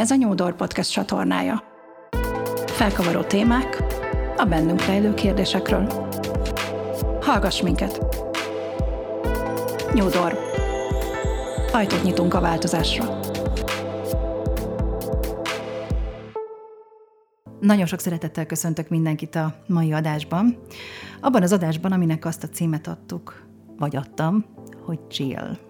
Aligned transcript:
Ez 0.00 0.10
a 0.10 0.14
Nyúdor 0.14 0.56
Podcast 0.56 0.92
csatornája. 0.92 1.62
Felkavaró 2.66 3.22
témák 3.22 3.82
a 4.36 4.44
bennünk 4.44 4.84
rejlő 4.84 5.14
kérdésekről. 5.14 6.08
Hallgass 7.20 7.62
minket! 7.62 8.06
Nyúdor. 9.92 10.38
Ajtót 11.72 12.02
nyitunk 12.02 12.34
a 12.34 12.40
változásra. 12.40 13.20
Nagyon 17.60 17.86
sok 17.86 18.00
szeretettel 18.00 18.46
köszöntök 18.46 18.88
mindenkit 18.88 19.34
a 19.34 19.54
mai 19.66 19.92
adásban. 19.92 20.58
Abban 21.20 21.42
az 21.42 21.52
adásban, 21.52 21.92
aminek 21.92 22.24
azt 22.24 22.42
a 22.42 22.48
címet 22.48 22.86
adtuk, 22.86 23.46
vagy 23.78 23.96
adtam, 23.96 24.44
hogy 24.84 25.06
chill. 25.08 25.69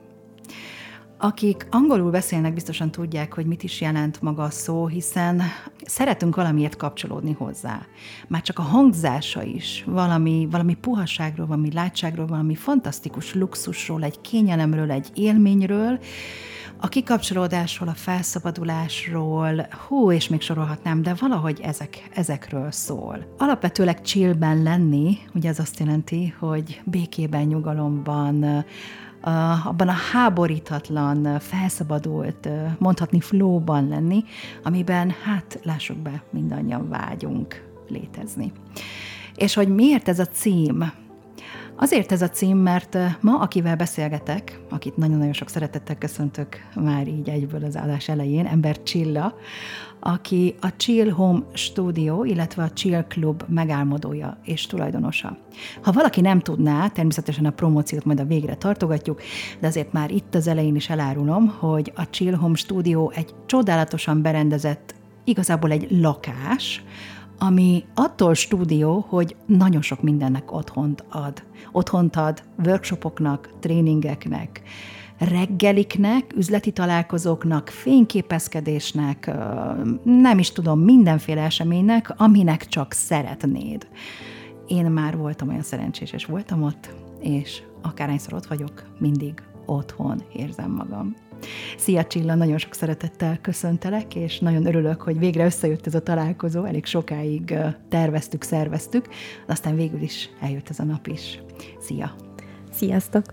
Akik 1.23 1.66
angolul 1.70 2.10
beszélnek, 2.10 2.55
biztosan 2.55 2.91
tudják, 2.91 3.34
hogy 3.34 3.47
mit 3.47 3.62
is 3.62 3.80
jelent 3.80 4.23
maga 4.23 4.42
a 4.42 4.51
szó, 4.51 4.87
hiszen 4.87 5.42
szeretünk 5.84 6.37
valamiért 6.37 6.77
kapcsolódni 6.77 7.33
hozzá. 7.33 7.83
Már 8.28 8.42
csak 8.42 8.59
a 8.59 8.62
hangzása 8.62 9.42
is 9.42 9.84
valami, 9.87 10.48
valami 10.51 10.75
puhaságról, 10.75 11.47
valami 11.47 11.73
látságról, 11.73 12.27
valami 12.27 12.55
fantasztikus 12.55 13.34
luxusról, 13.34 14.02
egy 14.02 14.20
kényelemről, 14.20 14.91
egy 14.91 15.11
élményről, 15.14 15.98
a 16.83 16.88
kikapcsolódásról, 16.88 17.89
a 17.89 17.95
felszabadulásról, 17.95 19.66
hú, 19.89 20.12
és 20.12 20.28
még 20.28 20.41
sorolhatnám, 20.41 21.02
de 21.02 21.14
valahogy 21.14 21.61
ezek, 21.62 22.09
ezekről 22.14 22.70
szól. 22.70 23.34
Alapvetőleg 23.39 24.00
chillben 24.00 24.62
lenni, 24.62 25.19
ugye 25.34 25.48
az 25.48 25.59
azt 25.59 25.78
jelenti, 25.78 26.34
hogy 26.39 26.80
békében, 26.84 27.47
nyugalomban, 27.47 28.64
abban 29.65 29.88
a 29.88 29.97
háborítatlan, 30.12 31.38
felszabadult, 31.38 32.48
mondhatni 32.78 33.20
flóban 33.20 33.89
lenni, 33.89 34.25
amiben, 34.62 35.14
hát 35.25 35.61
lássuk 35.62 35.97
be, 35.97 36.22
mindannyian 36.31 36.89
vágyunk 36.89 37.69
létezni. 37.89 38.53
És 39.34 39.55
hogy 39.55 39.69
miért 39.69 40.08
ez 40.08 40.19
a 40.19 40.27
cím? 40.27 40.92
Azért 41.83 42.12
ez 42.12 42.23
a 42.23 42.28
cím, 42.28 42.56
mert 42.56 42.98
ma, 43.20 43.39
akivel 43.39 43.77
beszélgetek, 43.77 44.61
akit 44.70 44.97
nagyon-nagyon 44.97 45.33
sok 45.33 45.48
szeretettel 45.48 45.98
köszöntök 45.98 46.56
már 46.75 47.09
így 47.09 47.28
egyből 47.28 47.64
az 47.64 47.77
állás 47.77 48.09
elején, 48.09 48.47
ember 48.47 48.83
Csilla, 48.83 49.34
aki 50.01 50.55
a 50.61 50.77
Chill 50.77 51.11
Home 51.11 51.42
Studio, 51.53 52.25
illetve 52.25 52.62
a 52.62 52.70
Chill 52.70 53.05
Club 53.08 53.42
megálmodója 53.48 54.39
és 54.45 54.67
tulajdonosa. 54.67 55.36
Ha 55.83 55.92
valaki 55.92 56.20
nem 56.20 56.41
tudná, 56.41 56.89
természetesen 56.89 57.45
a 57.45 57.51
promóciót 57.51 58.05
majd 58.05 58.20
a 58.20 58.25
végre 58.25 58.55
tartogatjuk, 58.55 59.23
de 59.61 59.67
azért 59.67 59.92
már 59.92 60.11
itt 60.11 60.34
az 60.34 60.47
elején 60.47 60.77
is 60.77 60.89
elárulom, 60.89 61.48
hogy 61.48 61.92
a 61.95 62.11
Chill 62.11 62.34
Home 62.34 62.56
Studio 62.56 63.11
egy 63.11 63.34
csodálatosan 63.47 64.23
berendezett, 64.23 64.95
igazából 65.25 65.70
egy 65.70 65.86
lakás, 65.91 66.83
ami 67.42 67.84
attól 67.94 68.34
stúdió, 68.34 69.05
hogy 69.08 69.36
nagyon 69.46 69.83
sok 69.83 70.02
mindennek 70.02 70.52
otthont 70.52 71.05
ad. 71.08 71.42
Otthont 71.72 72.16
ad 72.16 72.42
workshopoknak, 72.64 73.50
tréningeknek, 73.60 74.62
reggeliknek, 75.19 76.33
üzleti 76.36 76.70
találkozóknak, 76.72 77.68
fényképezkedésnek, 77.68 79.30
nem 80.05 80.38
is 80.38 80.52
tudom, 80.52 80.80
mindenféle 80.80 81.42
eseménynek, 81.42 82.14
aminek 82.16 82.66
csak 82.66 82.92
szeretnéd. 82.92 83.88
Én 84.66 84.86
már 84.86 85.16
voltam 85.16 85.48
olyan 85.48 85.62
szerencsés, 85.62 86.12
és 86.12 86.24
voltam 86.24 86.62
ott, 86.62 86.94
és 87.20 87.62
akárhányszor 87.83 88.34
ott 88.34 88.46
vagyok, 88.46 88.83
mindig 88.98 89.42
otthon 89.66 90.22
érzem 90.33 90.70
magam. 90.70 91.14
Szia 91.77 92.05
Csilla, 92.05 92.34
nagyon 92.34 92.58
sok 92.58 92.74
szeretettel 92.74 93.38
köszöntelek, 93.41 94.14
és 94.14 94.38
nagyon 94.38 94.66
örülök, 94.66 95.02
hogy 95.02 95.19
végre 95.19 95.44
összejött 95.44 95.86
ez 95.86 95.94
a 95.94 96.02
találkozó, 96.02 96.64
elég 96.64 96.84
sokáig 96.84 97.55
terveztük, 97.89 98.42
szerveztük, 98.42 99.08
aztán 99.46 99.77
végül 99.77 100.00
is 100.00 100.30
eljött 100.40 100.68
ez 100.68 100.79
a 100.79 100.84
nap 100.84 101.06
is. 101.06 101.40
Szia! 101.80 102.14
Sziasztok! 102.73 103.24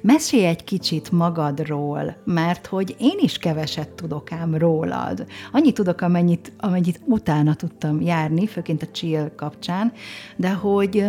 Mesélj 0.00 0.44
egy 0.44 0.64
kicsit 0.64 1.10
magadról, 1.10 2.16
mert 2.24 2.66
hogy 2.66 2.96
én 2.98 3.18
is 3.20 3.38
keveset 3.38 3.88
tudok 3.88 4.32
ám 4.32 4.54
rólad. 4.54 5.26
Annyit 5.52 5.74
tudok, 5.74 6.00
amennyit, 6.00 6.52
amennyit 6.58 7.00
utána 7.04 7.54
tudtam 7.54 8.00
járni, 8.00 8.46
főként 8.46 8.82
a 8.82 8.90
chill 8.92 9.34
kapcsán, 9.36 9.92
de 10.36 10.52
hogy 10.52 11.04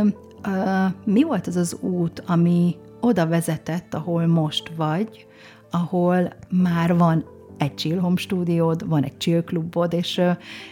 uh, 0.46 0.92
mi 1.06 1.24
volt 1.24 1.48
az 1.48 1.56
az 1.56 1.78
út, 1.80 2.24
ami 2.26 2.76
oda 3.02 3.28
vezetett, 3.28 3.94
ahol 3.94 4.28
most 4.28 4.72
vagy, 4.76 5.27
ahol 5.72 6.30
már 6.50 6.98
van 6.98 7.26
egy 7.58 7.76
chill 7.76 8.00
home 8.00 8.16
stúdiód, 8.16 8.88
van 8.88 9.04
egy 9.04 9.18
chill 9.18 9.44
klubod, 9.44 9.94
és, 9.94 10.22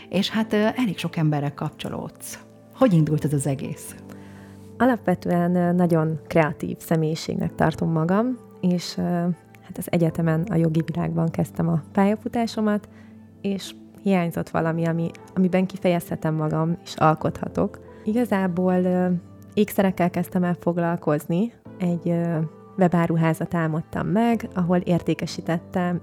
és 0.10 0.30
hát 0.30 0.54
elég 0.54 0.98
sok 0.98 1.16
emberrel 1.16 1.54
kapcsolódsz. 1.54 2.40
Hogy 2.76 2.94
indult 2.94 3.26
ez 3.26 3.34
az 3.34 3.48
egész? 3.48 3.96
Alapvetően 4.78 5.76
nagyon 5.76 6.20
kreatív 6.28 6.78
személyiségnek 6.80 7.56
tartom 7.56 7.92
magam, 7.92 8.38
és 8.62 8.96
hát 9.62 9.78
az 9.78 9.92
egyetemen 9.92 10.42
a 10.42 10.56
jogi 10.56 10.82
világban 10.86 11.30
kezdtem 11.30 11.68
a 11.68 11.84
pályafutásomat, 11.92 12.90
és 13.42 13.76
hiányzott 14.02 14.50
valami, 14.50 14.86
ami, 14.86 15.12
amiben 15.36 15.66
kifejezhetem 15.66 16.36
magam, 16.36 16.78
és 16.84 16.96
alkothatok. 16.96 17.80
Igazából 18.04 18.76
ékszerekkel 19.54 20.10
kezdtem 20.10 20.44
el 20.44 20.56
foglalkozni, 20.60 21.54
egy 21.78 22.14
webáruházat 22.78 23.54
álmodtam 23.54 24.08
meg, 24.08 24.50
ahol 24.54 24.78
értékesítettem 24.78 26.02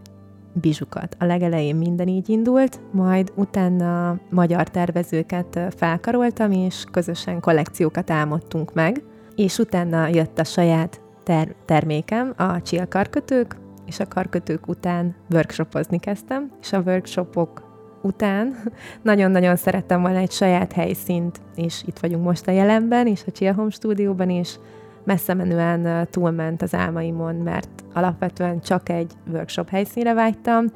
bizsukat. 0.52 1.16
A 1.18 1.24
legelején 1.24 1.76
minden 1.76 2.08
így 2.08 2.28
indult, 2.28 2.80
majd 2.90 3.32
utána 3.34 4.18
magyar 4.30 4.68
tervezőket 4.68 5.60
felkaroltam, 5.76 6.50
és 6.50 6.84
közösen 6.90 7.40
kollekciókat 7.40 8.10
álmodtunk 8.10 8.74
meg, 8.74 9.02
és 9.36 9.58
utána 9.58 10.06
jött 10.06 10.38
a 10.38 10.44
saját 10.44 11.00
ter- 11.22 11.56
termékem, 11.64 12.32
a 12.36 12.62
chill 12.62 12.84
karkötők, 12.84 13.56
és 13.86 14.00
a 14.00 14.08
karkötők 14.08 14.68
után 14.68 15.14
workshopozni 15.30 15.98
kezdtem, 15.98 16.50
és 16.60 16.72
a 16.72 16.82
workshopok 16.86 17.70
után 18.02 18.56
nagyon-nagyon 19.02 19.56
szerettem 19.56 20.00
volna 20.00 20.18
egy 20.18 20.30
saját 20.30 20.72
helyszínt, 20.72 21.40
és 21.56 21.82
itt 21.86 21.98
vagyunk 21.98 22.24
most 22.24 22.48
a 22.48 22.50
jelenben, 22.50 23.06
és 23.06 23.22
a 23.26 23.30
Chill 23.30 23.52
Home 23.52 23.70
stúdióban 23.70 24.30
is, 24.30 24.58
messze 25.04 25.34
menően 25.34 26.08
túlment 26.10 26.62
az 26.62 26.74
álmaimon, 26.74 27.34
mert 27.34 27.84
alapvetően 27.92 28.60
csak 28.60 28.88
egy 28.88 29.12
workshop 29.32 29.68
helyszínre 29.68 30.14
vágytam, 30.14 30.66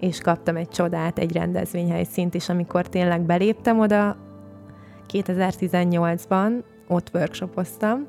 és 0.00 0.20
kaptam 0.20 0.56
egy 0.56 0.68
csodát, 0.68 1.18
egy 1.18 1.32
rendezvényhelyszínt 1.32 2.34
is, 2.34 2.48
amikor 2.48 2.88
tényleg 2.88 3.20
beléptem 3.20 3.78
oda. 3.78 4.16
2018-ban, 5.12 6.62
ott 6.88 7.10
workshopoztam, 7.14 8.06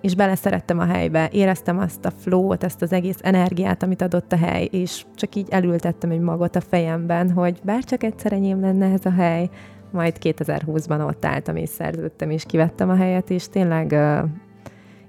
és 0.00 0.14
beleszerettem 0.14 0.78
a 0.78 0.84
helybe, 0.84 1.28
éreztem 1.32 1.78
azt 1.78 2.04
a 2.04 2.10
flow-t, 2.10 2.64
ezt 2.64 2.82
az 2.82 2.92
egész 2.92 3.18
energiát, 3.20 3.82
amit 3.82 4.02
adott 4.02 4.32
a 4.32 4.36
hely, 4.36 4.68
és 4.70 5.04
csak 5.14 5.34
így 5.34 5.48
elültettem 5.50 6.10
egy 6.10 6.20
magot 6.20 6.56
a 6.56 6.60
fejemben, 6.60 7.30
hogy 7.30 7.60
bár 7.62 7.84
csak 7.84 8.02
egyszer 8.02 8.32
enyém 8.32 8.60
lenne 8.60 8.92
ez 8.92 9.06
a 9.06 9.10
hely, 9.10 9.48
majd 9.90 10.16
2020-ban 10.20 11.06
ott 11.06 11.24
álltam 11.24 11.56
és 11.56 11.68
szerződtem, 11.68 12.30
és 12.30 12.44
kivettem 12.44 12.90
a 12.90 12.96
helyet, 12.96 13.30
és 13.30 13.48
tényleg 13.48 13.96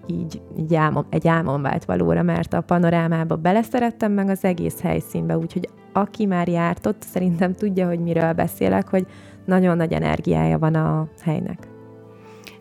így, 0.07 0.41
így 0.57 0.75
álmom, 0.75 1.05
egy 1.09 1.27
álmom 1.27 1.61
vált 1.61 1.85
valóra, 1.85 2.21
mert 2.21 2.53
a 2.53 2.61
panorámába 2.61 3.35
beleszerettem 3.35 4.11
meg 4.11 4.29
az 4.29 4.43
egész 4.43 4.81
helyszínbe, 4.81 5.37
úgyhogy 5.37 5.69
aki 5.93 6.25
már 6.25 6.47
járt 6.47 6.85
ott, 6.85 7.01
szerintem 7.01 7.53
tudja, 7.53 7.87
hogy 7.87 7.99
miről 7.99 8.33
beszélek, 8.33 8.89
hogy 8.89 9.05
nagyon 9.45 9.77
nagy 9.77 9.93
energiája 9.93 10.59
van 10.59 10.75
a 10.75 11.07
helynek. 11.21 11.76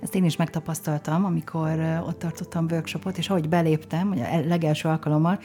Ezt 0.01 0.15
én 0.15 0.25
is 0.25 0.37
megtapasztaltam, 0.37 1.25
amikor 1.25 2.03
ott 2.07 2.19
tartottam 2.19 2.67
workshopot, 2.71 3.19
és 3.19 3.29
ahogy 3.29 3.49
beléptem, 3.49 4.11
a 4.11 4.47
legelső 4.49 4.89
alkalommal, 4.89 5.39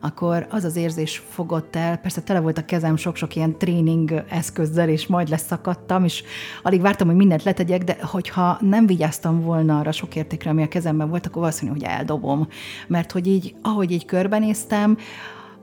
akkor 0.00 0.46
az 0.50 0.64
az 0.64 0.76
érzés 0.76 1.22
fogott 1.28 1.76
el, 1.76 1.96
persze 1.96 2.20
tele 2.20 2.40
volt 2.40 2.58
a 2.58 2.64
kezem 2.64 2.96
sok-sok 2.96 3.36
ilyen 3.36 3.58
tréning 3.58 4.24
eszközzel, 4.28 4.88
és 4.88 5.06
majd 5.06 5.28
leszakadtam, 5.28 6.04
és 6.04 6.22
alig 6.62 6.80
vártam, 6.80 7.06
hogy 7.06 7.16
mindent 7.16 7.42
letegyek, 7.42 7.84
de 7.84 7.96
hogyha 8.00 8.58
nem 8.60 8.86
vigyáztam 8.86 9.40
volna 9.40 9.78
arra 9.78 9.92
sok 9.92 10.16
értékre, 10.16 10.50
ami 10.50 10.62
a 10.62 10.68
kezemben 10.68 11.08
volt, 11.08 11.26
akkor 11.26 11.40
valószínű, 11.42 11.70
hogy 11.70 11.82
eldobom. 11.82 12.48
Mert 12.86 13.12
hogy 13.12 13.26
így, 13.26 13.54
ahogy 13.62 13.90
így 13.90 14.04
körbenéztem, 14.04 14.96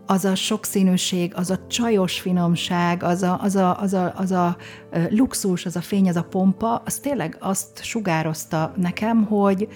az 0.05 0.25
a 0.25 0.35
sokszínűség, 0.35 1.31
az 1.35 1.49
a 1.49 1.59
csajos 1.67 2.19
finomság, 2.19 3.03
az 3.03 3.23
a, 3.23 3.39
az 3.41 3.55
a, 3.55 3.79
az 3.79 3.93
a, 3.93 4.13
az 4.15 4.31
a 4.31 4.57
luxus, 5.09 5.65
az 5.65 5.75
a 5.75 5.81
fény, 5.81 6.09
az 6.09 6.15
a 6.15 6.23
pompa, 6.23 6.81
az 6.85 6.99
tényleg 6.99 7.37
azt 7.39 7.83
sugározta 7.83 8.73
nekem, 8.77 9.23
hogy 9.23 9.67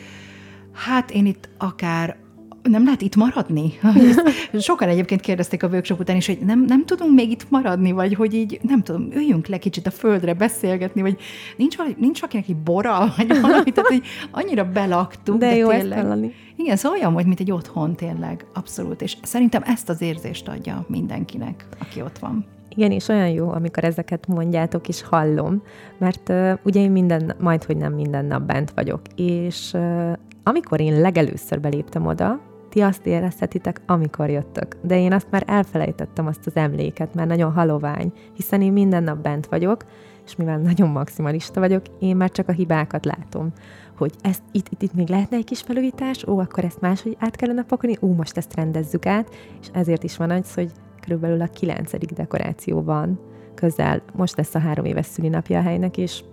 hát 0.74 1.12
én 1.12 1.26
itt 1.26 1.50
akár 1.58 2.18
nem 2.64 2.84
lehet 2.84 3.02
itt 3.02 3.16
maradni? 3.16 3.74
Sokan 4.60 4.90
egyébként 4.90 5.22
kérdezték 5.22 5.64
a 5.64 5.68
workshop 5.68 6.00
után 6.00 6.16
is, 6.16 6.26
hogy 6.26 6.40
nem, 6.40 6.64
nem 6.68 6.86
tudunk 6.86 7.14
még 7.14 7.32
itt 7.32 7.50
maradni, 7.50 7.92
vagy 7.92 8.14
hogy 8.14 8.34
így, 8.34 8.60
nem 8.62 8.84
tudom, 8.84 9.12
üljünk 9.12 9.48
le 9.48 9.58
kicsit 9.58 9.88
a 9.88 9.92
földre 9.92 10.34
beszélgetni, 10.34 11.02
vagy 11.02 11.18
nincs, 11.58 11.78
nincs 11.98 12.22
akinek 12.22 12.48
egy 12.48 12.56
bora, 12.56 13.14
vagy 13.18 13.28
valami, 13.42 13.72
tehát 13.72 13.90
hogy 13.90 14.04
annyira 14.32 14.64
belaktunk. 14.72 15.40
De, 15.40 15.50
de 15.50 15.56
jó 15.56 15.70
tényleg, 15.70 15.98
ezt 15.98 16.34
Igen, 16.60 16.76
szóval 16.76 16.98
olyan 16.98 17.14
hogy 17.14 17.26
mint 17.26 17.40
egy 17.40 17.52
otthon 17.52 17.96
tényleg, 17.96 18.46
abszolút. 18.54 19.02
És 19.02 19.18
szerintem 19.22 19.62
ezt 19.66 19.90
az 19.90 20.02
érzést 20.02 20.48
adja 20.48 20.86
mindenkinek, 20.88 21.66
aki 21.80 22.02
ott 22.02 22.18
van. 22.18 22.46
Igen, 22.70 22.92
és 22.92 23.08
olyan 23.08 23.30
jó, 23.30 23.50
amikor 23.52 23.84
ezeket 23.84 24.28
mondjátok, 24.28 24.88
és 24.88 25.02
hallom, 25.02 25.64
mert 25.98 26.30
uh, 26.30 26.54
ugye 26.64 26.82
én 26.82 26.92
minden, 26.92 27.36
majd, 27.40 27.64
hogy 27.64 27.78
nem 27.78 27.94
minden 27.94 28.26
nap 28.26 28.42
bent 28.42 28.72
vagyok, 28.72 29.02
és 29.16 29.72
uh, 29.74 30.12
amikor 30.44 30.80
én 30.80 31.02
legelőször 31.02 31.60
beléptem 31.60 32.06
oda, 32.06 32.40
ti 32.70 32.82
azt 32.82 33.06
érezhetitek, 33.06 33.82
amikor 33.86 34.30
jöttök. 34.30 34.76
De 34.82 35.00
én 35.00 35.14
azt 35.14 35.28
már 35.32 35.44
elfelejtettem, 35.48 36.28
azt 36.28 36.46
az 36.48 36.56
emléket, 36.56 37.14
mert 37.14 37.28
nagyon 37.28 37.52
halovány, 37.52 38.12
hiszen 38.34 38.62
én 38.62 38.72
minden 38.72 39.04
nap 39.04 39.18
bent 39.18 39.46
vagyok, 39.46 39.84
és 40.26 40.36
mivel 40.36 40.58
nagyon 40.58 40.90
maximalista 40.90 41.60
vagyok, 41.60 41.82
én 42.00 42.16
már 42.16 42.32
csak 42.32 42.48
a 42.48 42.52
hibákat 42.52 43.06
látom 43.06 43.52
hogy 44.00 44.14
ezt, 44.22 44.42
itt, 44.52 44.68
itt, 44.70 44.82
itt 44.82 44.94
még 44.94 45.08
lehetne 45.08 45.38
egy 45.38 45.44
kis 45.44 45.62
felújítás, 45.62 46.28
ó, 46.28 46.40
akkor 46.40 46.64
ezt 46.64 46.82
máshogy 46.82 47.16
át 47.20 47.36
kellene 47.36 47.64
pakolni, 47.64 47.98
ó, 48.02 48.14
most 48.14 48.38
ezt 48.38 48.56
rendezzük 48.56 49.06
át, 49.06 49.30
és 49.62 49.68
ezért 49.72 50.04
is 50.04 50.18
van 50.18 50.32
az, 50.32 50.54
hogy 50.54 50.72
körülbelül 51.02 51.42
a 51.42 51.48
kilencedik 51.48 52.12
dekoráció 52.12 52.82
van 52.84 53.20
közel, 53.56 54.02
most 54.14 54.38
lesz 54.38 54.56
a 54.56 54.60
három 54.60 54.86
éves 54.86 55.06
szülinapja 55.06 55.60
a 55.60 55.62
helynek, 55.62 55.98
és 55.98 56.24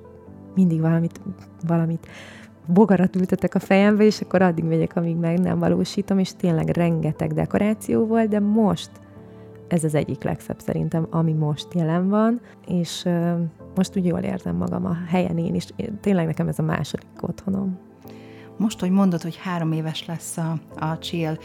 mindig 0.55 0.81
valamit, 0.81 1.21
valamit 1.67 2.07
bogarat 2.67 3.17
ültetek 3.17 3.55
a 3.55 3.59
fejembe, 3.59 4.05
és 4.05 4.21
akkor 4.21 4.43
addig 4.43 4.65
megyek, 4.65 4.97
amíg 4.97 5.17
meg 5.17 5.39
nem 5.41 5.59
valósítom, 5.59 6.19
és 6.19 6.33
tényleg 6.37 6.69
rengeteg 6.69 7.33
dekoráció 7.33 8.07
volt, 8.07 8.29
de 8.29 8.41
most 8.41 8.91
ez 9.69 9.85
az 9.85 9.95
egyik 9.95 10.23
legszebb 10.23 10.59
szerintem, 10.59 11.07
ami 11.11 11.33
most 11.33 11.75
jelen 11.75 12.09
van, 12.09 12.41
és 12.67 13.09
most 13.77 13.97
úgy 13.97 14.07
jól 14.07 14.19
érzem 14.19 14.57
magam 14.57 14.87
a 14.87 14.97
helyen 15.09 15.39
én 15.39 15.55
is. 15.55 15.67
Tényleg 16.01 16.27
nekem 16.27 16.49
ez 16.49 16.59
a 16.59 16.63
második 16.63 17.09
otthonom. 17.21 17.79
Most, 18.57 18.81
hogy 18.81 18.91
mondod, 18.91 19.23
hogy 19.23 19.37
három 19.37 19.73
éves 19.73 20.07
lesz 20.07 20.37
a, 20.37 20.59
a 20.79 20.99
chill, 20.99 21.39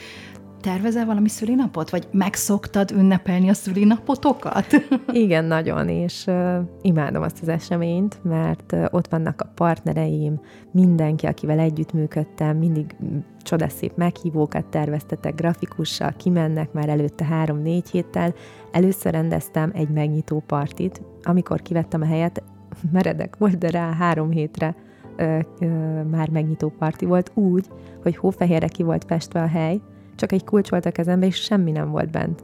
tervezel 0.61 1.05
valami 1.05 1.29
szülinapot? 1.29 1.89
Vagy 1.89 2.07
megszoktad 2.11 2.91
ünnepelni 2.91 3.49
a 3.49 3.53
szülinapotokat? 3.53 4.65
Igen, 5.11 5.45
nagyon, 5.45 5.89
és 5.89 6.25
uh, 6.27 6.55
imádom 6.81 7.21
azt 7.21 7.41
az 7.41 7.47
eseményt, 7.47 8.19
mert 8.23 8.71
uh, 8.71 8.85
ott 8.89 9.07
vannak 9.07 9.41
a 9.41 9.51
partnereim, 9.55 10.39
mindenki, 10.71 11.25
akivel 11.25 11.59
együttműködtem, 11.59 12.57
mindig 12.57 12.95
csodaszép 13.41 13.91
meghívókat 13.95 14.65
terveztetek 14.65 15.35
grafikussal, 15.35 16.13
kimennek 16.17 16.73
már 16.73 16.89
előtte 16.89 17.25
három-négy 17.25 17.89
héttel. 17.89 18.33
Először 18.71 19.11
rendeztem 19.11 19.71
egy 19.73 19.89
megnyitó 19.89 20.43
partit, 20.47 21.01
amikor 21.23 21.61
kivettem 21.61 22.01
a 22.01 22.05
helyet, 22.05 22.43
meredek 22.91 23.35
volt, 23.37 23.57
de 23.57 23.69
rá 23.69 23.93
három 23.93 24.31
hétre 24.31 24.75
ö, 25.15 25.39
ö, 25.59 25.67
már 26.03 26.29
megnyitó 26.29 26.73
parti 26.77 27.05
volt, 27.05 27.31
úgy, 27.33 27.67
hogy 28.01 28.15
hófehérre 28.15 28.67
ki 28.67 28.83
volt 28.83 29.03
festve 29.03 29.41
a 29.41 29.47
hely, 29.47 29.81
csak 30.15 30.31
egy 30.31 30.43
kulcs 30.43 30.69
volt 30.69 30.85
a 30.85 30.91
kezembe, 30.91 31.25
és 31.25 31.35
semmi 31.35 31.71
nem 31.71 31.91
volt 31.91 32.11
bent. 32.11 32.43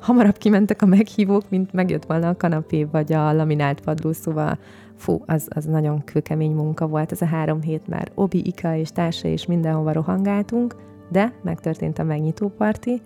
Hamarabb 0.00 0.38
kimentek 0.38 0.82
a 0.82 0.86
meghívók, 0.86 1.50
mint 1.50 1.72
megjött 1.72 2.04
volna 2.04 2.28
a 2.28 2.36
kanapé, 2.36 2.84
vagy 2.84 3.12
a 3.12 3.32
laminált 3.32 3.80
padló, 3.80 4.12
szóval 4.12 4.58
fú, 4.96 5.22
az, 5.26 5.48
az 5.54 5.64
nagyon 5.64 6.04
kőkemény 6.04 6.52
munka 6.52 6.86
volt 6.86 7.12
ez 7.12 7.22
a 7.22 7.26
három 7.26 7.62
hét 7.62 7.88
már. 7.88 8.10
Obi, 8.14 8.46
Ika 8.46 8.76
és 8.76 8.90
társa 8.90 9.28
is 9.28 9.46
mindenhova 9.46 9.92
rohangáltunk, 9.92 10.74
de 11.08 11.32
megtörtént 11.42 11.98
a 11.98 12.04
megnyitó 12.04 12.48
parti. 12.48 13.00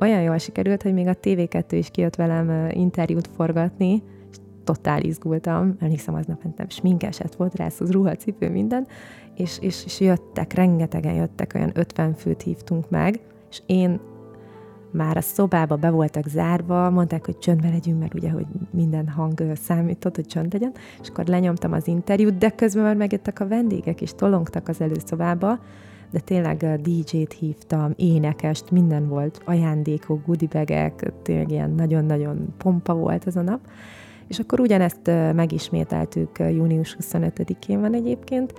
Olyan 0.00 0.22
jól 0.22 0.38
sikerült, 0.38 0.82
hogy 0.82 0.92
még 0.92 1.06
a 1.06 1.14
TV2 1.14 1.64
is 1.70 1.90
kijött 1.90 2.16
velem 2.16 2.68
interjút 2.70 3.28
forgatni, 3.36 3.92
és 3.92 4.02
totál 4.72 5.02
izgultam. 5.02 5.76
Emlékszem, 5.78 6.14
aznap 6.14 6.42
mentem 6.42 6.68
sminkeset 6.68 7.34
volt, 7.34 7.56
rászóz 7.56 7.90
ruhacipő, 7.90 8.50
minden, 8.50 8.86
és, 9.36 9.58
és, 9.60 9.84
és 9.84 10.00
jöttek, 10.00 10.52
rengetegen 10.52 11.14
jöttek, 11.14 11.52
olyan 11.54 11.70
50 11.74 12.14
főt 12.14 12.42
hívtunk 12.42 12.90
meg, 12.90 13.20
és 13.50 13.62
én 13.66 14.00
már 14.92 15.16
a 15.16 15.20
szobába 15.20 15.76
be 15.76 15.90
voltak 15.90 16.26
zárva, 16.26 16.90
mondták, 16.90 17.24
hogy 17.24 17.38
csöndbe 17.38 17.68
legyünk, 17.68 18.00
mert 18.00 18.14
ugye, 18.14 18.30
hogy 18.30 18.46
minden 18.70 19.08
hang 19.08 19.42
számított, 19.54 20.14
hogy 20.14 20.26
csönd 20.26 20.52
legyen, 20.52 20.72
és 21.02 21.08
akkor 21.08 21.26
lenyomtam 21.26 21.72
az 21.72 21.86
interjút, 21.86 22.38
de 22.38 22.50
közben 22.50 22.82
már 22.82 22.96
megjöttek 22.96 23.40
a 23.40 23.48
vendégek, 23.48 24.00
és 24.00 24.12
tolongtak 24.16 24.68
az 24.68 24.80
előszobába, 24.80 25.58
de 26.10 26.20
tényleg 26.20 26.80
DJ-t 26.80 27.32
hívtam, 27.32 27.92
énekest, 27.96 28.70
minden 28.70 29.08
volt, 29.08 29.40
ajándékok, 29.44 30.26
goodibegek, 30.26 31.12
tényleg 31.22 31.50
ilyen 31.50 31.70
nagyon-nagyon 31.70 32.54
pompa 32.58 32.94
volt 32.94 33.26
ez 33.26 33.36
a 33.36 33.42
nap. 33.42 33.60
És 34.30 34.38
akkor 34.38 34.60
ugyanezt 34.60 35.06
megismételtük 35.34 36.38
június 36.38 36.96
25-én 37.00 37.80
van 37.80 37.94
egyébként, 37.94 38.52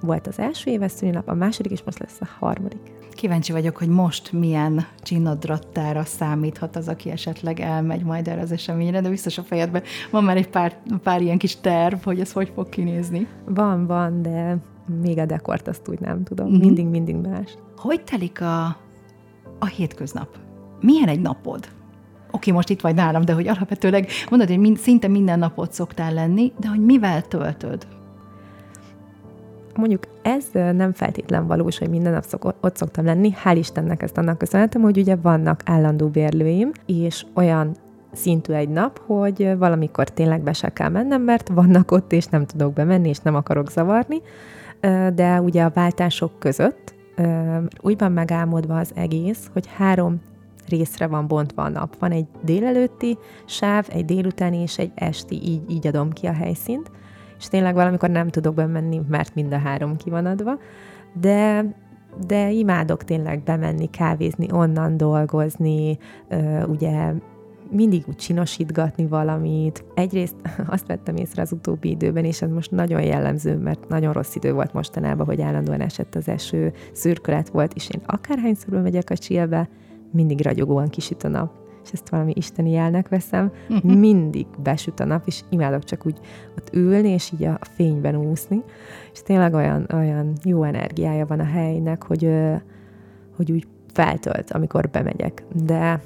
volt 0.00 0.26
az 0.26 0.38
első 0.38 0.70
éves 0.70 0.92
szülinap, 0.92 1.28
a 1.28 1.34
második, 1.34 1.72
és 1.72 1.82
most 1.84 1.98
lesz 1.98 2.20
a 2.20 2.28
harmadik. 2.38 2.80
Kíváncsi 3.12 3.52
vagyok, 3.52 3.76
hogy 3.76 3.88
most 3.88 4.32
milyen 4.32 4.86
csinadrattára 5.02 6.04
számíthat 6.04 6.76
az, 6.76 6.88
aki 6.88 7.10
esetleg 7.10 7.60
elmegy 7.60 8.04
majd 8.04 8.28
erre 8.28 8.40
az 8.40 8.52
eseményre, 8.52 9.00
de 9.00 9.08
biztos 9.08 9.38
a 9.38 9.42
fejedben 9.42 9.82
van 10.10 10.24
már 10.24 10.36
egy 10.36 10.48
pár, 10.48 10.76
pár 11.02 11.22
ilyen 11.22 11.38
kis 11.38 11.60
terv, 11.60 12.02
hogy 12.02 12.20
ez 12.20 12.32
hogy 12.32 12.52
fog 12.54 12.68
kinézni. 12.68 13.26
Van, 13.44 13.86
van, 13.86 14.22
de 14.22 14.56
még 15.02 15.18
a 15.18 15.26
dekort 15.26 15.68
azt 15.68 15.88
úgy 15.88 16.00
nem 16.00 16.22
tudom. 16.22 16.48
Mm-hmm. 16.48 16.58
Mindig, 16.58 16.86
mindig 16.86 17.16
más. 17.16 17.58
Hogy 17.76 18.04
telik 18.04 18.40
a, 18.40 18.64
a 19.58 19.66
hétköznap? 19.66 20.36
Milyen 20.80 21.08
egy 21.08 21.20
napod? 21.20 21.68
Oké, 22.34 22.50
most 22.50 22.68
itt 22.68 22.80
vagy 22.80 22.94
nálam, 22.94 23.24
de 23.24 23.32
hogy 23.32 23.48
alapvetőleg 23.48 24.08
mondod, 24.30 24.48
hogy 24.48 24.58
mind, 24.58 24.78
szinte 24.78 25.08
minden 25.08 25.38
napot 25.38 25.72
szoktál 25.72 26.12
lenni, 26.12 26.52
de 26.60 26.68
hogy 26.68 26.84
mivel 26.84 27.22
töltöd? 27.22 27.86
mondjuk 29.76 30.02
ez 30.22 30.44
nem 30.52 30.92
feltétlen 30.92 31.46
valós, 31.46 31.78
hogy 31.78 31.88
minden 31.88 32.12
nap 32.12 32.24
szok, 32.24 32.54
ott 32.60 32.76
szoktam 32.76 33.04
lenni. 33.04 33.34
Hál' 33.44 33.56
Istennek 33.58 34.02
ezt 34.02 34.18
annak 34.18 34.38
köszönhetem, 34.38 34.82
hogy 34.82 34.98
ugye 34.98 35.16
vannak 35.16 35.60
állandó 35.64 36.08
bérlőim, 36.08 36.70
és 36.86 37.26
olyan 37.34 37.76
szintű 38.12 38.52
egy 38.52 38.68
nap, 38.68 39.00
hogy 39.06 39.58
valamikor 39.58 40.08
tényleg 40.08 40.42
be 40.42 40.52
se 40.52 40.68
kell 40.68 40.88
mennem, 40.88 41.22
mert 41.22 41.48
vannak 41.48 41.90
ott, 41.90 42.12
és 42.12 42.26
nem 42.26 42.46
tudok 42.46 42.72
bemenni, 42.72 43.08
és 43.08 43.18
nem 43.18 43.34
akarok 43.34 43.70
zavarni. 43.70 44.20
De 45.14 45.40
ugye 45.40 45.62
a 45.62 45.70
váltások 45.74 46.38
között 46.38 46.94
úgy 47.80 47.98
van 47.98 48.12
megálmodva 48.12 48.78
az 48.78 48.90
egész, 48.94 49.50
hogy 49.52 49.66
három 49.76 50.20
részre 50.68 51.06
van 51.06 51.26
bontva 51.26 51.62
a 51.62 51.68
nap. 51.68 51.98
Van 51.98 52.10
egy 52.10 52.26
délelőtti 52.44 53.18
sáv, 53.46 53.86
egy 53.90 54.04
délutáni 54.04 54.56
és 54.56 54.78
egy 54.78 54.92
esti, 54.94 55.42
így, 55.42 55.70
így 55.70 55.86
adom 55.86 56.10
ki 56.10 56.26
a 56.26 56.32
helyszínt 56.32 56.90
és 57.38 57.50
tényleg 57.50 57.74
valamikor 57.74 58.10
nem 58.10 58.28
tudok 58.28 58.54
bemenni, 58.54 59.00
mert 59.08 59.34
mind 59.34 59.52
a 59.52 59.58
három 59.58 59.96
ki 59.96 60.10
van 60.10 60.26
adva, 60.26 60.58
de 61.20 61.66
de 62.26 62.50
imádok 62.50 63.04
tényleg 63.04 63.42
bemenni, 63.42 63.90
kávézni, 63.90 64.52
onnan 64.52 64.96
dolgozni, 64.96 65.98
ugye 66.66 67.12
mindig 67.70 68.04
úgy 68.08 68.16
csinosítgatni 68.16 69.06
valamit. 69.06 69.84
Egyrészt 69.94 70.34
azt 70.66 70.86
vettem 70.86 71.16
észre 71.16 71.42
az 71.42 71.52
utóbbi 71.52 71.90
időben, 71.90 72.24
és 72.24 72.42
ez 72.42 72.50
most 72.50 72.70
nagyon 72.70 73.02
jellemző, 73.02 73.56
mert 73.56 73.88
nagyon 73.88 74.12
rossz 74.12 74.34
idő 74.34 74.52
volt 74.52 74.72
mostanában, 74.72 75.26
hogy 75.26 75.40
állandóan 75.40 75.80
esett 75.80 76.14
az 76.14 76.28
eső, 76.28 76.72
szürkület 76.92 77.48
volt, 77.48 77.72
és 77.74 77.88
én 77.94 78.00
akárhányszor 78.06 78.80
megyek 78.82 79.10
a 79.10 79.16
csillbe, 79.16 79.68
mindig 80.14 80.42
ragyogóan 80.42 80.88
kisüt 80.88 81.24
a 81.24 81.28
nap 81.28 81.62
és 81.84 81.92
ezt 81.92 82.08
valami 82.08 82.32
isteni 82.36 82.70
jelnek 82.70 83.08
veszem, 83.08 83.52
uh-huh. 83.68 83.94
mindig 83.94 84.46
besüt 84.62 85.00
a 85.00 85.04
nap, 85.04 85.22
és 85.26 85.40
imádok 85.48 85.84
csak 85.84 86.06
úgy 86.06 86.18
ott 86.58 86.74
ülni, 86.74 87.08
és 87.08 87.32
így 87.32 87.44
a 87.44 87.58
fényben 87.60 88.16
úszni, 88.16 88.62
és 89.12 89.22
tényleg 89.22 89.54
olyan, 89.54 89.86
olyan 89.92 90.32
jó 90.44 90.62
energiája 90.62 91.26
van 91.26 91.40
a 91.40 91.44
helynek, 91.44 92.02
hogy, 92.02 92.30
hogy 93.36 93.52
úgy 93.52 93.66
feltölt, 93.92 94.50
amikor 94.52 94.90
bemegyek. 94.90 95.44
De 95.64 96.00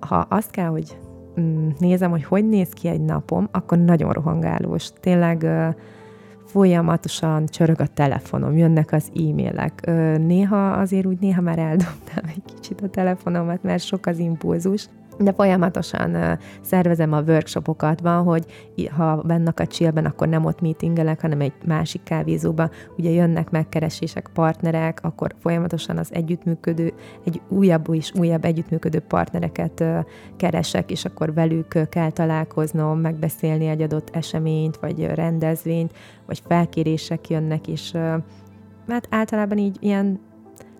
ha 0.00 0.16
azt 0.16 0.50
kell, 0.50 0.68
hogy 0.68 0.98
mm, 1.40 1.68
nézem, 1.78 2.10
hogy 2.10 2.24
hogy 2.24 2.48
néz 2.48 2.70
ki 2.70 2.88
egy 2.88 3.00
napom, 3.00 3.48
akkor 3.50 3.78
nagyon 3.78 4.12
rohangálós. 4.12 4.90
Tényleg 5.00 5.46
folyamatosan 6.56 7.46
csörög 7.46 7.80
a 7.80 7.86
telefonom, 7.86 8.56
jönnek 8.56 8.92
az 8.92 9.10
e-mailek. 9.14 9.90
Néha 10.18 10.70
azért 10.70 11.06
úgy, 11.06 11.18
néha 11.20 11.40
már 11.40 11.58
eldobtam 11.58 12.24
egy 12.28 12.42
kicsit 12.54 12.80
a 12.80 12.88
telefonomat, 12.88 13.62
mert 13.62 13.82
sok 13.82 14.06
az 14.06 14.18
impulzus, 14.18 14.88
de 15.18 15.32
folyamatosan 15.32 16.38
szervezem 16.60 17.12
a 17.12 17.20
workshopokat, 17.20 18.00
van, 18.00 18.22
hogy 18.22 18.44
ha 18.96 19.16
bennak 19.16 19.60
a 19.60 19.66
chillben, 19.66 20.04
akkor 20.04 20.28
nem 20.28 20.44
ott 20.44 20.60
meetingelek, 20.60 21.20
hanem 21.20 21.40
egy 21.40 21.52
másik 21.66 22.02
kávézóba, 22.02 22.70
ugye 22.96 23.10
jönnek 23.10 23.50
megkeresések, 23.50 24.30
partnerek, 24.34 24.98
akkor 25.02 25.34
folyamatosan 25.38 25.96
az 25.98 26.14
együttműködő, 26.14 26.92
egy 27.24 27.40
újabb 27.48 27.94
és 27.94 28.12
újabb 28.18 28.44
együttműködő 28.44 28.98
partnereket 28.98 29.84
keresek, 30.36 30.90
és 30.90 31.04
akkor 31.04 31.34
velük 31.34 31.88
kell 31.88 32.10
találkoznom, 32.10 33.00
megbeszélni 33.00 33.66
egy 33.66 33.82
adott 33.82 34.16
eseményt, 34.16 34.76
vagy 34.76 35.06
rendezvényt, 35.06 35.92
vagy 36.26 36.42
felkérések 36.48 37.28
jönnek, 37.28 37.68
és 37.68 37.92
hát 38.88 39.06
általában 39.10 39.58
így 39.58 39.76
ilyen 39.80 40.20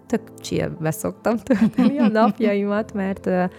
tök 0.06 0.20
chillbe 0.40 0.90
szoktam 0.90 1.36
tölteni 1.36 1.98
a 1.98 2.08
napjaimat, 2.22 2.94
mert 2.94 3.50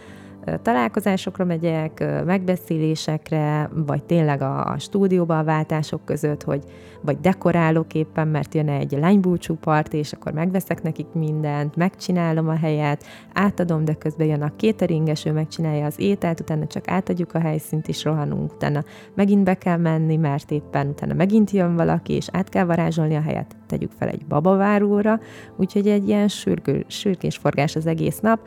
találkozásokra 0.62 1.46
megyek, 1.46 2.24
megbeszélésekre, 2.26 3.70
vagy 3.74 4.04
tényleg 4.04 4.42
a, 4.42 4.66
a 4.66 4.80
stúdióba 4.80 5.38
a 5.38 5.44
váltások 5.44 6.06
között, 6.06 6.44
hogy 6.44 6.64
vagy 7.02 7.20
dekorálok 7.20 7.94
éppen, 7.94 8.28
mert 8.28 8.54
jön 8.54 8.70
egy 8.70 8.92
lánybúcsú 8.92 9.56
part, 9.56 9.94
és 9.94 10.14
akkor 10.14 10.32
megveszek 10.32 10.82
nekik 10.82 11.08
mindent, 11.14 11.76
megcsinálom 11.76 12.48
a 12.48 12.56
helyet, 12.56 13.04
átadom, 13.34 13.86
de 13.86 13.94
közben 13.94 14.28
jön 14.28 14.42
a 14.42 14.56
kéteringes, 14.56 15.26
ő 15.26 15.32
megcsinálja 15.32 15.86
az 15.86 16.00
ételt, 16.00 16.40
utána 16.40 16.68
csak 16.68 16.88
átadjuk 16.88 17.34
a 17.34 17.40
helyszínt, 17.40 17.88
és 17.88 18.04
rohanunk, 18.04 18.54
utána 18.54 18.84
megint 19.16 19.44
be 19.44 19.54
kell 19.54 19.78
menni, 19.78 20.16
mert 20.16 20.52
éppen 20.52 20.88
utána 20.88 21.14
megint 21.14 21.52
jön 21.52 21.76
valaki, 21.76 22.14
és 22.14 22.28
át 22.32 22.50
kell 22.50 22.66
varázsolni 22.66 23.16
a 23.16 23.22
helyet, 23.22 23.56
tegyük 23.68 23.92
fel 23.98 24.08
egy 24.08 24.26
babaváróra, 24.26 25.20
úgyhogy 25.56 25.88
egy 25.88 26.08
ilyen 26.08 26.28
sürgő, 26.28 26.86
sürgésforgás 26.88 27.76
az 27.76 27.86
egész 27.86 28.20
nap, 28.20 28.40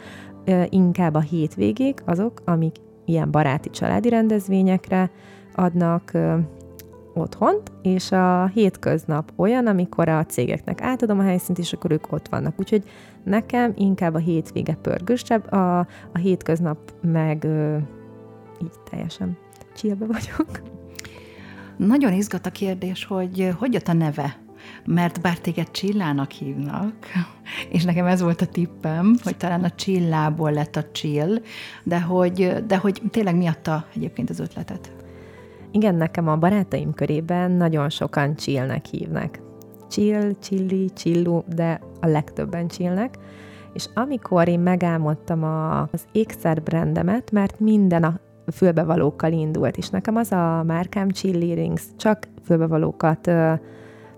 inkább 0.68 1.14
a 1.14 1.20
hétvégék 1.20 2.02
azok, 2.04 2.40
amik 2.44 2.76
ilyen 3.04 3.30
baráti 3.30 3.70
családi 3.70 4.09
rendezvényekre 4.09 5.11
adnak 5.54 6.12
otthont, 7.14 7.73
és 7.82 8.12
a 8.12 8.47
hétköznap 8.47 9.32
olyan, 9.37 9.66
amikor 9.66 10.09
a 10.09 10.26
cégeknek 10.26 10.82
átadom 10.82 11.18
a 11.18 11.23
helyszínt, 11.23 11.59
és 11.59 11.73
akkor 11.73 11.90
ők 11.90 12.12
ott 12.12 12.28
vannak. 12.28 12.54
Úgyhogy 12.59 12.85
nekem 13.25 13.73
inkább 13.76 14.14
a 14.14 14.18
hétvége 14.18 14.75
pörgősebb, 14.75 15.52
a, 15.52 15.78
a 16.12 16.18
hétköznap 16.20 16.78
meg 17.02 17.44
ö, 17.44 17.76
így 18.62 18.75
teljesen 18.90 19.37
csillbe 19.76 20.06
vagyok. 20.06 20.62
Nagyon 21.76 22.12
izgat 22.12 22.47
a 22.47 22.50
kérdés, 22.50 23.04
hogy 23.04 23.54
hogy 23.59 23.73
jött 23.73 23.88
a 23.88 23.92
neve 23.92 24.38
mert 24.84 25.20
bár 25.20 25.38
téged 25.38 25.70
Csillának 25.70 26.30
hívnak, 26.30 26.94
és 27.72 27.84
nekem 27.84 28.06
ez 28.06 28.20
volt 28.20 28.40
a 28.40 28.46
tippem, 28.46 29.16
hogy 29.22 29.36
talán 29.36 29.64
a 29.64 29.70
Csillából 29.70 30.52
lett 30.52 30.76
a 30.76 30.90
Chill, 30.92 31.42
de 31.82 32.00
hogy, 32.00 32.64
de 32.66 32.76
hogy 32.76 33.02
tényleg 33.10 33.36
miatta 33.36 33.86
egyébként 33.94 34.30
az 34.30 34.40
ötletet? 34.40 34.92
Igen, 35.70 35.94
nekem 35.94 36.28
a 36.28 36.36
barátaim 36.36 36.94
körében 36.94 37.50
nagyon 37.50 37.90
sokan 37.90 38.36
Chillnek 38.36 38.84
hívnak. 38.84 39.38
Chill, 39.88 40.32
chilli, 40.40 40.90
chillu, 40.90 41.42
de 41.46 41.80
a 42.00 42.06
legtöbben 42.06 42.68
chillnek. 42.68 43.14
És 43.72 43.86
amikor 43.94 44.48
én 44.48 44.60
megálmodtam 44.60 45.44
a, 45.44 45.80
az 45.80 46.04
ékszerbrendemet, 46.12 47.30
mert 47.30 47.60
minden 47.60 48.04
a 48.04 48.20
fülbevalókkal 48.52 49.32
indult, 49.32 49.76
és 49.76 49.88
nekem 49.88 50.16
az 50.16 50.32
a 50.32 50.62
márkám 50.66 51.08
Chilli 51.08 51.52
Rings, 51.52 51.82
csak 51.96 52.28
fülbevalókat 52.44 53.30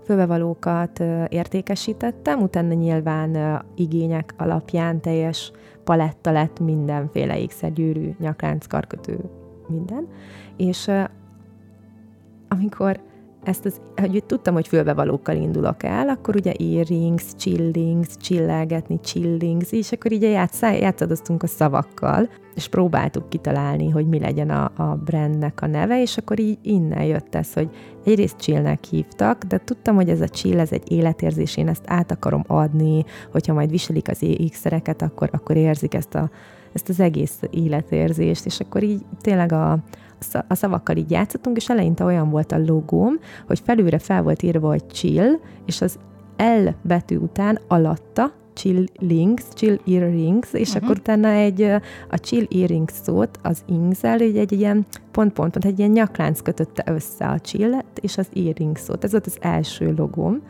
főbevalókat 0.03 0.99
értékesítettem, 1.29 2.41
utána 2.41 2.73
nyilván 2.73 3.63
igények 3.75 4.33
alapján 4.37 5.01
teljes 5.01 5.51
paletta 5.83 6.31
lett 6.31 6.59
mindenféle 6.59 7.39
ékszergyűrű, 7.39 8.15
nyaklánc, 8.19 8.65
karkötő, 8.65 9.19
minden. 9.67 10.07
És 10.57 10.91
amikor 12.47 12.99
ezt 13.43 13.65
az, 13.65 13.81
hogy 13.95 14.23
tudtam, 14.25 14.53
hogy 14.53 14.67
fülbevalókkal 14.67 15.35
indulok 15.35 15.83
el, 15.83 16.09
akkor 16.09 16.35
ugye 16.35 16.51
earrings, 16.51 17.23
chillings, 17.37 18.07
csillelgetni, 18.17 18.99
chillings, 18.99 19.71
és 19.71 19.91
akkor 19.91 20.11
így 20.11 20.21
játsz, 20.21 20.61
játszadoztunk 20.61 21.43
a 21.43 21.47
szavakkal, 21.47 22.29
és 22.55 22.67
próbáltuk 22.67 23.29
kitalálni, 23.29 23.89
hogy 23.89 24.07
mi 24.07 24.19
legyen 24.19 24.49
a, 24.49 24.71
a 24.75 24.95
brandnek 25.05 25.61
a 25.61 25.67
neve, 25.67 26.01
és 26.01 26.17
akkor 26.17 26.39
így 26.39 26.57
innen 26.61 27.03
jött 27.03 27.35
ez, 27.35 27.53
hogy 27.53 27.69
egyrészt 28.05 28.37
chillnek 28.37 28.83
hívtak, 28.83 29.43
de 29.43 29.57
tudtam, 29.57 29.95
hogy 29.95 30.09
ez 30.09 30.21
a 30.21 30.27
chill, 30.27 30.59
ez 30.59 30.71
egy 30.71 30.91
életérzés, 30.91 31.57
én 31.57 31.67
ezt 31.67 31.83
át 31.85 32.11
akarom 32.11 32.43
adni, 32.47 33.05
hogyha 33.31 33.53
majd 33.53 33.69
viselik 33.69 34.09
az 34.09 34.23
ékszereket, 34.23 35.01
akkor, 35.01 35.29
akkor 35.31 35.55
érzik 35.55 35.93
ezt, 35.93 36.15
a, 36.15 36.29
ezt 36.73 36.89
az 36.89 36.99
egész 36.99 37.39
életérzést, 37.49 38.45
és 38.45 38.59
akkor 38.59 38.83
így 38.83 39.01
tényleg 39.21 39.51
a, 39.51 39.77
a 40.47 40.55
szavakkal 40.55 40.95
így 40.95 41.11
játszottunk, 41.11 41.57
és 41.57 41.69
eleinte 41.69 42.03
olyan 42.03 42.29
volt 42.29 42.51
a 42.51 42.63
logóm, 42.65 43.19
hogy 43.47 43.61
felülre 43.65 43.97
fel 43.97 44.23
volt 44.23 44.43
írva, 44.43 44.67
hogy 44.67 44.87
chill, 44.87 45.39
és 45.65 45.81
az 45.81 45.99
L 46.37 46.69
betű 46.81 47.17
után 47.17 47.59
alatta 47.67 48.31
chill 48.53 48.85
links, 48.99 49.43
chill 49.53 49.77
earrings, 49.87 50.53
és 50.53 50.67
uh-huh. 50.67 50.83
akkor 50.83 50.97
utána 50.97 51.27
egy, 51.27 51.61
a 52.09 52.19
chill 52.19 52.45
earrings 52.51 52.93
szót 53.03 53.39
az 53.41 53.63
ingzel, 53.65 54.19
egy, 54.19 54.37
egy 54.37 54.51
ilyen 54.51 54.85
pont-pont, 55.11 55.51
pont, 55.51 55.65
egy 55.65 55.79
ilyen 55.79 55.91
nyaklánc 55.91 56.41
kötötte 56.41 56.83
össze 56.85 57.25
a 57.25 57.39
chillet 57.39 57.99
és 58.01 58.17
az 58.17 58.27
earrings 58.35 58.79
szót. 58.79 59.03
Ez 59.03 59.11
volt 59.11 59.25
az 59.25 59.37
első 59.41 59.93
logóm. 59.97 60.41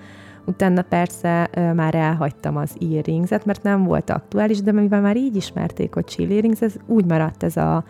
Utána 0.46 0.82
persze 0.82 1.50
már 1.76 1.96
elhagytam 1.96 2.58
az 2.58 2.76
earrings-et, 2.92 3.46
mert 3.46 3.64
nem 3.64 3.84
volt 3.84 4.10
aktuális, 4.10 4.62
de 4.62 4.72
mivel 4.72 5.02
már 5.02 5.18
így 5.18 5.36
ismerték, 5.36 5.94
hogy 5.94 6.06
chill 6.06 6.32
earrings, 6.32 6.62
ez 6.62 6.74
úgy 6.88 7.06
maradt 7.06 7.44
ez 7.44 7.58
a, 7.58 7.84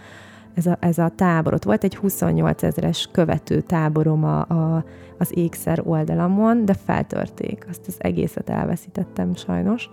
ez 0.55 0.65
a, 0.65 0.77
ez 0.79 0.97
a 0.97 1.11
tábor. 1.15 1.53
Ott 1.53 1.63
volt 1.63 1.83
egy 1.83 1.95
28 1.95 2.63
ezeres 2.63 3.09
követő 3.11 3.61
táborom 3.61 4.23
a, 4.23 4.39
a, 4.39 4.85
az 5.17 5.37
ékszer 5.37 5.81
oldalamon, 5.85 6.65
de 6.65 6.73
feltörték. 6.73 7.65
Azt 7.69 7.87
az 7.87 7.95
egészet 7.97 8.49
elveszítettem 8.49 9.35
sajnos, 9.35 9.89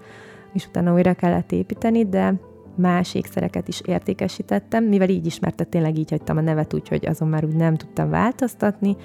és 0.52 0.66
utána 0.66 0.92
újra 0.92 1.14
kellett 1.14 1.52
építeni, 1.52 2.08
de 2.08 2.34
más 2.74 3.14
ékszereket 3.14 3.68
is 3.68 3.80
értékesítettem, 3.84 4.84
mivel 4.84 5.08
így 5.08 5.26
ismerte, 5.26 5.64
tényleg 5.64 5.98
így 5.98 6.10
hagytam 6.10 6.36
a 6.36 6.40
nevet, 6.40 6.74
úgyhogy 6.74 7.06
azon 7.06 7.28
már 7.28 7.44
úgy 7.44 7.56
nem 7.56 7.74
tudtam 7.74 8.10
változtatni, 8.10 8.96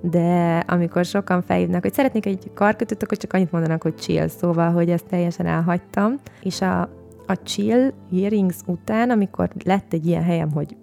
de 0.00 0.58
amikor 0.58 1.04
sokan 1.04 1.42
felhívnak, 1.42 1.82
hogy 1.82 1.92
szeretnék 1.92 2.26
egy 2.26 2.50
karkötőt, 2.54 3.02
akkor 3.02 3.16
csak 3.16 3.32
annyit 3.32 3.52
mondanak, 3.52 3.82
hogy 3.82 3.94
chill, 3.94 4.28
szóval, 4.28 4.72
hogy 4.72 4.90
ezt 4.90 5.06
teljesen 5.06 5.46
elhagytam, 5.46 6.20
és 6.42 6.60
a, 6.60 6.80
a 7.26 7.42
chill 7.42 7.92
earrings 8.12 8.56
után, 8.66 9.10
amikor 9.10 9.50
lett 9.64 9.92
egy 9.92 10.06
ilyen 10.06 10.22
helyem, 10.22 10.52
hogy 10.52 10.76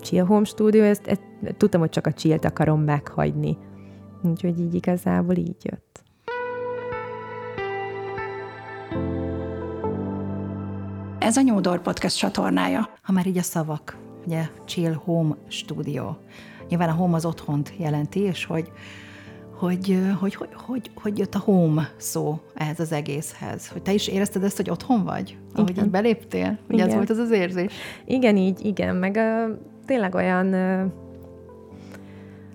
Chill 0.00 0.24
Home 0.24 0.44
Studio, 0.44 0.82
ezt, 0.82 1.06
ezt 1.06 1.22
tudtam, 1.56 1.80
hogy 1.80 1.90
csak 1.90 2.06
a 2.06 2.12
chill 2.12 2.38
akarom 2.42 2.82
meghagyni. 2.82 3.58
Úgyhogy 4.22 4.60
így 4.60 4.74
igazából 4.74 5.36
így 5.36 5.56
jött. 5.62 6.02
Ez 11.18 11.36
a 11.36 11.40
Nyúdor 11.40 11.82
Podcast 11.82 12.18
csatornája. 12.18 12.88
Ha 13.02 13.12
már 13.12 13.26
így 13.26 13.38
a 13.38 13.42
szavak, 13.42 13.96
ugye 14.26 14.48
Chill 14.64 14.92
Home 14.92 15.36
Studio. 15.48 16.14
Nyilván 16.68 16.88
a 16.88 16.92
home 16.92 17.16
az 17.16 17.24
otthont 17.24 17.72
jelenti, 17.78 18.20
és 18.20 18.44
hogy 18.44 18.72
hogy, 19.58 19.98
hogy, 20.18 20.34
hogy, 20.34 20.48
hogy, 20.54 20.90
hogy 20.94 21.18
jött 21.18 21.34
a 21.34 21.38
home 21.38 21.90
szó 21.96 22.40
ehhez 22.54 22.80
az 22.80 22.92
egészhez? 22.92 23.68
Hogy 23.68 23.82
te 23.82 23.92
is 23.92 24.08
érezted 24.08 24.42
ezt, 24.42 24.56
hogy 24.56 24.70
otthon 24.70 25.04
vagy? 25.04 25.38
Ahogy 25.54 25.70
igen. 25.70 25.84
így 25.84 25.90
beléptél? 25.90 26.58
Ugye 26.68 26.86
ez 26.86 26.94
volt 26.94 27.10
az 27.10 27.18
az 27.18 27.30
érzés? 27.30 27.72
Igen, 28.04 28.36
így, 28.36 28.66
igen. 28.66 28.96
Meg 28.96 29.16
uh, 29.16 29.58
tényleg 29.88 30.14
olyan, 30.14 30.52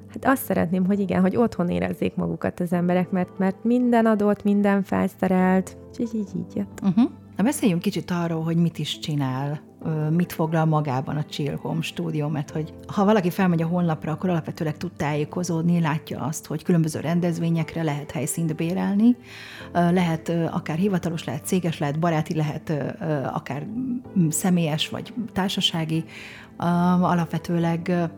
hát 0.07 0.25
azt 0.25 0.43
szeretném, 0.43 0.85
hogy 0.85 0.99
igen, 0.99 1.21
hogy 1.21 1.35
otthon 1.35 1.69
érezzék 1.69 2.15
magukat 2.15 2.59
az 2.59 2.73
emberek, 2.73 3.11
mert, 3.11 3.37
mert 3.37 3.63
minden 3.63 4.05
adott, 4.05 4.43
minden 4.43 4.83
felszerelt, 4.83 5.77
úgyhogy 5.87 6.19
így, 6.19 6.29
így 6.35 6.55
jött. 6.55 6.79
Uh-huh. 6.83 7.11
Na 7.37 7.43
beszéljünk 7.43 7.81
kicsit 7.81 8.11
arról, 8.11 8.43
hogy 8.43 8.57
mit 8.57 8.77
is 8.77 8.99
csinál, 8.99 9.61
mit 10.09 10.31
foglal 10.31 10.65
magában 10.65 11.15
a 11.15 11.23
Chill 11.23 11.55
Home 11.55 11.81
stúdió, 11.81 12.27
mert 12.27 12.49
hogy 12.49 12.73
ha 12.87 13.05
valaki 13.05 13.29
felmegy 13.29 13.61
a 13.61 13.67
honlapra, 13.67 14.11
akkor 14.11 14.29
alapvetőleg 14.29 14.77
tud 14.77 14.91
tájékozódni, 14.91 15.79
látja 15.79 16.19
azt, 16.19 16.45
hogy 16.45 16.63
különböző 16.63 16.99
rendezvényekre 16.99 17.83
lehet 17.83 18.11
helyszínt 18.11 18.55
bérelni, 18.55 19.15
lehet 19.73 20.31
akár 20.51 20.77
hivatalos, 20.77 21.23
lehet 21.23 21.45
céges, 21.45 21.79
lehet 21.79 21.99
baráti, 21.99 22.35
lehet 22.35 22.73
akár 23.33 23.67
személyes 24.29 24.89
vagy 24.89 25.13
társasági, 25.31 26.03
alapvetőleg 26.57 28.11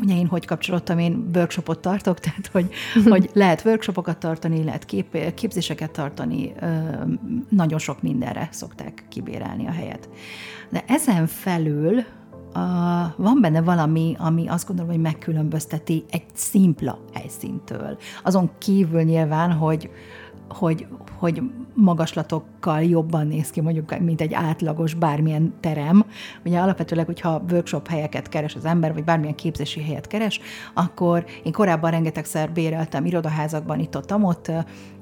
ugye 0.00 0.16
én 0.16 0.26
hogy 0.26 0.46
kapcsolódtam, 0.46 0.98
én 0.98 1.30
workshopot 1.34 1.78
tartok, 1.78 2.20
tehát 2.24 2.46
hogy, 2.46 2.70
hogy 3.04 3.30
lehet 3.32 3.64
workshopokat 3.64 4.18
tartani, 4.18 4.64
lehet 4.64 4.84
kép, 4.84 5.34
képzéseket 5.34 5.90
tartani, 5.90 6.52
nagyon 7.48 7.78
sok 7.78 8.02
mindenre 8.02 8.48
szokták 8.50 9.04
kibérelni 9.08 9.66
a 9.66 9.72
helyet. 9.72 10.08
De 10.70 10.84
ezen 10.86 11.26
felül 11.26 12.04
van 13.16 13.38
benne 13.40 13.60
valami, 13.60 14.16
ami 14.18 14.48
azt 14.48 14.66
gondolom, 14.66 14.90
hogy 14.90 15.00
megkülönbözteti 15.00 16.04
egy 16.10 16.24
szimpla 16.34 16.98
helyszíntől. 17.12 17.98
Azon 18.22 18.50
kívül 18.58 19.02
nyilván, 19.02 19.52
hogy, 19.52 19.90
hogy, 20.48 20.86
hogy 21.22 21.42
magaslatokkal 21.74 22.82
jobban 22.82 23.26
néz 23.26 23.50
ki 23.50 23.60
mondjuk, 23.60 23.98
mint 23.98 24.20
egy 24.20 24.34
átlagos 24.34 24.94
bármilyen 24.94 25.54
terem. 25.60 26.04
Ugye 26.44 26.58
alapvetőleg, 26.58 27.06
hogyha 27.06 27.42
workshop 27.50 27.88
helyeket 27.88 28.28
keres 28.28 28.54
az 28.54 28.64
ember, 28.64 28.92
vagy 28.92 29.04
bármilyen 29.04 29.34
képzési 29.34 29.82
helyet 29.82 30.06
keres, 30.06 30.40
akkor 30.74 31.24
én 31.44 31.52
korábban 31.52 31.90
rengetegszer 31.90 32.52
béreltem 32.52 33.04
irodaházakban, 33.04 33.78
itt 33.78 33.96
ott, 33.96 34.14
ott 34.14 34.50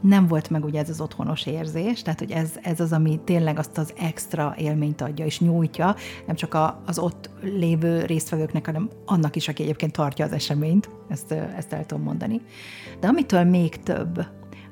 nem 0.00 0.26
volt 0.26 0.50
meg 0.50 0.64
ugye 0.64 0.80
ez 0.80 0.88
az 0.88 1.00
otthonos 1.00 1.46
érzés, 1.46 2.02
tehát 2.02 2.18
hogy 2.18 2.30
ez, 2.30 2.50
ez 2.62 2.80
az, 2.80 2.92
ami 2.92 3.20
tényleg 3.24 3.58
azt 3.58 3.78
az 3.78 3.92
extra 3.96 4.54
élményt 4.58 5.00
adja 5.00 5.24
és 5.24 5.40
nyújtja, 5.40 5.94
nem 6.26 6.36
csak 6.36 6.54
a, 6.54 6.82
az 6.86 6.98
ott 6.98 7.30
lévő 7.42 8.04
résztvevőknek, 8.04 8.66
hanem 8.66 8.88
annak 9.04 9.36
is, 9.36 9.48
aki 9.48 9.62
egyébként 9.62 9.92
tartja 9.92 10.24
az 10.24 10.32
eseményt, 10.32 10.88
ezt, 11.08 11.32
ezt 11.32 11.72
el 11.72 11.86
tudom 11.86 12.04
mondani. 12.04 12.40
De 13.00 13.08
amitől 13.08 13.44
még 13.44 13.82
több, 13.82 14.26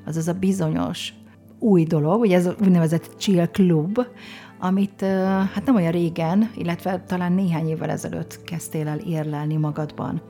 az 0.05 0.17
az 0.17 0.27
a 0.27 0.33
bizonyos 0.33 1.13
új 1.59 1.83
dolog, 1.83 2.19
ugye 2.19 2.35
ez 2.35 2.45
a 2.45 2.55
úgynevezett 2.61 3.15
chill 3.17 3.47
club, 3.47 3.99
amit 4.59 5.01
hát 5.53 5.65
nem 5.65 5.75
olyan 5.75 5.91
régen, 5.91 6.51
illetve 6.55 7.03
talán 7.07 7.33
néhány 7.33 7.67
évvel 7.67 7.89
ezelőtt 7.89 8.41
kezdtél 8.43 8.87
el 8.87 8.99
érlelni 8.99 9.55
magadban. 9.55 10.21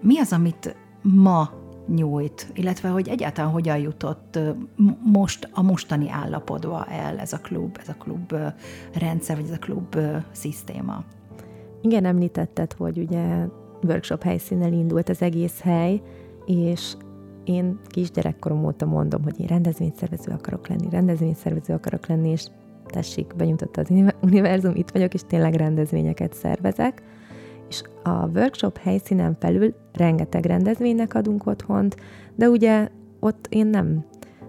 Mi 0.00 0.18
az, 0.18 0.32
amit 0.32 0.76
ma 1.02 1.50
nyújt, 1.86 2.50
illetve 2.54 2.88
hogy 2.88 3.08
egyáltalán 3.08 3.50
hogyan 3.50 3.78
jutott 3.78 4.38
most 5.02 5.48
a 5.52 5.62
mostani 5.62 6.10
állapotba 6.10 6.84
el 6.84 7.18
ez 7.18 7.32
a 7.32 7.38
klub, 7.38 7.78
ez 7.80 7.88
a 7.88 7.94
klub 7.98 8.34
rendszer, 8.98 9.36
vagy 9.36 9.44
ez 9.44 9.56
a 9.56 9.58
klub 9.58 9.96
szisztéma? 10.32 11.04
Igen, 11.82 12.04
említetted, 12.04 12.72
hogy 12.72 12.98
ugye 12.98 13.46
workshop 13.82 14.22
helyszínen 14.22 14.72
indult 14.72 15.08
az 15.08 15.22
egész 15.22 15.60
hely, 15.60 16.02
és 16.46 16.92
én 17.44 17.78
kisgyerekkorom 17.86 18.64
óta 18.64 18.86
mondom, 18.86 19.22
hogy 19.22 19.40
én 19.40 19.46
rendezvényszervező 19.46 20.32
akarok 20.32 20.68
lenni, 20.68 20.90
rendezvényszervező 20.90 21.74
akarok 21.74 22.06
lenni, 22.06 22.30
és 22.30 22.46
tessék, 22.86 23.36
benyújtotta 23.36 23.80
az 23.80 23.92
univerzum, 24.22 24.74
itt 24.74 24.90
vagyok, 24.90 25.14
és 25.14 25.20
tényleg 25.26 25.54
rendezvényeket 25.54 26.34
szervezek. 26.34 27.02
És 27.68 27.82
a 28.02 28.26
workshop 28.26 28.78
helyszínen 28.78 29.36
felül 29.40 29.74
rengeteg 29.92 30.44
rendezvénynek 30.44 31.14
adunk 31.14 31.46
otthont, 31.46 31.96
de 32.34 32.48
ugye 32.48 32.88
ott 33.20 33.46
én 33.50 33.66
nem 33.66 34.04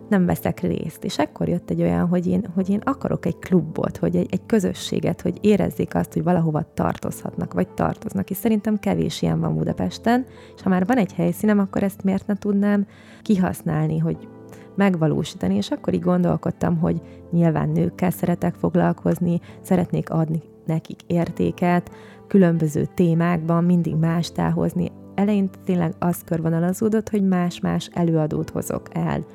nem 0.10 0.26
veszek 0.26 0.60
részt. 0.60 1.04
És 1.04 1.18
ekkor 1.18 1.48
jött 1.48 1.70
egy 1.70 1.82
olyan, 1.82 2.08
hogy 2.08 2.28
én, 2.28 2.46
hogy 2.54 2.70
én 2.70 2.82
akarok 2.84 3.26
egy 3.26 3.40
klubot, 3.40 3.98
hogy 3.98 4.16
egy, 4.16 4.28
egy 4.32 4.46
közösséget, 4.46 5.22
hogy 5.22 5.38
érezzék 5.42 5.96
azt, 5.96 6.14
hogy 6.14 6.24
valahova 6.24 6.72
tartozhatnak, 6.74 7.54
vagy 7.54 7.68
tartoznak. 7.68 8.30
És 8.30 8.38
szerintem 8.38 8.80
kevés 8.80 9.22
ilyen 9.22 9.40
van 9.40 9.56
Budapesten, 9.56 10.26
és 10.56 10.62
ha 10.62 10.70
már 10.70 10.86
van 10.86 10.98
egy 10.98 11.14
helyszínem, 11.14 11.60
akkor 11.60 11.84
ezt 11.84 12.04
miért 12.04 12.28
ne 12.28 12.36
tudnám 12.36 12.88
kihasználni, 13.22 13.98
hogy 13.98 14.28
megvalósítani, 14.76 15.56
és 15.56 15.72
akkor 15.72 15.94
így 15.94 16.02
gondolkodtam, 16.02 16.78
hogy 16.78 17.02
nyilván 17.32 17.70
nőkkel 17.70 18.12
szeretek 18.12 18.56
foglalkozni, 18.56 19.40
szeretnék 19.62 20.10
adni 20.10 20.42
nekik 20.66 21.00
értéket, 21.08 21.92
különböző 22.28 22.86
témákban 22.94 23.64
mindig 23.64 23.96
más 23.96 24.32
táhozni. 24.32 24.92
Eleinte 25.16 25.58
tényleg 25.66 25.94
az 26.00 26.22
körvonalazódott, 26.26 27.10
hogy 27.10 27.28
más-más 27.28 27.90
előadót 27.94 28.50
hozok 28.50 28.88
el 28.92 29.26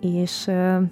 és 0.00 0.46
uh, 0.46 0.82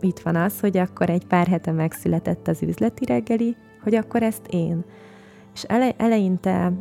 itt 0.00 0.18
van 0.18 0.36
az, 0.36 0.60
hogy 0.60 0.76
akkor 0.76 1.10
egy 1.10 1.26
pár 1.26 1.46
hete 1.46 1.72
megszületett 1.72 2.48
az 2.48 2.62
üzleti 2.62 3.04
reggeli, 3.04 3.56
hogy 3.82 3.94
akkor 3.94 4.22
ezt 4.22 4.46
én. 4.50 4.84
És 5.54 5.62
ele, 5.62 5.94
eleinte, 5.96 6.72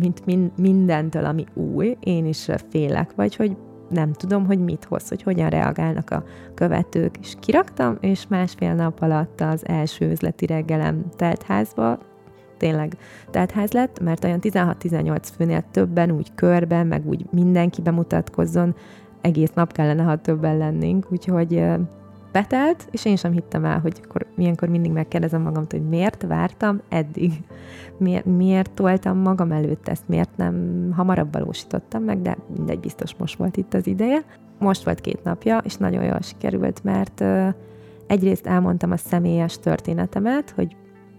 mint 0.00 0.26
min, 0.26 0.52
mindentől, 0.56 1.24
ami 1.24 1.44
új, 1.54 1.96
én 2.00 2.26
is 2.26 2.48
félek, 2.70 3.14
vagy 3.14 3.36
hogy 3.36 3.56
nem 3.88 4.12
tudom, 4.12 4.46
hogy 4.46 4.58
mit 4.58 4.84
hoz, 4.84 5.08
hogy 5.08 5.22
hogyan 5.22 5.48
reagálnak 5.48 6.10
a 6.10 6.24
követők. 6.54 7.16
És 7.20 7.34
kiraktam, 7.40 7.96
és 8.00 8.26
másfél 8.26 8.74
nap 8.74 9.02
alatt 9.02 9.40
az 9.40 9.66
első 9.66 10.10
üzleti 10.10 10.46
reggelem 10.46 11.04
teltházba, 11.16 11.98
tényleg 12.56 12.96
teltház 13.30 13.72
lett, 13.72 14.00
mert 14.00 14.24
olyan 14.24 14.38
16-18 14.42 15.18
főnél 15.36 15.64
többen, 15.70 16.10
úgy 16.10 16.34
körben, 16.34 16.86
meg 16.86 17.06
úgy 17.06 17.26
mindenki 17.30 17.82
bemutatkozzon, 17.82 18.74
egész 19.26 19.52
nap 19.54 19.72
kellene, 19.72 20.02
ha 20.02 20.16
többen 20.16 20.56
lennénk, 20.56 21.06
úgyhogy 21.10 21.64
betelt, 22.32 22.88
és 22.90 23.04
én 23.04 23.16
sem 23.16 23.32
hittem 23.32 23.64
el, 23.64 23.78
hogy 23.78 24.00
akkor, 24.04 24.26
milyenkor 24.34 24.68
mindig 24.68 24.92
megkérdezem 24.92 25.42
magamtól, 25.42 25.78
hogy 25.78 25.88
miért 25.88 26.22
vártam 26.22 26.80
eddig, 26.88 27.32
miért, 27.96 28.24
miért 28.24 28.70
toltam 28.70 29.18
magam 29.18 29.52
előtt 29.52 29.88
ezt, 29.88 30.08
miért 30.08 30.36
nem 30.36 30.88
hamarabb 30.96 31.32
valósítottam 31.32 32.02
meg, 32.02 32.22
de 32.22 32.36
mindegy, 32.56 32.80
biztos 32.80 33.14
most 33.18 33.36
volt 33.36 33.56
itt 33.56 33.74
az 33.74 33.86
ideje. 33.86 34.24
Most 34.58 34.84
volt 34.84 35.00
két 35.00 35.24
napja, 35.24 35.58
és 35.58 35.76
nagyon 35.76 36.04
jól 36.04 36.20
sikerült, 36.20 36.84
mert 36.84 37.24
egyrészt 38.06 38.46
elmondtam 38.46 38.90
a 38.90 38.96
személyes 38.96 39.58
történetemet, 39.58 40.50
hogy 40.50 40.76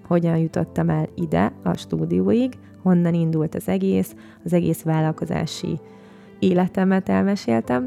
hogyan 0.07 0.37
jutottam 0.37 0.89
el 0.89 1.07
ide 1.15 1.53
a 1.63 1.77
stúdióig, 1.77 2.53
honnan 2.81 3.13
indult 3.13 3.55
az 3.55 3.67
egész, 3.67 4.15
az 4.43 4.53
egész 4.53 4.81
vállalkozási 4.81 5.79
életemet 6.39 7.09
elmeséltem, 7.09 7.85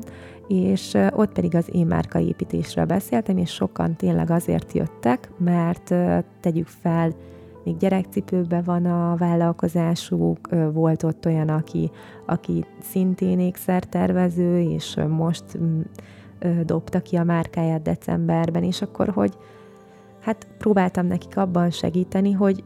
és 0.49 0.99
ott 1.11 1.33
pedig 1.33 1.55
az 1.55 1.69
én 1.73 1.87
márkaépítésről 1.87 2.85
beszéltem, 2.85 3.37
és 3.37 3.51
sokan 3.51 3.97
tényleg 3.97 4.31
azért 4.31 4.73
jöttek, 4.73 5.31
mert 5.39 5.95
tegyük 6.41 6.67
fel, 6.67 7.13
még 7.65 7.77
gyerekcipőben 7.77 8.63
van 8.63 8.87
a 8.87 9.17
vállalkozásuk, 9.17 10.39
volt 10.73 11.03
ott 11.03 11.27
olyan, 11.27 11.49
aki, 11.49 11.91
aki 12.27 12.65
szintén 12.81 13.41
ékszertervező, 13.41 14.61
és 14.61 14.97
most 15.09 15.45
dobta 16.65 17.01
ki 17.01 17.17
a 17.17 17.25
márkáját 17.25 17.83
decemberben, 17.83 18.63
és 18.63 18.83
akkor, 18.83 19.09
hogy 19.09 19.33
hát 20.21 20.49
próbáltam 20.59 21.07
nekik 21.07 21.37
abban 21.37 21.71
segíteni, 21.71 22.33
hogy 22.33 22.65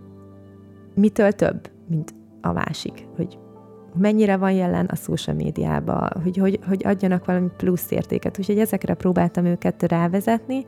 mitől 0.94 1.32
több, 1.32 1.70
mint 1.88 2.14
a 2.40 2.52
másik, 2.52 3.06
hogy 3.16 3.38
mennyire 3.98 4.36
van 4.36 4.52
jelen 4.52 4.86
a 4.86 4.94
social 4.94 5.36
médiában, 5.36 6.10
hogy, 6.22 6.36
hogy, 6.36 6.58
hogy 6.68 6.82
adjanak 6.86 7.24
valami 7.24 7.48
plusz 7.56 7.90
értéket. 7.90 8.38
Úgyhogy 8.38 8.58
ezekre 8.58 8.94
próbáltam 8.94 9.44
őket 9.44 9.82
rávezetni, 9.82 10.66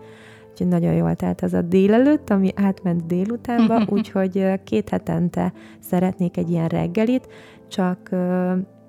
úgyhogy 0.50 0.68
nagyon 0.68 0.92
jól 0.92 1.14
telt 1.14 1.40
az 1.40 1.52
a 1.52 1.62
délelőtt, 1.62 2.30
ami 2.30 2.52
átment 2.54 3.06
délutánba, 3.06 3.82
úgyhogy 3.96 4.60
két 4.64 4.88
hetente 4.88 5.52
szeretnék 5.78 6.36
egy 6.36 6.50
ilyen 6.50 6.68
reggelit, 6.68 7.28
csak 7.68 8.10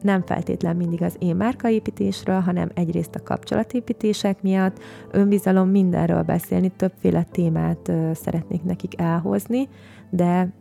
nem 0.01 0.21
feltétlen 0.25 0.75
mindig 0.75 1.01
az 1.03 1.15
én 1.19 1.35
márkaépítésről, 1.35 2.39
hanem 2.39 2.71
egyrészt 2.73 3.15
a 3.15 3.23
kapcsolatépítések 3.23 4.41
miatt, 4.41 4.79
önbizalom 5.11 5.69
mindenről 5.69 6.21
beszélni, 6.21 6.69
többféle 6.69 7.23
témát 7.23 7.91
szeretnék 8.13 8.63
nekik 8.63 9.01
elhozni, 9.01 9.67
de 10.09 10.53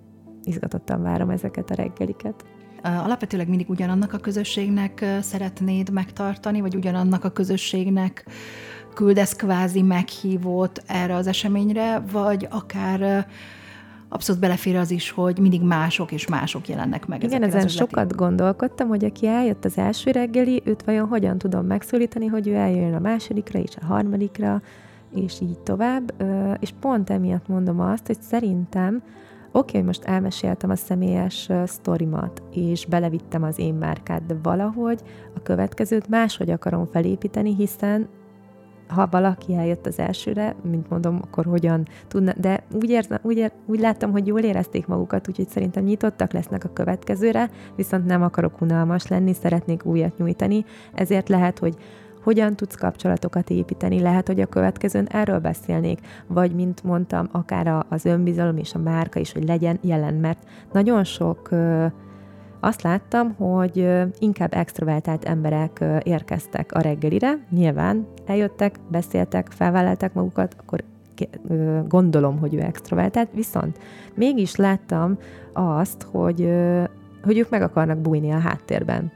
izgatottan 0.45 1.03
várom 1.03 1.31
ezeket 1.31 1.71
a 1.71 1.75
reggeliket 1.75 2.45
alapvetőleg 2.83 3.49
mindig 3.49 3.71
ugyanannak 3.71 4.13
a 4.13 4.19
közösségnek 4.19 5.05
szeretnéd 5.21 5.91
megtartani, 5.91 6.61
vagy 6.61 6.75
ugyanannak 6.75 7.25
a 7.25 7.31
közösségnek 7.31 8.27
küldesz 8.95 9.33
kvázi 9.33 9.83
meghívót 9.83 10.83
erre 10.87 11.15
az 11.15 11.27
eseményre, 11.27 12.03
vagy 12.13 12.47
akár 12.51 13.27
abszolút 14.09 14.41
belefér 14.41 14.77
az 14.77 14.91
is, 14.91 15.11
hogy 15.11 15.39
mindig 15.39 15.63
mások 15.63 16.13
és 16.13 16.27
mások 16.27 16.69
jelennek 16.69 17.07
meg. 17.07 17.23
Igen, 17.23 17.43
ezen 17.43 17.69
sokat 17.69 18.15
gondolkodtam, 18.15 18.89
hogy 18.89 19.05
aki 19.05 19.27
eljött 19.27 19.65
az 19.65 19.79
első 19.79 20.11
reggeli, 20.11 20.63
őt 20.65 20.83
vajon 20.83 21.09
hogyan 21.09 21.39
tudom 21.39 21.67
megszólítani, 21.67 22.27
hogy 22.27 22.49
ő 22.49 22.55
eljön 22.55 22.95
a 22.95 22.99
másodikra 22.99 23.59
és 23.59 23.77
a 23.81 23.85
harmadikra, 23.85 24.63
és 25.15 25.41
így 25.41 25.59
tovább. 25.59 26.15
És 26.61 26.73
pont 26.81 27.11
emiatt 27.11 27.49
mondom 27.49 27.81
azt, 27.81 28.07
hogy 28.07 28.21
szerintem 28.21 29.03
oké, 29.57 29.77
okay, 29.77 29.83
most 29.83 30.05
elmeséltem 30.05 30.71
a 30.71 30.77
személyes 30.77 31.49
sztorimat, 31.65 32.43
és 32.53 32.87
belevittem 32.87 33.43
az 33.43 33.59
én 33.59 33.75
márkát, 33.75 34.27
de 34.27 34.37
valahogy. 34.43 35.01
A 35.35 35.43
következőt 35.43 36.09
máshogy 36.09 36.51
akarom 36.51 36.87
felépíteni, 36.87 37.55
hiszen 37.55 38.09
ha 38.89 39.09
valaki 39.11 39.55
eljött 39.55 39.87
az 39.87 39.99
elsőre, 39.99 40.57
mint 40.71 40.91
mondom, 40.91 41.21
akkor 41.23 41.45
hogyan 41.45 41.87
tudna, 42.09 42.33
de 42.37 42.65
úgy, 42.73 42.91
érzem, 42.91 43.19
úgy, 43.23 43.37
ér, 43.37 43.53
úgy 43.67 43.81
láttam, 43.81 44.11
hogy 44.11 44.27
jól 44.27 44.41
érezték 44.41 44.87
magukat, 44.87 45.29
úgyhogy 45.29 45.49
szerintem 45.49 45.85
nyitottak 45.85 46.33
lesznek 46.33 46.65
a 46.65 46.73
következőre, 46.73 47.51
viszont 47.77 48.07
nem 48.07 48.23
akarok 48.23 48.61
unalmas 48.61 49.07
lenni, 49.07 49.33
szeretnék 49.33 49.85
újat 49.85 50.19
nyújtani, 50.19 50.65
ezért 50.95 51.29
lehet, 51.29 51.59
hogy 51.59 51.77
hogyan 52.27 52.57
tudsz 52.57 52.75
kapcsolatokat 52.75 53.51
építeni. 53.51 54.01
Lehet, 54.01 54.27
hogy 54.27 54.41
a 54.41 54.47
következőn 54.47 55.07
erről 55.07 55.39
beszélnék, 55.39 55.99
vagy 56.27 56.55
mint 56.55 56.85
mondtam, 56.85 57.29
akár 57.33 57.85
az 57.89 58.05
önbizalom 58.05 58.57
és 58.57 58.75
a 58.75 58.79
márka 58.79 59.21
is, 59.21 59.33
hogy 59.33 59.45
legyen 59.45 59.79
jelen, 59.83 60.15
mert 60.15 60.39
nagyon 60.73 61.05
sok 61.05 61.49
azt 62.61 62.83
láttam, 62.83 63.35
hogy 63.35 63.89
inkább 64.19 64.55
extrovertált 64.55 65.25
emberek 65.25 65.85
érkeztek 66.03 66.73
a 66.73 66.81
reggelire, 66.81 67.39
nyilván 67.51 68.07
eljöttek, 68.25 68.77
beszéltek, 68.91 69.49
felvállalták 69.51 70.15
magukat, 70.15 70.57
akkor 70.61 70.85
gondolom, 71.89 72.39
hogy 72.39 72.55
ő 72.55 72.61
extrovertált, 72.61 73.29
viszont 73.35 73.79
mégis 74.15 74.57
láttam 74.57 75.19
azt, 75.53 76.07
hogy, 76.11 76.51
hogy 77.23 77.39
ők 77.39 77.51
meg 77.51 77.63
akarnak 77.63 77.99
bújni 77.99 78.31
a 78.31 78.39
háttérben 78.39 79.13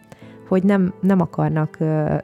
hogy 0.51 0.63
nem, 0.63 0.95
nem, 1.01 1.21
akarnak, 1.21 1.79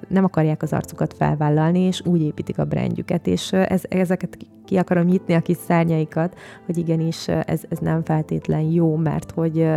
nem 0.08 0.24
akarják 0.24 0.62
az 0.62 0.72
arcukat 0.72 1.14
felvállalni, 1.14 1.80
és 1.80 2.02
úgy 2.04 2.22
építik 2.22 2.58
a 2.58 2.64
brandjüket, 2.64 3.26
és 3.26 3.52
ez, 3.52 3.82
ezeket 3.88 4.36
ki 4.64 4.76
akarom 4.76 5.04
nyitni 5.04 5.34
a 5.34 5.40
kis 5.40 5.56
szárnyaikat, 5.56 6.38
hogy 6.64 6.76
igenis 6.78 7.28
ez, 7.28 7.62
ez 7.68 7.78
nem 7.78 8.04
feltétlen 8.04 8.60
jó, 8.60 8.96
mert 8.96 9.30
hogy 9.30 9.68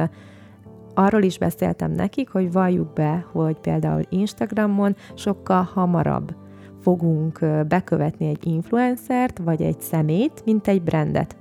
arról 0.93 1.21
is 1.21 1.37
beszéltem 1.37 1.91
nekik, 1.91 2.29
hogy 2.29 2.51
valljuk 2.51 2.93
be, 2.93 3.25
hogy 3.31 3.59
például 3.59 4.01
Instagramon 4.09 4.95
sokkal 5.13 5.69
hamarabb 5.73 6.35
fogunk 6.81 7.39
bekövetni 7.67 8.27
egy 8.27 8.47
influencert, 8.47 9.37
vagy 9.37 9.61
egy 9.61 9.81
szemét, 9.81 10.41
mint 10.45 10.67
egy 10.67 10.81
brandet. 10.81 11.38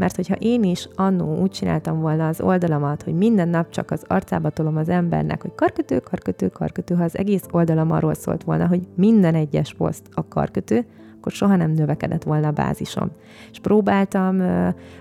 Mert 0.00 0.16
hogyha 0.16 0.34
én 0.34 0.62
is 0.62 0.88
annó 0.94 1.36
úgy 1.36 1.50
csináltam 1.50 2.00
volna 2.00 2.28
az 2.28 2.40
oldalamat, 2.40 3.02
hogy 3.02 3.14
minden 3.14 3.48
nap 3.48 3.70
csak 3.70 3.90
az 3.90 4.04
arcába 4.06 4.50
tolom 4.50 4.76
az 4.76 4.88
embernek, 4.88 5.42
hogy 5.42 5.54
karkötő, 5.54 5.98
karkötő, 5.98 6.48
karkötő, 6.48 6.94
ha 6.94 7.04
az 7.04 7.18
egész 7.18 7.44
oldalam 7.50 7.90
arról 7.90 8.14
szólt 8.14 8.44
volna, 8.44 8.66
hogy 8.66 8.80
minden 8.94 9.34
egyes 9.34 9.74
poszt 9.74 10.06
a 10.14 10.28
karkötő, 10.28 10.84
akkor 11.16 11.32
soha 11.32 11.56
nem 11.56 11.70
növekedett 11.70 12.22
volna 12.22 12.48
a 12.48 12.50
bázisom. 12.50 13.10
És 13.50 13.58
próbáltam 13.58 14.36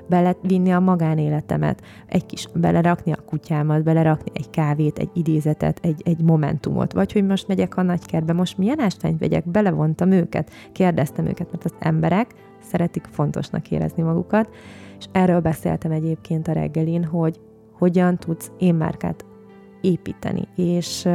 belevinni 0.07 0.71
a 0.71 0.79
magánéletemet, 0.79 1.81
egy 2.05 2.25
kis, 2.25 2.47
belerakni 2.53 3.11
a 3.11 3.23
kutyámat, 3.25 3.83
belerakni 3.83 4.31
egy 4.33 4.49
kávét, 4.49 4.99
egy 4.99 5.09
idézetet, 5.13 5.79
egy, 5.81 6.01
egy 6.05 6.21
momentumot, 6.21 6.93
vagy 6.93 7.11
hogy 7.11 7.25
most 7.25 7.47
megyek 7.47 7.77
a 7.77 7.81
nagykertbe, 7.81 8.33
most 8.33 8.57
milyen 8.57 8.79
ástányt 8.79 9.19
vegyek, 9.19 9.49
belevontam 9.49 10.11
őket, 10.11 10.51
kérdeztem 10.71 11.25
őket, 11.25 11.51
mert 11.51 11.65
az 11.65 11.73
emberek 11.79 12.35
szeretik 12.69 13.07
fontosnak 13.11 13.71
érezni 13.71 14.03
magukat, 14.03 14.49
és 14.99 15.05
erről 15.11 15.39
beszéltem 15.39 15.91
egyébként 15.91 16.47
a 16.47 16.51
reggelin, 16.51 17.03
hogy 17.03 17.39
hogyan 17.71 18.17
tudsz 18.17 18.51
én 18.57 18.75
márkát 18.75 19.25
építeni, 19.81 20.47
és 20.55 21.07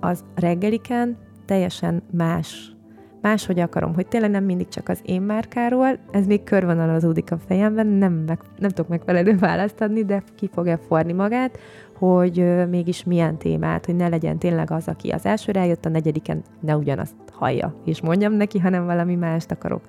az 0.00 0.24
reggeliken 0.34 1.16
teljesen 1.44 2.02
más 2.10 2.74
máshogy 3.20 3.60
akarom, 3.60 3.94
hogy 3.94 4.06
tényleg 4.06 4.30
nem 4.30 4.44
mindig 4.44 4.68
csak 4.68 4.88
az 4.88 5.00
én 5.02 5.22
márkáról, 5.22 5.98
ez 6.10 6.26
még 6.26 6.44
körvonalazódik 6.44 7.32
a 7.32 7.38
fejemben, 7.46 7.86
nem, 7.86 8.12
meg, 8.12 8.38
nem 8.58 8.70
tudok 8.70 8.88
megfelelő 8.88 9.36
választ 9.36 9.80
adni, 9.80 10.04
de 10.04 10.22
ki 10.36 10.50
fogja 10.52 10.78
forni 10.78 11.12
magát, 11.12 11.58
hogy 11.98 12.68
mégis 12.68 13.04
milyen 13.04 13.38
témát, 13.38 13.86
hogy 13.86 13.96
ne 13.96 14.08
legyen 14.08 14.38
tényleg 14.38 14.70
az, 14.70 14.88
aki 14.88 15.10
az 15.10 15.26
elsőre 15.26 15.60
eljött, 15.60 15.84
a 15.84 15.88
negyediken 15.88 16.42
ne 16.60 16.76
ugyanazt 16.76 17.14
hallja, 17.32 17.74
és 17.84 18.00
mondjam 18.00 18.32
neki, 18.32 18.58
hanem 18.58 18.84
valami 18.84 19.14
mást 19.14 19.50
akarok. 19.50 19.82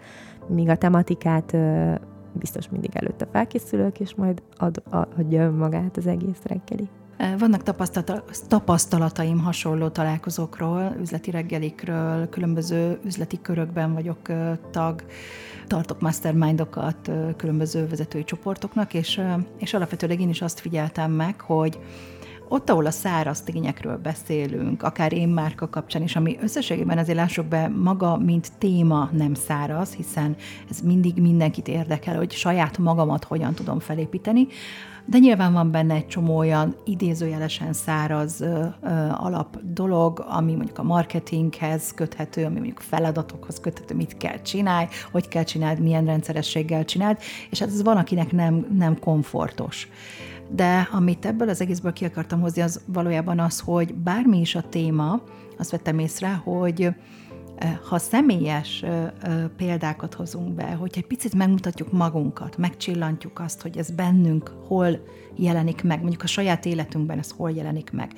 Míg 0.48 0.70
a 0.70 0.78
tematikát 0.78 1.56
biztos 2.34 2.70
mindig 2.70 2.90
előtte 2.94 3.28
felkészülök, 3.32 4.00
és 4.00 4.16
majd 4.16 4.42
ad, 4.58 4.84
adja 4.90 5.44
önmagát 5.44 5.98
az 5.98 6.08
egész 6.08 6.42
reggeli. 6.44 6.90
Vannak 7.38 7.64
tapasztalataim 8.48 9.40
hasonló 9.40 9.88
találkozókról, 9.88 10.96
üzleti 11.00 11.32
reggelikről, 11.32 12.30
különböző 12.30 13.00
üzleti 13.06 13.42
körökben 13.42 13.94
vagyok 13.94 14.20
tag, 14.72 15.04
tartok 15.68 16.02
mastermindokat 16.02 17.12
különböző 17.38 17.88
vezetői 17.88 18.24
csoportoknak, 18.24 18.94
és, 18.94 19.22
és 19.58 19.74
alapvetőleg 19.74 20.22
én 20.22 20.30
is 20.30 20.42
azt 20.42 20.60
figyeltem 20.60 21.12
meg, 21.12 21.42
hogy 21.42 21.80
ott, 22.52 22.70
ahol 22.70 22.86
a 22.86 22.92
száraz 22.92 23.42
tényekről 23.42 23.98
beszélünk, 23.98 24.84
akár 24.84 25.14
én 25.14 25.30
márka 25.30 25.70
kapcsán 25.70 26.02
is, 26.02 26.16
ami 26.16 26.38
összességében 26.42 26.98
azért 26.98 27.18
lássuk 27.18 27.46
be, 27.46 27.68
maga, 27.68 28.18
mint 28.18 28.52
téma 28.58 29.10
nem 29.14 29.34
száraz, 29.34 29.94
hiszen 29.94 30.36
ez 30.70 30.80
mindig 30.80 31.22
mindenkit 31.22 31.68
érdekel, 31.68 32.16
hogy 32.16 32.32
saját 32.32 32.78
magamat 32.78 33.24
hogyan 33.24 33.54
tudom 33.54 33.80
felépíteni, 33.80 34.48
de 35.06 35.18
nyilván 35.18 35.54
van 35.54 35.72
benne 35.72 35.94
egy 35.94 36.08
csomó 36.08 36.38
olyan 36.38 36.76
idézőjelesen 36.86 37.74
száraz 37.74 38.42
ö, 38.42 38.66
ö, 38.82 38.90
alap 39.12 39.58
dolog, 39.64 40.26
ami 40.28 40.56
mondjuk 40.56 40.78
a 40.78 40.84
marketinghez 40.84 41.94
köthető, 41.94 42.46
ami 42.46 42.54
mondjuk 42.54 42.80
feladatokhoz 42.80 43.60
köthető, 43.60 43.96
mit 43.96 44.18
kell 44.18 44.42
csinálni, 44.42 44.88
hogy 45.12 45.28
kell 45.28 45.44
csináld, 45.44 45.80
milyen 45.80 46.06
rendszerességgel 46.06 46.86
csináld, 46.86 47.18
és 47.50 47.60
hát 47.60 47.70
ez 47.70 47.84
van, 47.84 47.98
akinek 47.98 48.32
nem, 48.32 48.68
nem 48.78 49.00
komfortos. 49.00 49.88
De 50.56 50.88
amit 50.92 51.26
ebből 51.26 51.50
az 51.50 51.62
egészből 51.62 51.94
ki 51.94 52.06
akartam 52.06 52.42
hozni, 52.42 52.62
az 52.62 52.82
valójában 52.86 53.40
az, 53.40 53.60
hogy 53.60 53.94
bármi 53.94 54.40
is 54.40 54.56
a 54.56 54.62
téma, 54.70 55.22
azt 55.58 55.72
vettem 55.72 56.00
észre, 56.00 56.34
hogy 56.34 56.90
ha 57.90 57.98
személyes 57.98 58.86
példákat 59.58 60.14
hozunk 60.14 60.54
be, 60.54 60.72
hogyha 60.72 61.02
egy 61.02 61.08
picit 61.08 61.36
megmutatjuk 61.36 61.92
magunkat, 61.92 62.58
megcsillantjuk 62.58 63.40
azt, 63.40 63.62
hogy 63.62 63.78
ez 63.78 63.92
bennünk 63.92 64.54
hol 64.68 65.00
jelenik 65.36 65.84
meg, 65.84 66.00
mondjuk 66.00 66.24
a 66.24 66.28
saját 66.28 66.66
életünkben 66.66 67.18
ez 67.18 67.32
hol 67.32 67.52
jelenik 67.52 67.92
meg, 67.92 68.12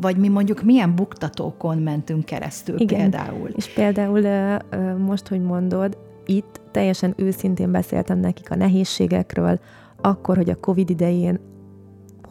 vagy 0.00 0.16
mi 0.16 0.28
mondjuk 0.28 0.62
milyen 0.62 0.94
buktatókon 0.94 1.78
mentünk 1.78 2.24
keresztül 2.24 2.80
Igen. 2.80 2.98
például. 2.98 3.48
És 3.48 3.72
például 3.72 4.58
most, 4.98 5.28
hogy 5.28 5.42
mondod, 5.42 5.96
itt 6.26 6.60
teljesen 6.70 7.14
őszintén 7.16 7.70
beszéltem 7.70 8.18
nekik 8.18 8.50
a 8.50 8.56
nehézségekről, 8.56 9.60
akkor, 10.00 10.36
hogy 10.36 10.50
a 10.50 10.60
Covid 10.60 10.90
idején 10.90 11.40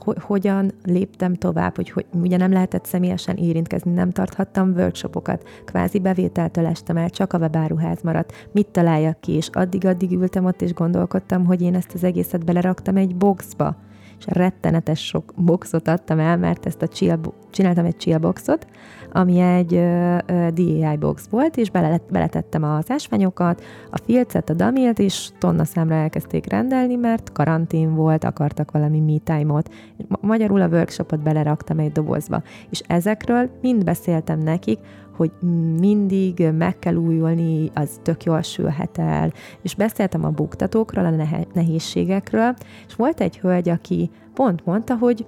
hogyan 0.03 0.71
léptem 0.83 1.33
tovább, 1.33 1.75
hogy, 1.75 1.89
hogy 1.89 2.05
ugye 2.13 2.37
nem 2.37 2.51
lehetett 2.51 2.85
személyesen 2.85 3.35
érintkezni, 3.35 3.91
nem 3.91 4.11
tarthattam 4.11 4.71
workshopokat, 4.71 5.47
kvázi 5.65 5.99
bevételtől 5.99 6.65
estem 6.65 6.97
el, 6.97 7.09
csak 7.09 7.33
a 7.33 7.37
webáruház 7.37 8.01
maradt, 8.01 8.33
mit 8.51 8.67
találjak 8.67 9.19
ki, 9.19 9.31
és 9.31 9.49
addig-addig 9.51 10.11
ültem 10.11 10.45
ott, 10.45 10.61
és 10.61 10.73
gondolkodtam, 10.73 11.45
hogy 11.45 11.61
én 11.61 11.75
ezt 11.75 11.93
az 11.93 12.03
egészet 12.03 12.45
beleraktam 12.45 12.95
egy 12.95 13.15
boxba, 13.15 13.75
és 14.19 14.25
rettenetes 14.27 15.05
sok 15.05 15.33
boxot 15.35 15.87
adtam 15.87 16.19
el, 16.19 16.37
mert 16.37 16.65
ezt 16.65 16.81
a 16.81 16.87
chill, 16.87 17.19
csináltam 17.49 17.85
egy 17.85 17.97
chill 17.97 18.17
boxot, 18.17 18.67
ami 19.11 19.39
egy 19.39 19.73
uh, 19.73 20.17
DAI 20.47 20.97
box 20.97 21.27
volt, 21.29 21.57
és 21.57 21.69
bele, 21.69 22.01
beletettem 22.09 22.63
az 22.63 22.91
ásványokat, 22.91 23.63
a 23.91 23.97
filcet, 23.97 24.49
a 24.49 24.53
damilt, 24.53 24.99
és 24.99 25.29
tonna 25.39 25.65
számra 25.65 25.95
elkezdték 25.95 26.49
rendelni, 26.49 26.95
mert 26.95 27.31
karantén 27.31 27.95
volt, 27.95 28.23
akartak 28.23 28.71
valami 28.71 28.99
me 28.99 29.35
time-ot. 29.35 29.73
Magyarul 30.21 30.61
a 30.61 30.67
workshopot 30.67 31.19
beleraktam 31.19 31.79
egy 31.79 31.91
dobozba. 31.91 32.41
És 32.69 32.81
ezekről 32.87 33.49
mind 33.61 33.83
beszéltem 33.83 34.39
nekik, 34.39 34.79
hogy 35.15 35.31
mindig 35.79 36.47
meg 36.57 36.79
kell 36.79 36.95
újulni, 36.95 37.71
az 37.73 37.89
tök 38.01 38.23
jól 38.23 38.41
sülhet 38.41 38.97
el, 38.97 39.33
és 39.61 39.75
beszéltem 39.75 40.25
a 40.25 40.29
buktatókról, 40.29 41.05
a 41.05 41.45
nehézségekről, 41.53 42.53
és 42.87 42.95
volt 42.95 43.21
egy 43.21 43.37
hölgy, 43.37 43.69
aki 43.69 44.09
pont 44.33 44.65
mondta, 44.65 44.95
hogy 44.95 45.25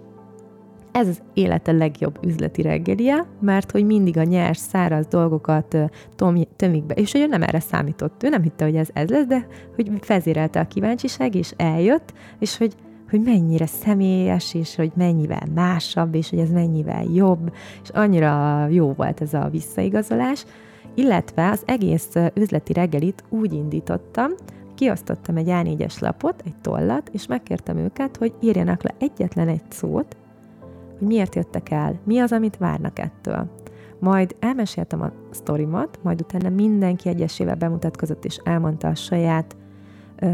ez 0.91 1.07
az 1.07 1.21
élete 1.33 1.71
legjobb 1.71 2.19
üzleti 2.25 2.61
reggelie, 2.61 3.25
mert 3.39 3.71
hogy 3.71 3.85
mindig 3.85 4.17
a 4.17 4.23
nyers, 4.23 4.57
száraz 4.57 5.07
dolgokat 5.07 5.77
tömik 6.55 6.83
be, 6.85 6.93
és 6.93 7.11
hogy 7.11 7.21
ő 7.21 7.27
nem 7.27 7.41
erre 7.41 7.59
számított, 7.59 8.23
ő 8.23 8.29
nem 8.29 8.41
hitte, 8.41 8.65
hogy 8.65 8.75
ez 8.75 8.87
ez 8.93 9.09
lesz, 9.09 9.25
de 9.25 9.47
hogy 9.75 9.91
vezérelte 10.07 10.59
a 10.59 10.67
kíváncsiság, 10.67 11.35
és 11.35 11.53
eljött, 11.57 12.13
és 12.39 12.57
hogy 12.57 12.75
hogy 13.09 13.21
mennyire 13.21 13.65
személyes, 13.65 14.53
és 14.53 14.75
hogy 14.75 14.91
mennyivel 14.95 15.43
másabb, 15.55 16.15
és 16.15 16.29
hogy 16.29 16.39
ez 16.39 16.49
mennyivel 16.49 17.03
jobb, 17.03 17.53
és 17.83 17.89
annyira 17.89 18.65
jó 18.67 18.93
volt 18.93 19.21
ez 19.21 19.33
a 19.33 19.49
visszaigazolás, 19.51 20.45
illetve 20.93 21.49
az 21.49 21.61
egész 21.65 22.09
üzleti 22.33 22.73
reggelit 22.73 23.23
úgy 23.29 23.53
indítottam, 23.53 24.31
kiosztottam 24.75 25.37
egy 25.37 25.47
A4-es 25.49 25.99
lapot, 25.99 26.41
egy 26.45 26.55
tollat, 26.61 27.09
és 27.13 27.27
megkértem 27.27 27.77
őket, 27.77 28.17
hogy 28.17 28.33
írjanak 28.39 28.83
le 28.83 28.93
egyetlen 28.99 29.47
egy 29.47 29.61
szót, 29.69 30.15
hogy 30.97 31.07
miért 31.07 31.35
jöttek 31.35 31.71
el, 31.71 31.99
mi 32.03 32.19
az, 32.19 32.31
amit 32.31 32.57
várnak 32.57 32.99
ettől. 32.99 33.49
Majd 33.99 34.35
elmeséltem 34.39 35.01
a 35.01 35.11
sztorimat, 35.31 35.99
majd 36.03 36.21
utána 36.21 36.49
mindenki 36.49 37.09
egyesével 37.09 37.55
bemutatkozott 37.55 38.25
és 38.25 38.39
elmondta 38.43 38.87
a 38.87 38.95
saját 38.95 39.55
ö, 40.19 40.27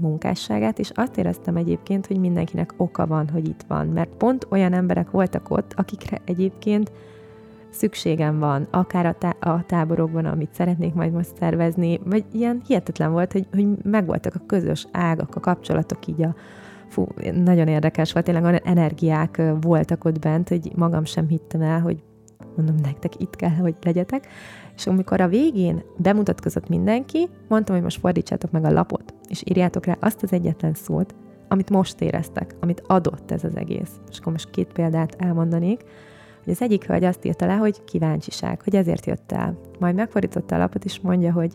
munkásságát, 0.00 0.78
és 0.78 0.90
azt 0.94 1.16
éreztem 1.16 1.56
egyébként, 1.56 2.06
hogy 2.06 2.18
mindenkinek 2.18 2.74
oka 2.76 3.06
van, 3.06 3.28
hogy 3.28 3.48
itt 3.48 3.64
van, 3.68 3.86
mert 3.86 4.10
pont 4.10 4.46
olyan 4.50 4.72
emberek 4.72 5.10
voltak 5.10 5.50
ott, 5.50 5.72
akikre 5.76 6.20
egyébként 6.24 6.92
szükségem 7.70 8.38
van, 8.38 8.66
akár 8.70 9.06
a, 9.06 9.12
tá- 9.12 9.44
a 9.44 9.64
táborokban, 9.66 10.24
amit 10.24 10.54
szeretnék 10.54 10.94
majd 10.94 11.12
most 11.12 11.36
szervezni, 11.38 12.00
vagy 12.04 12.24
ilyen 12.32 12.62
hihetetlen 12.66 13.12
volt, 13.12 13.32
hogy, 13.32 13.46
hogy 13.52 13.66
megvoltak 13.82 14.34
a 14.34 14.46
közös 14.46 14.86
ágak, 14.92 15.34
a 15.34 15.40
kapcsolatok 15.40 16.06
így 16.06 16.22
a, 16.22 16.34
fú, 16.88 17.06
nagyon 17.44 17.68
érdekes 17.68 18.12
volt, 18.12 18.24
tényleg 18.24 18.44
olyan 18.44 18.60
energiák 18.64 19.42
voltak 19.60 20.04
ott 20.04 20.18
bent, 20.18 20.48
hogy 20.48 20.72
magam 20.74 21.04
sem 21.04 21.28
hittem 21.28 21.60
el, 21.60 21.80
hogy 21.80 22.02
mondom, 22.56 22.76
nektek 22.82 23.20
itt 23.20 23.36
kell, 23.36 23.50
hogy 23.50 23.74
legyetek. 23.82 24.26
És 24.76 24.86
amikor 24.86 25.20
a 25.20 25.28
végén 25.28 25.82
bemutatkozott 25.96 26.68
mindenki, 26.68 27.28
mondtam, 27.48 27.74
hogy 27.74 27.84
most 27.84 27.98
fordítsátok 27.98 28.50
meg 28.50 28.64
a 28.64 28.72
lapot, 28.72 29.14
és 29.28 29.42
írjátok 29.44 29.86
rá 29.86 29.96
azt 30.00 30.22
az 30.22 30.32
egyetlen 30.32 30.74
szót, 30.74 31.14
amit 31.48 31.70
most 31.70 32.00
éreztek, 32.00 32.54
amit 32.60 32.82
adott 32.86 33.30
ez 33.30 33.44
az 33.44 33.56
egész. 33.56 33.90
És 34.10 34.18
akkor 34.18 34.32
most 34.32 34.50
két 34.50 34.72
példát 34.72 35.14
elmondanék, 35.18 35.80
hogy 36.44 36.52
az 36.52 36.62
egyik 36.62 36.86
hölgy 36.86 37.04
azt 37.04 37.24
írta 37.24 37.46
le, 37.46 37.54
hogy 37.54 37.84
kíváncsiság, 37.84 38.62
hogy 38.62 38.76
ezért 38.76 39.06
jött 39.06 39.32
el. 39.32 39.58
Majd 39.78 39.94
megfordította 39.94 40.54
a 40.54 40.58
lapot, 40.58 40.84
és 40.84 41.00
mondja, 41.00 41.32
hogy 41.32 41.52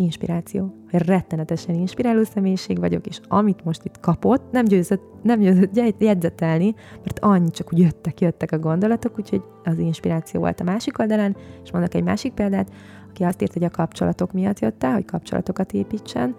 inspiráció, 0.00 0.74
rettenetesen 0.90 1.74
inspiráló 1.74 2.24
személyiség 2.24 2.78
vagyok, 2.78 3.06
és 3.06 3.20
amit 3.28 3.64
most 3.64 3.84
itt 3.84 4.00
kapott, 4.00 4.50
nem 4.50 4.64
győzött, 4.64 5.02
nem 5.22 5.40
győzött 5.40 5.76
jegyzetelni, 5.98 6.74
mert 7.04 7.18
annyi 7.18 7.50
csak 7.50 7.72
úgy 7.72 7.78
jöttek, 7.78 8.20
jöttek 8.20 8.52
a 8.52 8.58
gondolatok, 8.58 9.18
úgyhogy 9.18 9.42
az 9.64 9.78
inspiráció 9.78 10.40
volt 10.40 10.60
a 10.60 10.64
másik 10.64 10.98
oldalán, 10.98 11.36
és 11.64 11.72
mondok 11.72 11.94
egy 11.94 12.02
másik 12.02 12.32
példát, 12.32 12.70
aki 13.10 13.24
azt 13.24 13.42
írt, 13.42 13.52
hogy 13.52 13.64
a 13.64 13.70
kapcsolatok 13.70 14.32
miatt 14.32 14.58
jött 14.58 14.84
el, 14.84 14.92
hogy 14.92 15.04
kapcsolatokat 15.04 15.72
építsen, 15.72 16.34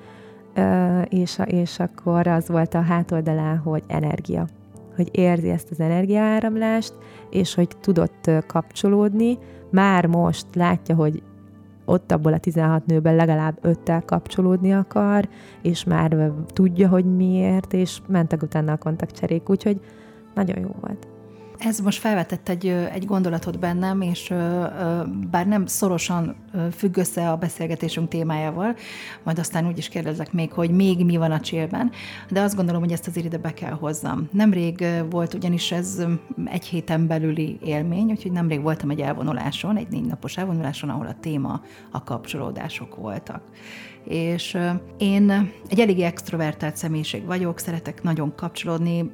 és, 1.09 1.39
és 1.45 1.79
akkor 1.79 2.27
az 2.27 2.47
volt 2.47 2.73
a 2.73 2.81
hátoldalán, 2.81 3.57
hogy 3.57 3.83
energia. 3.87 4.47
Hogy 4.95 5.09
érzi 5.11 5.49
ezt 5.49 5.71
az 5.71 5.79
energiaáramlást, 5.79 6.93
és 7.29 7.53
hogy 7.55 7.67
tudott 7.81 8.31
kapcsolódni, 8.47 9.37
már 9.71 10.05
most 10.05 10.45
látja, 10.55 10.95
hogy 10.95 11.23
ott 11.91 12.11
abból 12.11 12.33
a 12.33 12.37
16 12.37 12.85
nőben 12.85 13.15
legalább 13.15 13.57
öttel 13.61 14.01
kapcsolódni 14.05 14.73
akar, 14.73 15.27
és 15.61 15.83
már 15.83 16.31
tudja, 16.53 16.89
hogy 16.89 17.15
miért, 17.15 17.73
és 17.73 18.01
mentek 18.07 18.41
utána 18.41 18.71
a 18.71 18.77
kontaktcserék, 18.77 19.49
úgyhogy 19.49 19.79
nagyon 20.33 20.59
jó 20.59 20.69
volt. 20.81 21.10
Ez 21.63 21.79
most 21.79 21.99
felvetett 21.99 22.49
egy, 22.49 22.67
egy 22.67 23.05
gondolatot 23.05 23.59
bennem, 23.59 24.01
és 24.01 24.33
bár 25.31 25.47
nem 25.47 25.65
szorosan 25.65 26.35
függ 26.75 26.97
össze 26.97 27.29
a 27.29 27.35
beszélgetésünk 27.35 28.07
témájával, 28.07 28.75
majd 29.23 29.39
aztán 29.39 29.67
úgy 29.67 29.77
is 29.77 29.89
kérdezek 29.89 30.33
még, 30.33 30.51
hogy 30.51 30.71
még 30.71 31.05
mi 31.05 31.17
van 31.17 31.31
a 31.31 31.39
csillben, 31.39 31.91
de 32.29 32.41
azt 32.41 32.55
gondolom, 32.55 32.81
hogy 32.81 32.91
ezt 32.91 33.07
azért 33.07 33.25
ide 33.25 33.37
be 33.37 33.53
kell 33.53 33.71
hozzam. 33.71 34.29
Nemrég 34.31 34.85
volt 35.09 35.33
ugyanis 35.33 35.71
ez 35.71 36.05
egy 36.45 36.65
héten 36.65 37.07
belüli 37.07 37.57
élmény, 37.63 38.09
úgyhogy 38.09 38.31
nemrég 38.31 38.61
voltam 38.61 38.89
egy 38.89 39.01
elvonuláson, 39.01 39.77
egy 39.77 39.87
négy 39.89 40.05
napos 40.05 40.37
elvonuláson, 40.37 40.89
ahol 40.89 41.07
a 41.07 41.19
téma 41.19 41.61
a 41.91 42.03
kapcsolódások 42.03 42.95
voltak 42.95 43.43
és 44.03 44.57
én 44.97 45.51
egy 45.67 45.79
eléggé 45.79 46.03
extrovertált 46.03 46.75
személyiség 46.75 47.25
vagyok, 47.25 47.59
szeretek 47.59 48.03
nagyon 48.03 48.35
kapcsolódni, 48.35 49.11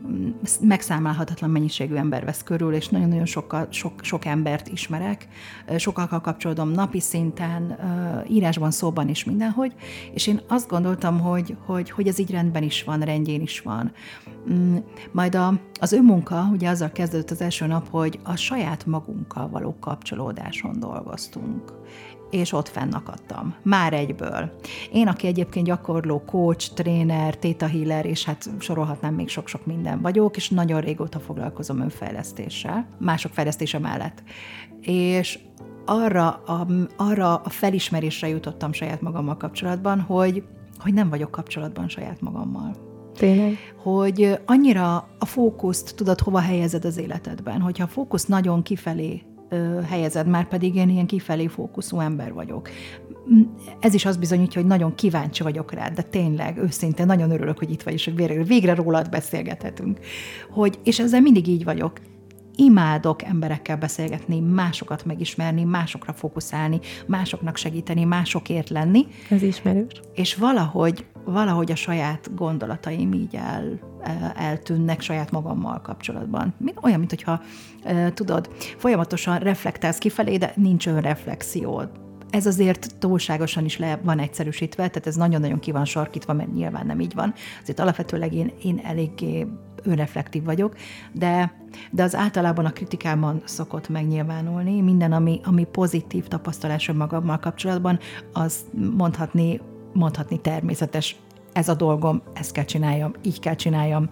megszámálhatatlan 0.61 1.49
mennyiségű 1.49 1.95
ember 1.95 2.25
vesz 2.25 2.43
körül, 2.43 2.73
és 2.73 2.87
nagyon-nagyon 2.87 3.25
sokkal, 3.25 3.67
sok, 3.69 3.93
sok 4.01 4.25
embert 4.25 4.67
ismerek, 4.67 5.27
sokakkal 5.77 6.21
kapcsolódom 6.21 6.69
napi 6.69 6.99
szinten, 6.99 7.77
írásban, 8.29 8.71
szóban 8.71 9.09
is 9.09 9.23
mindenhogy, 9.23 9.73
és 10.13 10.27
én 10.27 10.41
azt 10.47 10.69
gondoltam, 10.69 11.19
hogy, 11.19 11.55
hogy, 11.65 11.89
hogy 11.89 12.07
ez 12.07 12.19
így 12.19 12.31
rendben 12.31 12.63
is 12.63 12.83
van, 12.83 12.99
rendjén 12.99 13.41
is 13.41 13.59
van. 13.59 13.91
Mm, 14.51 14.77
majd 15.11 15.35
a, 15.35 15.53
az 15.79 15.91
önmunka, 15.91 16.49
ugye 16.51 16.69
azzal 16.69 16.91
kezdődött 16.91 17.31
az 17.31 17.41
első 17.41 17.65
nap, 17.65 17.89
hogy 17.89 18.19
a 18.23 18.35
saját 18.35 18.85
magunkkal 18.85 19.49
való 19.49 19.75
kapcsolódáson 19.79 20.79
dolgoztunk 20.79 21.73
és 22.29 22.53
ott 22.53 22.67
fennakadtam. 22.67 23.55
Már 23.63 23.93
egyből. 23.93 24.51
Én, 24.91 25.07
aki 25.07 25.27
egyébként 25.27 25.65
gyakorló 25.65 26.23
coach, 26.25 26.73
tréner, 26.73 27.37
theta 27.37 27.67
healer, 27.67 28.05
és 28.05 28.25
hát 28.25 28.49
sorolhatnám 28.59 29.13
még 29.13 29.29
sok-sok 29.29 29.65
minden 29.65 30.01
vagyok, 30.01 30.35
és 30.35 30.49
nagyon 30.49 30.81
régóta 30.81 31.19
foglalkozom 31.19 31.81
önfejlesztéssel, 31.81 32.87
mások 32.97 33.33
fejlesztése 33.33 33.79
mellett. 33.79 34.23
És 34.81 35.39
arra 35.85 36.29
a, 36.29 36.67
arra 36.95 37.35
a 37.35 37.49
felismerésre 37.49 38.27
jutottam 38.27 38.73
saját 38.73 39.01
magammal 39.01 39.37
kapcsolatban, 39.37 40.01
hogy, 40.01 40.43
hogy 40.77 40.93
nem 40.93 41.09
vagyok 41.09 41.31
kapcsolatban 41.31 41.87
saját 41.87 42.21
magammal. 42.21 42.75
Tényleg? 43.17 43.57
Hogy 43.83 44.39
annyira 44.45 44.95
a 45.19 45.25
fókuszt 45.25 45.95
tudod 45.95 46.19
hova 46.19 46.39
helyezed 46.39 46.85
az 46.85 46.97
életedben, 46.97 47.61
hogyha 47.61 47.83
a 47.83 47.87
fókusz 47.87 48.25
nagyon 48.25 48.61
kifelé 48.61 49.21
ö, 49.49 49.81
helyezed, 49.81 50.27
már 50.27 50.47
pedig 50.47 50.75
én 50.75 50.89
ilyen 50.89 51.05
kifelé 51.05 51.47
fókuszú 51.47 51.99
ember 51.99 52.33
vagyok. 52.33 52.69
Ez 53.79 53.93
is 53.93 54.05
azt 54.05 54.19
bizonyítja, 54.19 54.61
hogy 54.61 54.69
nagyon 54.69 54.95
kíváncsi 54.95 55.43
vagyok 55.43 55.73
rád, 55.73 55.93
de 55.93 56.01
tényleg, 56.01 56.57
őszintén 56.57 57.05
nagyon 57.05 57.31
örülök, 57.31 57.57
hogy 57.57 57.71
itt 57.71 57.83
vagy, 57.83 57.93
és 57.93 58.05
hogy 58.05 58.15
végre, 58.15 58.43
végre 58.43 58.75
rólad 58.75 59.09
beszélgethetünk. 59.09 59.99
Hogy, 60.49 60.79
és 60.83 60.99
ezzel 60.99 61.21
mindig 61.21 61.47
így 61.47 61.63
vagyok 61.63 61.99
imádok 62.57 63.23
emberekkel 63.23 63.77
beszélgetni, 63.77 64.39
másokat 64.39 65.05
megismerni, 65.05 65.63
másokra 65.63 66.13
fókuszálni, 66.13 66.79
másoknak 67.05 67.57
segíteni, 67.57 68.03
másokért 68.03 68.69
lenni. 68.69 69.05
Ez 69.29 69.41
ismerős. 69.41 70.01
És 70.13 70.35
valahogy, 70.35 71.05
valahogy 71.25 71.71
a 71.71 71.75
saját 71.75 72.35
gondolataim 72.35 73.13
így 73.13 73.35
el, 73.35 73.79
eltűnnek 74.35 75.01
saját 75.01 75.31
magammal 75.31 75.81
kapcsolatban. 75.81 76.53
Olyan, 76.81 76.99
mint 76.99 77.11
hogyha 77.11 77.41
tudod, 78.13 78.49
folyamatosan 78.77 79.37
reflektálsz 79.39 79.97
kifelé, 79.97 80.37
de 80.37 80.53
nincs 80.55 80.87
önreflexiód 80.87 81.89
ez 82.29 82.45
azért 82.45 82.95
túlságosan 82.99 83.65
is 83.65 83.77
le 83.77 83.99
van 84.03 84.19
egyszerűsítve, 84.19 84.87
tehát 84.87 85.07
ez 85.07 85.15
nagyon-nagyon 85.15 85.59
ki 85.59 85.71
van 85.71 85.85
sarkítva, 85.85 86.33
mert 86.33 86.53
nyilván 86.53 86.85
nem 86.85 86.99
így 86.99 87.13
van. 87.13 87.33
Azért 87.61 87.79
alapvetőleg 87.79 88.33
én, 88.33 88.51
én 88.63 88.81
eléggé 88.83 89.47
önreflektív 89.83 90.43
vagyok, 90.43 90.75
de, 91.11 91.53
de 91.91 92.03
az 92.03 92.15
általában 92.15 92.65
a 92.65 92.71
kritikában 92.71 93.41
szokott 93.45 93.89
megnyilvánulni. 93.89 94.81
Minden, 94.81 95.11
ami, 95.11 95.39
ami 95.43 95.63
pozitív 95.63 96.27
tapasztalás 96.27 96.91
magammal 96.91 97.39
kapcsolatban, 97.39 97.99
az 98.33 98.65
mondhatni, 98.97 99.61
mondhatni 99.93 100.41
természetes. 100.41 101.15
Ez 101.57 101.69
a 101.69 101.75
dolgom, 101.75 102.21
ezt 102.33 102.51
kell 102.51 102.63
csináljam, 102.63 103.11
így 103.21 103.39
kell 103.39 103.55
csináljam. 103.55 104.09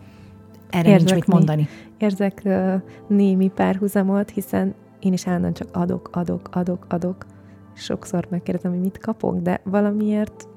Erre 0.69 0.89
Érzek 0.89 0.99
nincs 0.99 1.13
mit 1.13 1.27
mondani. 1.27 1.67
Érzek 1.97 2.41
uh, 2.45 2.73
némi 3.07 3.47
párhuzamot, 3.47 4.29
hiszen 4.29 4.73
én 4.99 5.13
is 5.13 5.27
állandóan 5.27 5.53
csak 5.53 5.67
adok, 5.71 6.09
adok, 6.11 6.49
adok, 6.51 6.85
adok. 6.89 7.25
Sokszor 7.73 8.27
megkérdezem, 8.29 8.71
hogy 8.71 8.79
mit 8.79 8.97
kapok, 8.97 9.39
de 9.39 9.61
valamiért 9.63 10.47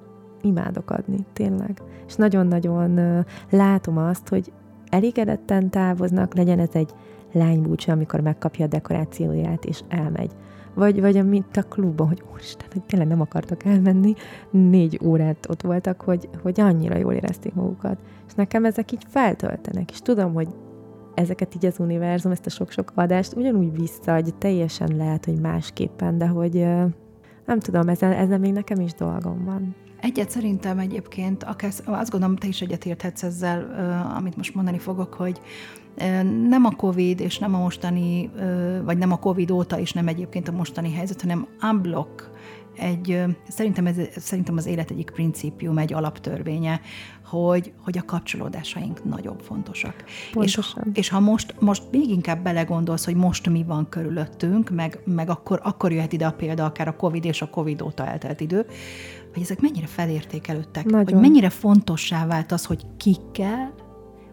imádok 0.40 0.90
adni, 0.90 1.26
tényleg. 1.32 1.82
És 2.06 2.14
nagyon-nagyon 2.14 2.98
uh, 2.98 3.24
látom 3.50 3.98
azt, 3.98 4.28
hogy 4.28 4.52
elégedetten 4.88 5.70
távoznak, 5.70 6.34
legyen 6.34 6.58
ez 6.58 6.72
egy 6.72 6.90
lánybúcsa, 7.32 7.92
amikor 7.92 8.20
megkapja 8.20 8.64
a 8.64 8.68
dekorációját 8.68 9.64
és 9.64 9.80
elmegy. 9.88 10.30
Vagy, 10.78 11.00
vagy 11.00 11.16
amit 11.16 11.56
a 11.56 11.62
klubban, 11.62 12.06
hogy 12.06 12.22
úristen, 12.32 12.66
hogy 12.72 12.82
tényleg 12.82 13.08
nem 13.08 13.20
akartak 13.20 13.64
elmenni, 13.64 14.14
négy 14.50 15.00
órát 15.04 15.46
ott 15.48 15.62
voltak, 15.62 16.00
hogy, 16.00 16.28
hogy 16.42 16.60
annyira 16.60 16.96
jól 16.96 17.12
érezték 17.12 17.54
magukat. 17.54 17.98
És 18.26 18.34
nekem 18.34 18.64
ezek 18.64 18.92
így 18.92 19.04
feltöltenek, 19.08 19.90
és 19.90 19.98
tudom, 20.00 20.34
hogy 20.34 20.48
ezeket 21.14 21.54
így 21.54 21.66
az 21.66 21.78
univerzum, 21.78 22.32
ezt 22.32 22.46
a 22.46 22.50
sok-sok 22.50 22.92
adást 22.94 23.36
ugyanúgy 23.36 23.90
hogy 24.04 24.34
teljesen 24.34 24.96
lehet, 24.96 25.24
hogy 25.24 25.40
másképpen, 25.40 26.18
de 26.18 26.26
hogy 26.26 26.66
nem 27.46 27.58
tudom, 27.58 27.88
ezzel, 27.88 28.12
ezzel 28.12 28.38
még 28.38 28.52
nekem 28.52 28.80
is 28.80 28.94
dolgom 28.94 29.44
van. 29.44 29.74
Egyet 30.00 30.30
szerintem 30.30 30.78
egyébként, 30.78 31.44
akár, 31.44 31.70
azt 31.84 32.10
gondolom, 32.10 32.36
te 32.36 32.46
is 32.46 32.60
egyetérthetsz 32.60 33.22
ezzel, 33.22 33.60
amit 34.16 34.36
most 34.36 34.54
mondani 34.54 34.78
fogok, 34.78 35.14
hogy 35.14 35.40
nem 36.48 36.64
a 36.64 36.70
COVID, 36.70 37.20
és 37.20 37.38
nem 37.38 37.54
a 37.54 37.58
mostani, 37.58 38.30
vagy 38.84 38.98
nem 38.98 39.12
a 39.12 39.18
COVID 39.18 39.50
óta, 39.50 39.78
és 39.78 39.92
nem 39.92 40.08
egyébként 40.08 40.48
a 40.48 40.52
mostani 40.52 40.92
helyzet, 40.92 41.20
hanem 41.20 41.46
unblock 41.62 42.30
egy, 42.78 43.24
szerintem, 43.48 43.86
ez, 43.86 43.96
szerintem 44.16 44.56
az 44.56 44.66
élet 44.66 44.90
egyik 44.90 45.10
principium, 45.10 45.78
egy 45.78 45.92
alaptörvénye, 45.92 46.80
hogy, 47.24 47.72
hogy 47.84 47.98
a 47.98 48.04
kapcsolódásaink 48.04 49.04
nagyon 49.04 49.38
fontosak. 49.38 50.04
És, 50.40 50.60
és 50.92 51.08
ha 51.08 51.20
most, 51.20 51.54
most 51.60 51.82
még 51.90 52.08
inkább 52.08 52.42
belegondolsz, 52.42 53.04
hogy 53.04 53.14
most 53.14 53.48
mi 53.48 53.64
van 53.64 53.88
körülöttünk, 53.88 54.70
meg, 54.70 55.00
meg 55.04 55.30
akkor, 55.30 55.60
akkor 55.62 55.92
jöhet 55.92 56.12
ide 56.12 56.26
a 56.26 56.32
példa, 56.32 56.64
akár 56.64 56.88
a 56.88 56.96
COVID 56.96 57.24
és 57.24 57.42
a 57.42 57.50
COVID 57.50 57.82
óta 57.82 58.06
eltelt 58.06 58.40
idő, 58.40 58.66
hogy 59.32 59.42
ezek 59.42 59.60
mennyire 59.60 59.86
felértékelődtek, 59.86 60.84
Nagyon. 60.84 61.04
hogy 61.04 61.14
mennyire 61.14 61.48
fontossá 61.48 62.26
vált 62.26 62.52
az, 62.52 62.64
hogy 62.64 62.82
kikkel, 62.96 63.74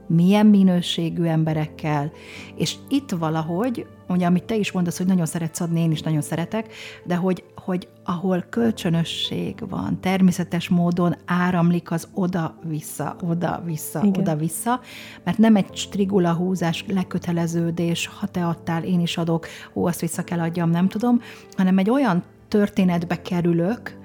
milyen 0.07 0.45
minőségű 0.45 1.23
emberekkel, 1.23 2.11
és 2.55 2.75
itt 2.89 3.11
valahogy, 3.11 3.87
ugye, 4.07 4.25
amit 4.25 4.43
te 4.43 4.55
is 4.55 4.71
mondasz, 4.71 4.97
hogy 4.97 5.07
nagyon 5.07 5.25
szeretsz 5.25 5.59
adni, 5.59 5.81
én 5.81 5.91
is 5.91 6.01
nagyon 6.01 6.21
szeretek, 6.21 6.73
de 7.05 7.15
hogy, 7.15 7.43
hogy 7.55 7.87
ahol 8.03 8.45
kölcsönösség 8.49 9.69
van, 9.69 9.99
természetes 9.99 10.69
módon 10.69 11.15
áramlik 11.25 11.91
az 11.91 12.07
oda-vissza, 12.13 13.15
oda-vissza, 13.21 13.99
Igen. 14.03 14.21
oda-vissza, 14.21 14.79
mert 15.23 15.37
nem 15.37 15.55
egy 15.55 15.75
strigula 15.75 16.33
húzás, 16.33 16.85
leköteleződés, 16.87 18.07
ha 18.07 18.27
te 18.27 18.45
adtál, 18.45 18.83
én 18.83 18.99
is 18.99 19.17
adok, 19.17 19.47
ó, 19.73 19.85
azt 19.85 20.01
vissza 20.01 20.23
kell 20.23 20.39
adjam, 20.39 20.69
nem 20.69 20.87
tudom, 20.87 21.21
hanem 21.55 21.77
egy 21.77 21.89
olyan 21.89 22.23
történetbe 22.47 23.21
kerülök, 23.21 24.03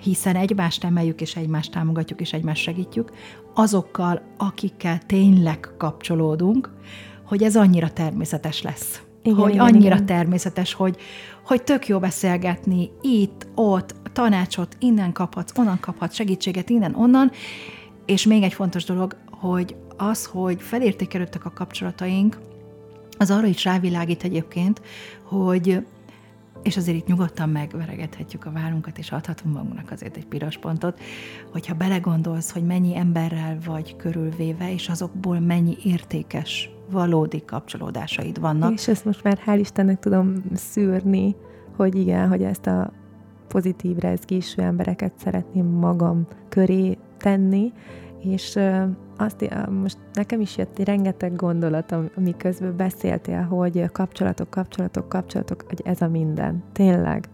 hiszen 0.00 0.36
egymást 0.36 0.84
emeljük, 0.84 1.20
és 1.20 1.36
egymást 1.36 1.70
támogatjuk, 1.70 2.20
és 2.20 2.32
egymást 2.32 2.62
segítjük, 2.62 3.10
azokkal, 3.54 4.22
akikkel 4.36 4.98
tényleg 5.06 5.68
kapcsolódunk, 5.78 6.70
hogy 7.24 7.42
ez 7.42 7.56
annyira 7.56 7.90
természetes 7.90 8.62
lesz. 8.62 9.00
Igen, 9.22 9.38
hogy 9.38 9.52
igen, 9.52 9.64
annyira 9.64 9.94
igen. 9.94 10.06
természetes, 10.06 10.72
hogy, 10.72 10.96
hogy 11.44 11.62
tök 11.62 11.88
jó 11.88 11.98
beszélgetni 11.98 12.90
itt, 13.00 13.46
ott, 13.54 13.94
tanácsot 14.12 14.76
innen 14.80 15.12
kaphatsz, 15.12 15.58
onnan 15.58 15.80
kaphatsz, 15.80 16.14
segítséget 16.14 16.70
innen, 16.70 16.94
onnan, 16.94 17.30
és 18.06 18.26
még 18.26 18.42
egy 18.42 18.52
fontos 18.52 18.84
dolog, 18.84 19.16
hogy 19.30 19.76
az, 19.96 20.24
hogy 20.24 20.60
felértékelődtek 20.60 21.44
a 21.44 21.52
kapcsolataink, 21.54 22.38
az 23.18 23.30
arra 23.30 23.46
is 23.46 23.64
rávilágít 23.64 24.22
egyébként, 24.22 24.80
hogy 25.22 25.86
és 26.66 26.76
azért 26.76 26.96
itt 26.96 27.06
nyugodtan 27.06 27.48
megveregethetjük 27.48 28.44
a 28.44 28.50
vállunkat, 28.50 28.98
és 28.98 29.12
adhatunk 29.12 29.54
magunknak 29.54 29.90
azért 29.90 30.16
egy 30.16 30.26
piros 30.26 30.58
pontot, 30.58 31.00
hogyha 31.52 31.74
belegondolsz, 31.74 32.52
hogy 32.52 32.64
mennyi 32.64 32.96
emberrel 32.96 33.58
vagy 33.64 33.96
körülvéve, 33.96 34.72
és 34.72 34.88
azokból 34.88 35.40
mennyi 35.40 35.76
értékes, 35.84 36.70
valódi 36.90 37.44
kapcsolódásaid 37.44 38.40
vannak. 38.40 38.72
És 38.72 38.88
ezt 38.88 39.04
most 39.04 39.22
már 39.22 39.38
hál' 39.46 39.58
Istennek 39.60 39.98
tudom 39.98 40.34
szűrni, 40.54 41.36
hogy 41.76 41.94
igen, 41.94 42.28
hogy 42.28 42.42
ezt 42.42 42.66
a 42.66 42.92
pozitív 43.48 43.96
rezgésű 43.96 44.62
embereket 44.62 45.12
szeretném 45.16 45.66
magam 45.66 46.26
köré 46.48 46.98
tenni, 47.18 47.72
és 48.20 48.58
azt, 49.16 49.54
most 49.82 49.98
nekem 50.12 50.40
is 50.40 50.56
jött 50.56 50.78
rengeteg 50.78 51.36
gondolat, 51.36 51.92
ami 51.92 52.36
közben 52.36 52.76
beszéltél, 52.76 53.42
hogy 53.42 53.90
kapcsolatok, 53.92 54.50
kapcsolatok, 54.50 55.08
kapcsolatok, 55.08 55.64
hogy 55.68 55.80
ez 55.84 56.00
a 56.00 56.08
minden. 56.08 56.62
Tényleg. 56.72 57.28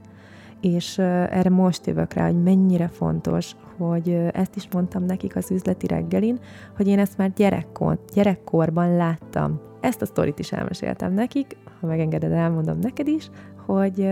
És 0.60 0.98
erre 0.98 1.50
most 1.50 1.86
jövök 1.86 2.12
rá, 2.12 2.26
hogy 2.26 2.42
mennyire 2.42 2.88
fontos, 2.88 3.56
hogy 3.76 4.08
ezt 4.32 4.56
is 4.56 4.68
mondtam 4.72 5.04
nekik 5.04 5.36
az 5.36 5.50
üzleti 5.50 5.86
reggelin, 5.86 6.38
hogy 6.76 6.88
én 6.88 6.98
ezt 6.98 7.18
már 7.18 7.32
gyerekkor, 7.32 7.98
gyerekkorban 8.14 8.96
láttam, 8.96 9.60
ezt 9.80 10.02
a 10.02 10.06
sztorit 10.06 10.38
is 10.38 10.52
elmeséltem 10.52 11.12
nekik, 11.12 11.56
ha 11.80 11.86
megengeded, 11.86 12.32
elmondom 12.32 12.78
neked 12.78 13.06
is, 13.06 13.30
hogy 13.66 14.10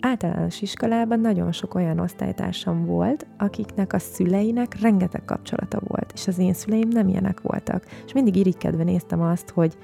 általános 0.00 0.62
iskolában 0.62 1.20
nagyon 1.20 1.52
sok 1.52 1.74
olyan 1.74 1.98
osztálytársam 1.98 2.84
volt, 2.86 3.26
akiknek 3.38 3.92
a 3.92 3.98
szüleinek 3.98 4.80
rengeteg 4.80 5.24
kapcsolata 5.24 5.80
volt, 5.86 6.12
és 6.14 6.26
az 6.26 6.38
én 6.38 6.52
szüleim 6.52 6.88
nem 6.88 7.08
ilyenek 7.08 7.40
voltak. 7.40 7.84
És 8.06 8.12
mindig 8.12 8.36
irigykedve 8.36 8.84
néztem 8.84 9.20
azt, 9.20 9.50
hogy 9.50 9.76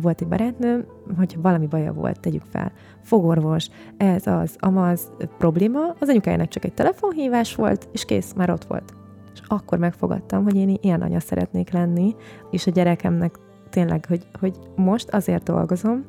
volt 0.00 0.20
egy 0.20 0.28
barátnőm, 0.28 0.84
hogyha 1.16 1.40
valami 1.40 1.66
baja 1.66 1.92
volt, 1.92 2.20
tegyük 2.20 2.42
fel, 2.50 2.72
fogorvos, 3.02 3.68
ez 3.96 4.26
az, 4.26 4.56
amaz 4.58 5.12
probléma, 5.38 5.94
az 5.98 6.08
anyukájának 6.08 6.48
csak 6.48 6.64
egy 6.64 6.74
telefonhívás 6.74 7.54
volt, 7.54 7.88
és 7.92 8.04
kész, 8.04 8.32
már 8.32 8.50
ott 8.50 8.64
volt. 8.64 8.94
És 9.34 9.40
akkor 9.46 9.78
megfogadtam, 9.78 10.42
hogy 10.42 10.56
én 10.56 10.78
ilyen 10.80 11.02
anya 11.02 11.20
szeretnék 11.20 11.70
lenni, 11.70 12.14
és 12.50 12.66
a 12.66 12.70
gyerekemnek 12.70 13.34
tényleg, 13.70 14.04
hogy, 14.06 14.26
hogy 14.40 14.58
most 14.76 15.08
azért 15.08 15.42
dolgozom, 15.42 16.04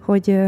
hogy, 0.00 0.40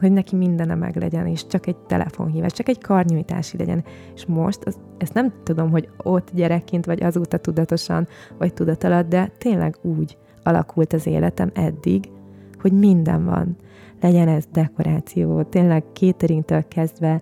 hogy 0.00 0.12
neki 0.12 0.36
mindene 0.36 0.74
meg 0.74 0.96
legyen, 0.96 1.26
és 1.26 1.46
csak 1.46 1.66
egy 1.66 1.76
telefonhívás, 1.76 2.52
csak 2.52 2.68
egy 2.68 2.80
karnyújtási 2.80 3.56
legyen. 3.56 3.84
És 4.14 4.26
most 4.26 4.64
az, 4.64 4.78
ezt 4.98 5.14
nem 5.14 5.32
tudom, 5.42 5.70
hogy 5.70 5.88
ott 5.96 6.30
gyerekként, 6.34 6.86
vagy 6.86 7.02
azóta 7.02 7.38
tudatosan, 7.38 8.08
vagy 8.38 8.54
tudat 8.54 9.08
de 9.08 9.30
tényleg 9.38 9.76
úgy 9.82 10.16
alakult 10.42 10.92
az 10.92 11.06
életem 11.06 11.50
eddig, 11.54 12.08
hogy 12.60 12.72
minden 12.72 13.24
van. 13.24 13.56
Legyen 14.00 14.28
ez 14.28 14.44
dekoráció, 14.52 15.42
tényleg 15.42 15.84
cateringtől 15.92 16.68
kezdve, 16.68 17.20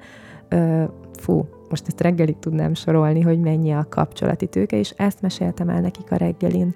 ö, 0.49 0.85
fú, 1.13 1.47
most 1.69 1.87
ezt 1.87 2.01
reggelig 2.01 2.39
tudnám 2.39 2.75
sorolni, 2.75 3.21
hogy 3.21 3.41
mennyi 3.41 3.73
a 3.73 3.87
kapcsolati 3.89 4.47
tőke, 4.47 4.77
és 4.77 4.95
ezt 4.97 5.23
meséltem 5.23 5.69
el 5.69 5.81
nekik 5.81 6.11
a 6.11 6.17
reggelin, 6.17 6.75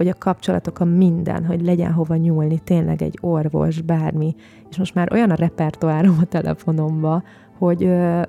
hogy 0.00 0.08
a 0.08 0.14
kapcsolatok 0.18 0.80
a 0.80 0.84
minden, 0.84 1.44
hogy 1.44 1.64
legyen 1.64 1.92
hova 1.92 2.16
nyúlni, 2.16 2.58
tényleg 2.58 3.02
egy 3.02 3.18
orvos, 3.20 3.80
bármi. 3.80 4.34
És 4.70 4.78
most 4.78 4.94
már 4.94 5.12
olyan 5.12 5.30
a 5.30 5.34
repertoárom 5.34 6.16
a 6.20 6.24
telefonomba, 6.24 7.22
hogy 7.58 7.84
ö, 7.84 8.22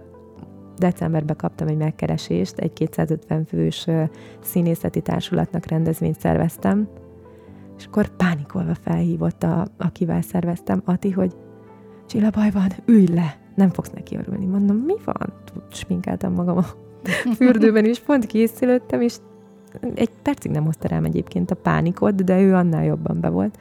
decemberben 0.77 1.35
kaptam 1.35 1.67
egy 1.67 1.77
megkeresést, 1.77 2.57
egy 2.57 2.73
250 2.73 3.45
fős 3.45 3.87
ö, 3.87 4.03
színészeti 4.41 5.01
társulatnak 5.01 5.65
rendezvényt 5.65 6.19
szerveztem, 6.19 6.87
és 7.77 7.85
akkor 7.85 8.15
pánikolva 8.15 8.75
felhívott, 8.75 9.43
a, 9.43 9.67
akivel 9.77 10.21
szerveztem, 10.21 10.81
Ati, 10.85 11.11
hogy 11.11 11.35
Csilla, 12.07 12.29
baj 12.29 12.51
van, 12.51 12.69
ülj 12.85 13.07
le, 13.07 13.37
nem 13.55 13.69
fogsz 13.69 13.91
neki 13.91 14.17
örülni. 14.17 14.45
Mondom, 14.45 14.77
mi 14.77 14.95
van? 15.05 15.33
Sminkeltem 15.69 16.33
magam 16.33 16.57
a 16.57 16.65
fürdőben, 17.35 17.85
és 17.85 17.99
pont 17.99 18.25
készülöttem, 18.25 19.01
és 19.01 19.15
egy 19.93 20.09
percig 20.21 20.51
nem 20.51 20.65
hozta 20.65 20.87
rám 20.87 21.03
egyébként 21.03 21.51
a 21.51 21.55
pánikot, 21.55 22.23
de 22.23 22.41
ő 22.41 22.53
annál 22.53 22.85
jobban 22.85 23.19
be 23.19 23.29
volt. 23.29 23.57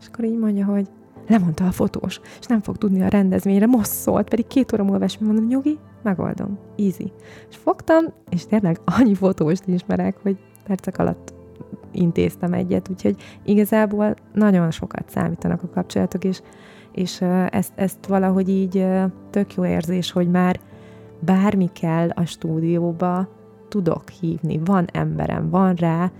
És 0.00 0.06
akkor 0.06 0.24
így 0.24 0.38
mondja, 0.38 0.64
hogy 0.64 0.88
lemondta 1.28 1.66
a 1.66 1.70
fotós, 1.70 2.20
és 2.40 2.46
nem 2.46 2.60
fog 2.60 2.76
tudni 2.76 3.02
a 3.02 3.08
rendezvényre, 3.08 3.66
most 3.66 3.90
szólt, 3.90 4.28
pedig 4.28 4.46
két 4.46 4.72
óra 4.72 4.84
múlva 4.84 5.06
mondom, 5.20 5.46
nyugi, 5.46 5.78
megoldom, 6.02 6.58
easy. 6.76 7.12
És 7.50 7.56
fogtam, 7.56 8.04
és 8.30 8.46
tényleg 8.46 8.80
annyi 8.84 9.14
fotóst 9.14 9.66
ismerek, 9.66 10.16
hogy 10.22 10.36
percek 10.64 10.98
alatt 10.98 11.32
intéztem 11.90 12.52
egyet, 12.52 12.88
úgyhogy 12.88 13.16
igazából 13.44 14.14
nagyon 14.32 14.70
sokat 14.70 15.10
számítanak 15.10 15.62
a 15.62 15.68
kapcsolatok, 15.68 16.24
és, 16.24 16.40
és 16.92 17.20
ezt, 17.50 17.72
ezt 17.74 18.06
valahogy 18.06 18.48
így 18.48 18.86
tök 19.30 19.54
jó 19.54 19.64
érzés, 19.64 20.12
hogy 20.12 20.30
már 20.30 20.60
bármi 21.20 21.70
kell 21.72 22.08
a 22.08 22.24
stúdióba, 22.24 23.28
tudok 23.72 24.08
hívni, 24.08 24.60
van 24.64 24.86
emberem, 24.92 25.50
van 25.50 25.74
rá, 25.74 26.10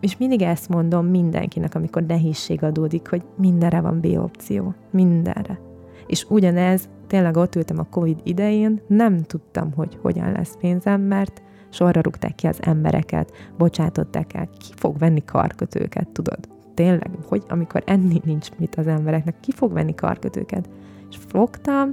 és 0.00 0.16
mindig 0.16 0.42
ezt 0.42 0.68
mondom 0.68 1.06
mindenkinek, 1.06 1.74
amikor 1.74 2.02
nehézség 2.02 2.62
adódik, 2.62 3.08
hogy 3.08 3.22
mindenre 3.36 3.80
van 3.80 4.00
B 4.00 4.06
opció. 4.06 4.74
Mindenre. 4.90 5.60
És 6.06 6.26
ugyanez, 6.28 6.88
tényleg 7.06 7.36
ott 7.36 7.54
ültem 7.54 7.78
a 7.78 7.86
Covid 7.90 8.20
idején, 8.22 8.80
nem 8.86 9.22
tudtam, 9.22 9.72
hogy 9.72 9.98
hogyan 10.02 10.32
lesz 10.32 10.56
pénzem, 10.60 11.00
mert 11.00 11.42
sorra 11.70 12.00
rúgták 12.00 12.34
ki 12.34 12.46
az 12.46 12.58
embereket, 12.62 13.32
bocsátották 13.58 14.34
el, 14.34 14.48
ki 14.48 14.72
fog 14.76 14.98
venni 14.98 15.24
karkötőket, 15.24 16.08
tudod? 16.08 16.48
Tényleg, 16.74 17.10
hogy 17.28 17.42
amikor 17.48 17.82
enni 17.86 18.20
nincs 18.24 18.48
mit 18.58 18.74
az 18.74 18.86
embereknek, 18.86 19.40
ki 19.40 19.52
fog 19.52 19.72
venni 19.72 19.94
karkötőket? 19.94 20.68
És 21.10 21.16
fogtam, 21.28 21.90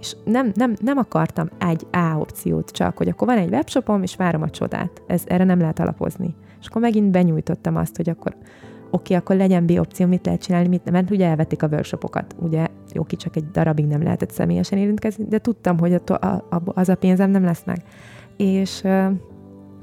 és 0.00 0.16
nem, 0.24 0.50
nem, 0.54 0.74
nem 0.82 0.98
akartam 0.98 1.48
egy 1.58 1.86
A 1.90 2.16
opciót 2.18 2.70
csak, 2.70 2.96
hogy 2.96 3.08
akkor 3.08 3.26
van 3.26 3.38
egy 3.38 3.50
webshopom, 3.50 4.02
és 4.02 4.16
várom 4.16 4.42
a 4.42 4.50
csodát. 4.50 5.02
Ez, 5.06 5.22
erre 5.26 5.44
nem 5.44 5.58
lehet 5.58 5.78
alapozni. 5.78 6.34
És 6.60 6.66
akkor 6.66 6.82
megint 6.82 7.10
benyújtottam 7.10 7.76
azt, 7.76 7.96
hogy 7.96 8.08
akkor 8.08 8.36
oké, 8.90 9.14
akkor 9.14 9.36
legyen 9.36 9.66
B 9.66 9.70
opció, 9.70 10.06
mit 10.06 10.26
lehet 10.26 10.42
csinálni, 10.42 10.68
mit 10.68 10.84
nem, 10.84 10.94
mert 10.94 11.10
ugye 11.10 11.26
elvették 11.26 11.62
a 11.62 11.66
workshopokat. 11.66 12.36
Ugye, 12.38 12.66
jó, 12.92 13.02
ki 13.02 13.16
csak 13.16 13.36
egy 13.36 13.50
darabig 13.50 13.86
nem 13.86 14.02
lehetett 14.02 14.30
személyesen 14.30 14.78
érintkezni, 14.78 15.24
de 15.28 15.38
tudtam, 15.38 15.78
hogy 15.78 15.94
a, 15.94 16.14
a, 16.14 16.42
az 16.64 16.88
a 16.88 16.94
pénzem 16.94 17.30
nem 17.30 17.44
lesz 17.44 17.62
meg 17.64 17.82
és 18.40 18.82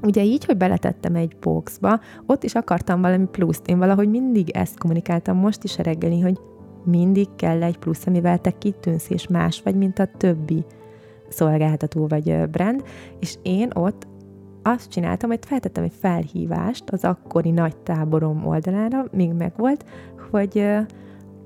ugye 0.02 0.22
így, 0.24 0.44
hogy 0.44 0.56
beletettem 0.56 1.14
egy 1.14 1.36
boxba, 1.40 2.00
ott 2.26 2.44
is 2.44 2.54
akartam 2.54 3.00
valami 3.00 3.26
pluszt. 3.26 3.68
Én 3.68 3.78
valahogy 3.78 4.08
mindig 4.08 4.50
ezt 4.50 4.78
kommunikáltam 4.78 5.36
most 5.36 5.64
is 5.64 5.78
a 5.78 5.82
reggeli, 5.82 6.20
hogy 6.20 6.38
mindig 6.88 7.28
kell 7.36 7.62
egy 7.62 7.78
plusz, 7.78 8.06
amivel 8.06 8.38
te 8.38 8.50
kitűnsz, 8.58 9.10
és 9.10 9.26
más 9.26 9.62
vagy, 9.62 9.74
mint 9.74 9.98
a 9.98 10.08
többi 10.16 10.64
szolgáltató 11.28 12.06
vagy 12.06 12.48
brand, 12.50 12.82
és 13.20 13.38
én 13.42 13.70
ott 13.74 14.06
azt 14.62 14.90
csináltam, 14.90 15.28
hogy 15.30 15.38
feltettem 15.46 15.84
egy 15.84 15.92
felhívást 16.00 16.90
az 16.90 17.04
akkori 17.04 17.50
nagy 17.50 17.76
táborom 17.76 18.46
oldalára, 18.46 19.04
még 19.12 19.32
megvolt, 19.32 19.84
hogy 20.30 20.58
oké, 20.58 20.86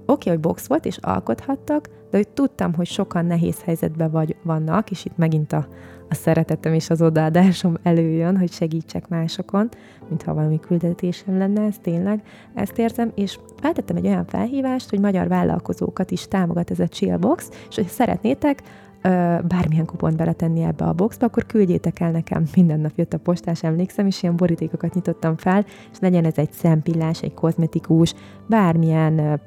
okay, 0.07 0.33
hogy 0.33 0.41
box 0.41 0.67
volt, 0.67 0.85
és 0.85 0.97
alkothattak, 0.97 1.89
de 2.11 2.17
hogy 2.17 2.29
tudtam, 2.29 2.75
hogy 2.75 2.87
sokan 2.87 3.27
nehéz 3.27 3.63
helyzetben 3.63 4.11
vagy, 4.11 4.37
vannak, 4.43 4.91
és 4.91 5.05
itt 5.05 5.17
megint 5.17 5.53
a, 5.53 5.67
a 6.13 6.15
szeretetem 6.15 6.73
és 6.73 6.91
az 6.91 7.03
odaadásom 7.03 7.77
előjön, 7.83 8.39
hogy 8.39 8.53
segítsek 8.53 9.09
másokon, 9.09 9.69
mintha 10.09 10.35
valami 10.35 10.61
küldetésem 10.61 11.39
lenne, 11.39 11.63
ez 11.63 11.75
tényleg, 11.83 12.23
ezt 12.55 12.79
érzem, 12.79 13.13
és 13.15 13.39
feltettem 13.61 13.97
egy 13.97 14.07
olyan 14.07 14.25
felhívást, 14.25 14.91
hogy 14.91 15.01
magyar 15.01 15.29
vállalkozókat 15.29 16.11
is 16.11 16.29
támogat 16.29 16.71
ez 16.71 16.81
a 16.81 16.89
Chillbox, 16.89 17.51
és 17.69 17.75
hogy 17.75 17.87
szeretnétek, 17.87 18.63
bármilyen 19.49 19.87
kupont 19.87 20.17
beletenni 20.17 20.63
ebbe 20.63 20.85
a 20.85 20.93
boxba, 20.93 21.27
akkor 21.27 21.47
küldjétek 21.47 22.01
el 22.01 22.11
nekem. 22.11 22.45
Minden 22.55 22.81
nap 22.81 22.93
jött 22.95 23.13
a 23.13 23.19
postás, 23.19 23.63
emlékszem, 23.63 24.07
és 24.07 24.23
ilyen 24.23 24.37
borítékokat 24.37 24.95
nyitottam 24.95 25.37
fel, 25.37 25.65
és 25.93 25.99
legyen 26.01 26.25
ez 26.25 26.39
egy 26.39 26.53
szempillás, 26.53 27.23
egy 27.23 27.35
kozmetikus, 27.35 28.15
bármilyen 28.47 29.41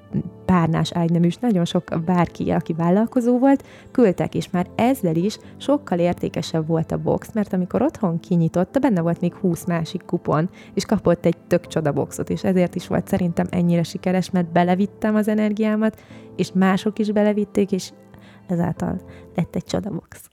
párnás 0.46 0.92
ágyneműs, 0.92 1.38
nagyon 1.38 1.66
sok 1.66 1.84
bárki, 2.06 2.52
aki 2.52 2.74
vállalkozó 2.74 3.40
volt, 3.40 3.64
küldtek, 3.92 4.36
és 4.36 4.50
már 4.50 4.68
ezzel 4.76 5.16
is 5.16 5.38
sokkal 5.58 6.00
értékesebb 6.00 6.68
volt 6.68 6.92
a 6.92 6.98
box, 6.98 7.34
mert 7.34 7.54
amikor 7.54 7.82
otthon 7.82 8.20
kinyitotta, 8.20 8.80
benne 8.80 9.02
volt 9.02 9.22
még 9.22 9.34
20 9.34 9.66
másik 9.66 10.06
kupon, 10.06 10.50
és 10.74 10.86
kapott 10.86 11.26
egy 11.26 11.38
tök 11.48 11.68
csoda 11.68 11.92
boxot, 11.92 12.30
és 12.30 12.44
ezért 12.44 12.76
is 12.76 12.88
volt 12.88 13.08
szerintem 13.08 13.46
ennyire 13.50 13.84
sikeres, 13.84 14.30
mert 14.30 14.52
belevittem 14.52 15.16
az 15.16 15.28
energiámat, 15.28 16.02
és 16.36 16.52
mások 16.54 17.00
is 17.00 17.12
belevitték, 17.12 17.72
és 17.72 17.92
ezáltal 18.48 19.02
lett 19.36 19.56
egy 19.56 19.64
csodabox. 19.64 20.30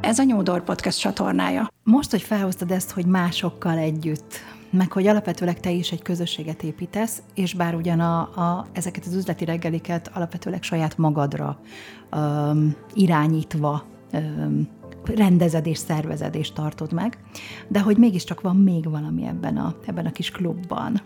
Ez 0.00 0.18
a 0.18 0.22
Nyúdor 0.22 0.64
Podcast 0.64 1.00
csatornája. 1.00 1.68
Most, 1.84 2.10
hogy 2.10 2.22
felhoztad 2.22 2.70
ezt, 2.70 2.90
hogy 2.90 3.06
másokkal 3.06 3.78
együtt, 3.78 4.34
meg 4.70 4.92
hogy 4.92 5.06
alapvetőleg 5.06 5.60
te 5.60 5.70
is 5.70 5.92
egy 5.92 6.02
közösséget 6.02 6.62
építesz, 6.62 7.22
és 7.34 7.54
bár 7.54 7.74
ugyan 7.74 8.00
a, 8.00 8.20
a, 8.20 8.66
ezeket 8.72 9.04
az 9.06 9.14
üzleti 9.14 9.44
reggeliket 9.44 10.10
alapvetőleg 10.14 10.62
saját 10.62 10.96
magadra 10.96 11.60
um, 12.12 12.76
irányítva 12.94 13.84
um, 14.12 14.68
rendezed 15.04 15.66
és 15.66 15.78
szervezed 15.78 16.34
és 16.34 16.52
tartod 16.52 16.92
meg, 16.92 17.18
de 17.68 17.80
hogy 17.80 17.96
mégiscsak 17.96 18.40
van 18.40 18.56
még 18.56 18.90
valami 18.90 19.26
ebben 19.26 19.56
a, 19.56 19.74
ebben 19.86 20.06
a 20.06 20.12
kis 20.12 20.30
klubban. 20.30 21.00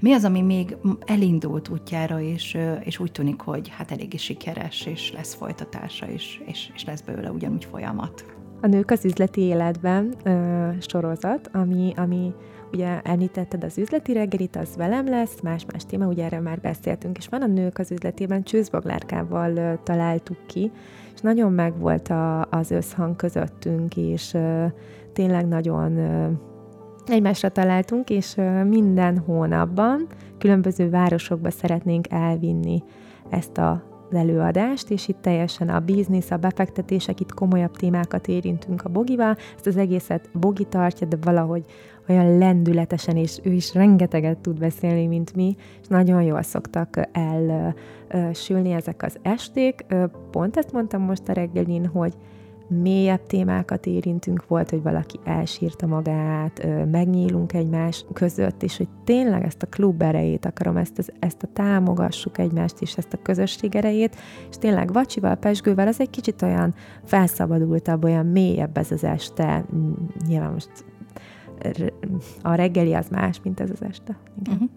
Mi 0.00 0.12
az, 0.12 0.24
ami 0.24 0.42
még 0.42 0.76
elindult 1.06 1.68
útjára, 1.68 2.20
és, 2.20 2.58
és 2.80 2.98
úgy 2.98 3.12
tűnik, 3.12 3.40
hogy 3.40 3.68
hát 3.68 3.90
eléggé 3.90 4.16
sikeres, 4.16 4.86
és 4.86 5.12
lesz 5.12 5.34
folytatása, 5.34 6.06
és, 6.06 6.40
és, 6.46 6.70
és 6.74 6.84
lesz 6.84 7.00
belőle 7.00 7.30
ugyanúgy 7.30 7.64
folyamat? 7.64 8.24
A 8.62 8.66
Nők 8.66 8.90
az 8.90 9.04
üzleti 9.04 9.40
életben 9.40 10.14
ö, 10.24 10.68
sorozat, 10.80 11.50
ami, 11.52 11.92
ami 11.96 12.32
ugye 12.72 13.00
említetted 13.00 13.64
az 13.64 13.78
üzleti 13.78 14.12
reggelit, 14.12 14.56
az 14.56 14.76
velem 14.76 15.08
lesz, 15.08 15.40
más-más 15.42 15.84
téma, 15.86 16.06
ugye 16.06 16.24
erről 16.24 16.40
már 16.40 16.60
beszéltünk, 16.60 17.18
és 17.18 17.28
van 17.28 17.42
a 17.42 17.46
Nők 17.46 17.78
az 17.78 17.90
üzletében, 17.90 18.42
Csőzbaglárkával 18.42 19.56
ö, 19.56 19.72
találtuk 19.82 20.46
ki, 20.46 20.70
és 21.14 21.20
nagyon 21.20 21.52
megvolt 21.52 22.08
a, 22.08 22.44
az 22.44 22.70
összhang 22.70 23.16
közöttünk, 23.16 23.96
és 23.96 24.34
ö, 24.34 24.66
tényleg 25.12 25.48
nagyon 25.48 25.96
ö, 25.96 26.30
egymásra 27.10 27.48
találtunk, 27.48 28.10
és 28.10 28.34
minden 28.66 29.18
hónapban 29.18 30.06
különböző 30.38 30.90
városokba 30.90 31.50
szeretnénk 31.50 32.06
elvinni 32.10 32.82
ezt 33.30 33.58
a 33.58 33.90
az 34.10 34.16
előadást, 34.16 34.90
és 34.90 35.08
itt 35.08 35.20
teljesen 35.20 35.68
a 35.68 35.80
biznisz, 35.80 36.30
a 36.30 36.36
befektetések, 36.36 37.20
itt 37.20 37.34
komolyabb 37.34 37.76
témákat 37.76 38.28
érintünk 38.28 38.82
a 38.84 38.88
Bogival. 38.88 39.36
Ezt 39.56 39.66
az 39.66 39.76
egészet 39.76 40.30
Bogi 40.32 40.64
tartja, 40.64 41.06
de 41.06 41.16
valahogy 41.20 41.64
olyan 42.08 42.38
lendületesen, 42.38 43.16
és 43.16 43.38
ő 43.42 43.52
is 43.52 43.74
rengeteget 43.74 44.38
tud 44.38 44.58
beszélni, 44.58 45.06
mint 45.06 45.34
mi, 45.34 45.56
és 45.80 45.86
nagyon 45.86 46.22
jól 46.22 46.42
szoktak 46.42 47.00
elsülni 48.08 48.72
ezek 48.72 49.02
az 49.02 49.16
esték. 49.22 49.86
Pont 50.30 50.56
ezt 50.56 50.72
mondtam 50.72 51.02
most 51.02 51.28
a 51.28 51.32
reggelin, 51.32 51.86
hogy 51.86 52.14
mélyebb 52.70 53.26
témákat 53.26 53.86
érintünk, 53.86 54.46
volt, 54.46 54.70
hogy 54.70 54.82
valaki 54.82 55.18
elsírta 55.24 55.86
magát, 55.86 56.66
megnyílunk 56.90 57.52
egymás 57.52 58.04
között, 58.12 58.62
és 58.62 58.76
hogy 58.76 58.88
tényleg 59.04 59.44
ezt 59.44 59.62
a 59.62 59.66
klub 59.66 60.02
erejét 60.02 60.44
akarom, 60.44 60.76
ezt, 60.76 60.98
az, 60.98 61.12
ezt 61.18 61.42
a 61.42 61.48
támogassuk 61.52 62.38
egymást, 62.38 62.80
és 62.80 62.96
ezt 62.96 63.12
a 63.12 63.22
közösség 63.22 63.74
erejét, 63.74 64.16
és 64.50 64.56
tényleg 64.56 64.92
vacsival, 64.92 65.34
pesgővel, 65.34 65.88
az 65.88 66.00
egy 66.00 66.10
kicsit 66.10 66.42
olyan 66.42 66.74
felszabadultabb, 67.04 68.04
olyan 68.04 68.26
mélyebb 68.26 68.76
ez 68.76 68.90
az 68.90 69.04
este. 69.04 69.64
Nyilván 70.26 70.52
most 70.52 70.84
a 72.42 72.54
reggeli 72.54 72.94
az 72.94 73.08
más, 73.08 73.40
mint 73.42 73.60
ez 73.60 73.70
az 73.70 73.82
este. 73.82 74.16
Igen. 74.40 74.54
Uh-huh. 74.54 74.70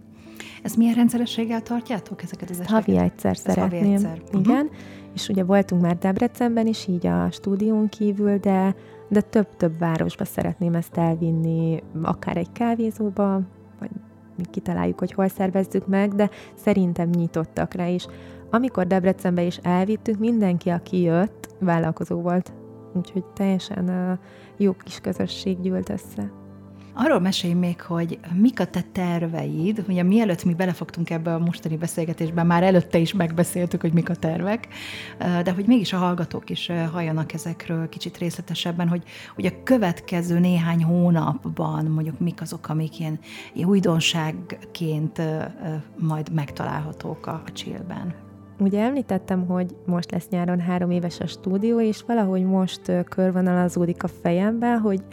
Ezt 0.63 0.77
milyen 0.77 0.93
rendszerességgel 0.93 1.61
tartjátok 1.61 2.23
ezeket 2.23 2.49
az 2.49 2.59
esteket? 2.59 2.85
Havi 2.85 2.97
egyszer 2.97 3.31
Ez 3.31 3.39
szeretném. 3.39 3.81
Havi 3.81 3.93
egyszer. 3.93 4.21
Igen. 4.31 4.65
Uh-huh 4.65 4.77
és 5.13 5.29
ugye 5.29 5.43
voltunk 5.43 5.81
már 5.81 5.97
Debrecenben 5.97 6.67
is, 6.67 6.87
így 6.87 7.07
a 7.07 7.31
stúdión 7.31 7.89
kívül, 7.89 8.37
de, 8.37 8.75
de 9.09 9.21
több-több 9.21 9.79
városba 9.79 10.25
szeretném 10.25 10.75
ezt 10.75 10.97
elvinni, 10.97 11.83
akár 12.01 12.37
egy 12.37 12.51
kávézóba, 12.51 13.41
vagy 13.79 13.89
mi 14.37 14.43
kitaláljuk, 14.51 14.99
hogy 14.99 15.11
hol 15.11 15.27
szervezzük 15.27 15.87
meg, 15.87 16.15
de 16.15 16.29
szerintem 16.55 17.09
nyitottak 17.09 17.73
rá 17.73 17.87
is. 17.87 18.05
Amikor 18.49 18.87
Debrecenbe 18.87 19.41
is 19.41 19.57
elvittük, 19.57 20.19
mindenki, 20.19 20.69
aki 20.69 21.01
jött, 21.01 21.47
vállalkozó 21.59 22.21
volt. 22.21 22.53
Úgyhogy 22.93 23.25
teljesen 23.25 24.19
jó 24.57 24.73
kis 24.83 24.99
közösség 24.99 25.61
gyűlt 25.61 25.89
össze. 25.89 26.31
Arról 26.95 27.19
mesélj 27.19 27.53
még, 27.53 27.81
hogy 27.81 28.19
mik 28.33 28.59
a 28.59 28.65
te 28.65 28.81
terveid, 28.91 29.83
ugye 29.87 30.03
mielőtt 30.03 30.43
mi 30.43 30.53
belefogtunk 30.53 31.09
ebbe 31.09 31.33
a 31.33 31.39
mostani 31.39 31.77
beszélgetésbe, 31.77 32.43
már 32.43 32.63
előtte 32.63 32.97
is 32.97 33.13
megbeszéltük, 33.13 33.81
hogy 33.81 33.93
mik 33.93 34.09
a 34.09 34.15
tervek, 34.15 34.67
de 35.43 35.51
hogy 35.51 35.65
mégis 35.67 35.93
a 35.93 35.97
hallgatók 35.97 36.49
is 36.49 36.71
halljanak 36.91 37.33
ezekről 37.33 37.89
kicsit 37.89 38.17
részletesebben, 38.17 38.87
hogy, 38.87 39.03
hogy 39.35 39.45
a 39.45 39.63
következő 39.63 40.39
néhány 40.39 40.83
hónapban 40.83 41.85
mondjuk 41.85 42.19
mik 42.19 42.41
azok, 42.41 42.69
amik 42.69 42.99
ilyen 42.99 43.19
újdonságként 43.55 45.21
majd 45.97 46.33
megtalálhatók 46.33 47.27
a, 47.27 47.41
a. 47.45 48.13
Ugye 48.59 48.81
említettem, 48.81 49.45
hogy 49.45 49.75
most 49.85 50.11
lesz 50.11 50.27
nyáron 50.29 50.59
három 50.59 50.91
éves 50.91 51.19
a 51.19 51.27
stúdió, 51.27 51.81
és 51.81 52.03
valahogy 52.07 52.43
most 52.43 52.91
körvonalazódik 53.09 54.03
a 54.03 54.07
fejemben, 54.07 54.79
hogy 54.79 55.03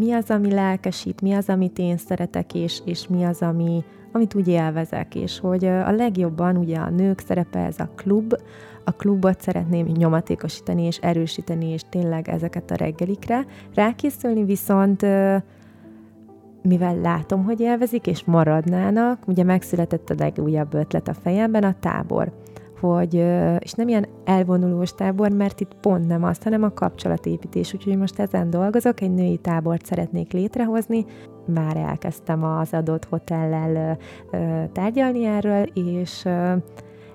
mi 0.00 0.12
az, 0.12 0.30
ami 0.30 0.52
lelkesít, 0.52 1.20
mi 1.20 1.32
az, 1.32 1.48
amit 1.48 1.78
én 1.78 1.96
szeretek, 1.96 2.54
és, 2.54 2.80
és 2.84 3.08
mi 3.08 3.24
az, 3.24 3.42
ami, 3.42 3.84
amit 4.12 4.34
úgy 4.34 4.48
élvezek, 4.48 5.14
és 5.14 5.38
hogy 5.38 5.64
a 5.64 5.90
legjobban 5.90 6.56
ugye 6.56 6.76
a 6.78 6.90
nők 6.90 7.18
szerepe 7.18 7.58
ez 7.58 7.78
a 7.78 7.90
klub, 7.96 8.34
a 8.84 8.90
klubot 8.90 9.40
szeretném 9.40 9.86
nyomatékosítani 9.86 10.82
és 10.82 10.96
erősíteni, 10.96 11.66
és 11.66 11.82
tényleg 11.88 12.28
ezeket 12.28 12.70
a 12.70 12.74
reggelikre. 12.74 13.46
Rákészülni, 13.74 14.44
viszont 14.44 15.02
mivel 16.62 16.96
látom, 17.00 17.44
hogy 17.44 17.60
élvezik, 17.60 18.06
és 18.06 18.24
maradnának, 18.24 19.26
ugye 19.26 19.44
megszületett 19.44 20.10
a 20.10 20.14
legújabb 20.18 20.74
ötlet 20.74 21.08
a 21.08 21.14
fejemben, 21.14 21.64
a 21.64 21.74
tábor 21.80 22.32
hogy, 22.80 23.14
és 23.58 23.72
nem 23.72 23.88
ilyen 23.88 24.06
elvonulós 24.24 24.94
tábor, 24.94 25.30
mert 25.30 25.60
itt 25.60 25.74
pont 25.80 26.06
nem 26.06 26.24
azt, 26.24 26.42
hanem 26.42 26.62
a 26.62 26.72
kapcsolatépítés. 26.72 27.74
Úgyhogy 27.74 27.96
most 27.96 28.18
ezen 28.18 28.50
dolgozok, 28.50 29.00
egy 29.00 29.14
női 29.14 29.36
tábort 29.36 29.86
szeretnék 29.86 30.32
létrehozni, 30.32 31.04
már 31.46 31.76
elkezdtem 31.76 32.44
az 32.44 32.72
adott 32.72 33.04
hotellel 33.04 33.98
tárgyalni 34.72 35.24
erről, 35.24 35.62
és 35.74 36.24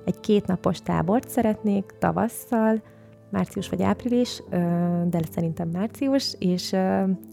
egy 0.05 0.19
kétnapos 0.19 0.79
tábort 0.81 1.29
szeretnék 1.29 1.85
tavasszal, 1.99 2.81
március 3.31 3.69
vagy 3.69 3.81
április, 3.81 4.43
de 5.09 5.19
szerintem 5.31 5.69
március, 5.69 6.35
és 6.39 6.75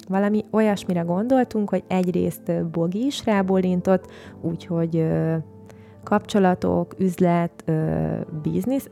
valami 0.09 0.45
olyasmire 0.51 1.01
gondoltunk, 1.01 1.71
hogy 1.71 1.85
egyrészt 1.89 2.71
Bogi 2.71 3.07
is 3.07 3.25
rábólintott, 3.25 4.07
úgyhogy 4.41 5.07
kapcsolatok, 6.05 6.95
üzlet, 6.99 7.65
biznisz, 8.43 8.89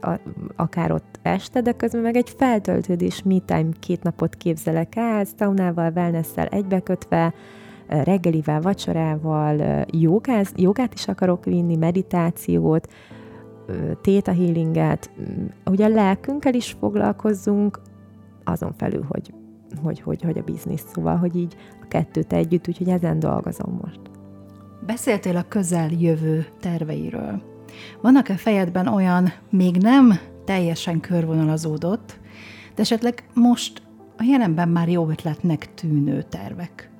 akár 0.56 0.92
ott 0.92 1.18
este, 1.22 1.60
de 1.60 1.72
közben 1.72 2.00
meg 2.00 2.16
egy 2.16 2.30
feltöltődés, 2.36 3.22
me 3.22 3.38
time, 3.38 3.68
két 3.80 4.02
napot 4.02 4.34
képzelek 4.34 4.96
el, 4.96 5.24
saunával, 5.38 5.92
wellness-szel 5.94 6.46
egybekötve, 6.46 7.34
reggelivel, 7.86 8.60
vacsorával, 8.60 9.84
jogáz, 9.90 10.52
jogát 10.56 10.94
is 10.94 11.08
akarok 11.08 11.44
vinni, 11.44 11.76
meditációt, 11.76 12.88
téta 14.00 14.32
healinget, 14.32 15.10
ugye 15.70 15.84
a 15.84 15.88
lelkünkkel 15.88 16.54
is 16.54 16.76
foglalkozzunk, 16.80 17.80
azon 18.44 18.72
felül, 18.72 19.04
hogy, 19.08 19.34
hogy, 19.82 20.00
hogy, 20.00 20.22
hogy 20.22 20.38
a 20.38 20.42
biznisz, 20.42 20.84
szóval, 20.92 21.16
hogy 21.16 21.36
így 21.36 21.56
a 21.82 21.86
kettőt 21.88 22.32
együtt, 22.32 22.68
úgyhogy 22.68 22.88
ezen 22.88 23.18
dolgozom 23.18 23.78
most. 23.82 24.00
Beszéltél 24.90 25.36
a 25.36 25.44
közeljövő 25.48 26.46
terveiről. 26.60 27.42
Vannak-e 28.00 28.36
fejedben 28.36 28.86
olyan, 28.86 29.32
még 29.50 29.76
nem 29.76 30.18
teljesen 30.44 31.00
körvonalazódott, 31.00 32.18
de 32.74 32.82
esetleg 32.82 33.24
most 33.34 33.82
a 34.16 34.22
jelenben 34.22 34.68
már 34.68 34.88
jó 34.88 35.08
ötletnek 35.08 35.74
tűnő 35.74 36.22
tervek? 36.22 36.90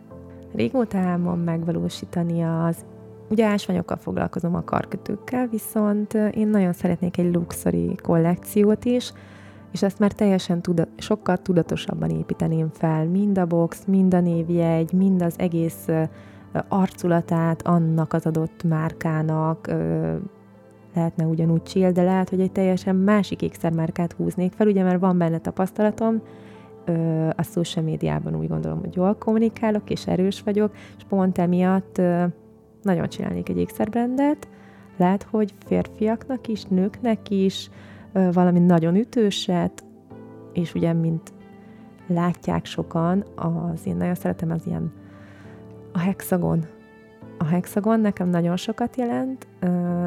Régóta 0.55 0.99
álmom 0.99 1.41
megvalósítani 1.41 2.43
az 2.43 2.76
Ugye 3.28 3.47
ásványokkal 3.47 3.97
foglalkozom 3.97 4.55
a 4.55 4.64
karkötőkkel, 4.64 5.47
viszont 5.47 6.14
én 6.14 6.49
nagyon 6.49 6.72
szeretnék 6.72 7.18
egy 7.18 7.34
luxury 7.34 7.95
kollekciót 8.03 8.84
is, 8.84 9.12
és 9.72 9.82
ezt 9.82 9.99
már 9.99 10.12
teljesen 10.12 10.62
tuda, 10.62 10.86
sokkal 10.97 11.36
tudatosabban 11.36 12.11
építeném 12.11 12.68
fel, 12.72 13.05
mind 13.05 13.38
a 13.38 13.47
box, 13.47 13.82
mind 13.86 14.14
a 14.14 14.20
névjegy, 14.20 14.93
mind 14.93 15.22
az 15.22 15.34
egész 15.36 15.88
arculatát 16.69 17.63
annak 17.63 18.13
az 18.13 18.27
adott 18.27 18.63
márkának, 18.63 19.67
lehetne 20.95 21.25
ugyanúgy 21.25 21.63
chill, 21.63 21.91
de 21.91 22.03
lehet, 22.03 22.29
hogy 22.29 22.41
egy 22.41 22.53
teljesen 22.53 22.97
másik 22.97 23.43
ékszermárkát 23.43 24.13
húznék 24.13 24.53
fel, 24.53 24.67
ugye 24.67 24.83
mert 24.83 25.01
van 25.01 25.19
benne 25.19 25.39
tapasztalatom, 25.39 26.23
a 27.37 27.43
social 27.43 27.85
médiában 27.85 28.37
úgy 28.37 28.49
gondolom, 28.49 28.79
hogy 28.81 28.95
jól 28.95 29.15
kommunikálok, 29.15 29.91
és 29.91 30.07
erős 30.07 30.43
vagyok, 30.43 30.73
és 30.97 31.05
pont 31.09 31.39
emiatt 31.39 32.01
nagyon 32.83 33.09
csinálnék 33.09 33.49
egy 33.49 33.59
ékszerbrendet, 33.59 34.49
lehet, 34.97 35.23
hogy 35.23 35.55
férfiaknak 35.67 36.49
is, 36.49 36.65
nőknek 36.65 37.31
is, 37.31 37.71
valami 38.13 38.59
nagyon 38.59 38.95
ütőset, 38.95 39.85
és 40.53 40.75
ugye, 40.75 40.93
mint 40.93 41.33
látják 42.07 42.65
sokan, 42.65 43.25
az 43.35 43.87
én 43.87 43.97
nagyon 43.97 44.15
szeretem 44.15 44.51
az 44.51 44.67
ilyen 44.67 44.93
a 45.93 45.99
hexagon. 45.99 46.64
A 47.38 47.45
hexagon 47.45 48.01
nekem 48.01 48.28
nagyon 48.28 48.57
sokat 48.57 48.97
jelent, 48.97 49.47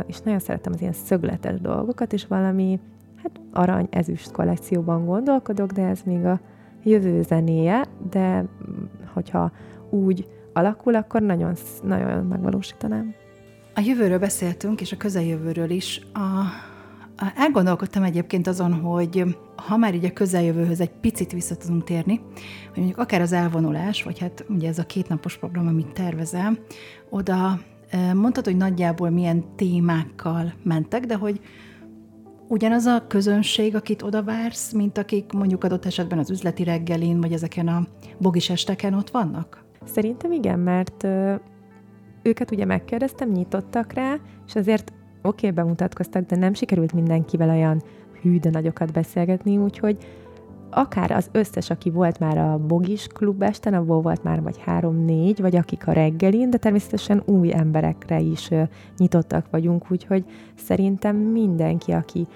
és 0.05 0.19
nagyon 0.19 0.39
szeretem 0.39 0.73
az 0.73 0.81
ilyen 0.81 0.93
szögletes 0.93 1.61
dolgokat, 1.61 2.13
és 2.13 2.27
valami 2.27 2.79
hát 3.23 3.39
arany-ezüst 3.51 4.31
kollekcióban 4.31 5.05
gondolkodok, 5.05 5.71
de 5.71 5.86
ez 5.88 6.01
még 6.05 6.25
a 6.25 6.39
jövő 6.84 7.21
zenéje, 7.21 7.86
de 8.09 8.45
hogyha 9.13 9.51
úgy 9.89 10.27
alakul, 10.53 10.95
akkor 10.95 11.21
nagyon, 11.21 11.53
nagyon 11.84 12.25
megvalósítanám. 12.25 13.13
A 13.75 13.79
jövőről 13.79 14.19
beszéltünk, 14.19 14.81
és 14.81 14.91
a 14.91 14.97
közeljövőről 14.97 15.69
is. 15.69 16.01
A, 16.13 16.19
Elgondolkodtam 17.36 18.03
egyébként 18.03 18.47
azon, 18.47 18.74
hogy 18.74 19.38
ha 19.55 19.78
már 19.78 19.95
így 19.95 20.05
a 20.05 20.13
közeljövőhöz 20.13 20.82
egy 20.82 20.91
picit 20.91 21.32
vissza 21.32 21.55
tudunk 21.55 21.84
térni, 21.84 22.19
hogy 22.67 22.78
mondjuk 22.78 22.97
akár 22.97 23.21
az 23.21 23.32
elvonulás, 23.32 24.03
vagy 24.03 24.19
hát 24.19 24.45
ugye 24.49 24.67
ez 24.67 24.80
a 24.80 24.86
kétnapos 24.86 25.38
program, 25.38 25.67
amit 25.67 25.93
tervezel, 25.93 26.57
oda 27.09 27.59
mondtad, 28.13 28.45
hogy 28.45 28.57
nagyjából 28.57 29.09
milyen 29.09 29.43
témákkal 29.55 30.53
mentek, 30.63 31.05
de 31.05 31.15
hogy 31.15 31.39
ugyanaz 32.47 32.86
a 32.86 33.07
közönség, 33.07 33.76
akit 33.76 34.01
oda 34.01 34.24
vársz, 34.24 34.71
mint 34.71 34.97
akik 34.97 35.32
mondjuk 35.32 35.63
adott 35.63 35.86
esetben 35.86 36.19
az 36.19 36.30
üzleti 36.30 36.63
reggelin, 36.63 37.21
vagy 37.21 37.34
ezeken 37.34 37.67
a 37.67 37.88
bogis 38.17 38.49
esteken 38.49 38.93
ott 38.93 39.09
vannak? 39.09 39.65
Szerintem 39.86 40.32
igen, 40.32 40.59
mert 40.59 41.07
őket 42.21 42.51
ugye 42.51 42.65
megkérdeztem, 42.65 43.30
nyitottak 43.30 43.93
rá, 43.93 44.15
és 44.47 44.55
azért 44.55 44.93
oké, 45.24 45.47
okay, 45.47 45.51
bemutatkoztak, 45.51 46.26
de 46.26 46.36
nem 46.36 46.53
sikerült 46.53 46.93
mindenkivel 46.93 47.49
olyan 47.49 47.82
hű, 48.21 48.39
de 48.39 48.49
nagyokat 48.49 48.91
beszélgetni, 48.91 49.57
úgyhogy 49.57 49.97
akár 50.69 51.11
az 51.11 51.30
összes, 51.32 51.69
aki 51.69 51.89
volt 51.89 52.19
már 52.19 52.38
a 52.38 52.57
Bogis 52.57 53.07
klub 53.07 53.41
esten, 53.41 53.74
abból 53.74 54.01
volt 54.01 54.24
már 54.24 54.41
vagy 54.41 54.57
három-négy, 54.57 55.41
vagy 55.41 55.55
akik 55.55 55.88
a 55.88 55.91
reggelin, 55.91 56.49
de 56.49 56.57
természetesen 56.57 57.24
új 57.26 57.53
emberekre 57.53 58.19
is 58.19 58.49
nyitottak 58.97 59.45
vagyunk, 59.51 59.91
úgyhogy 59.91 60.26
szerintem 60.55 61.15
mindenki, 61.15 61.91
aki, 61.91 62.28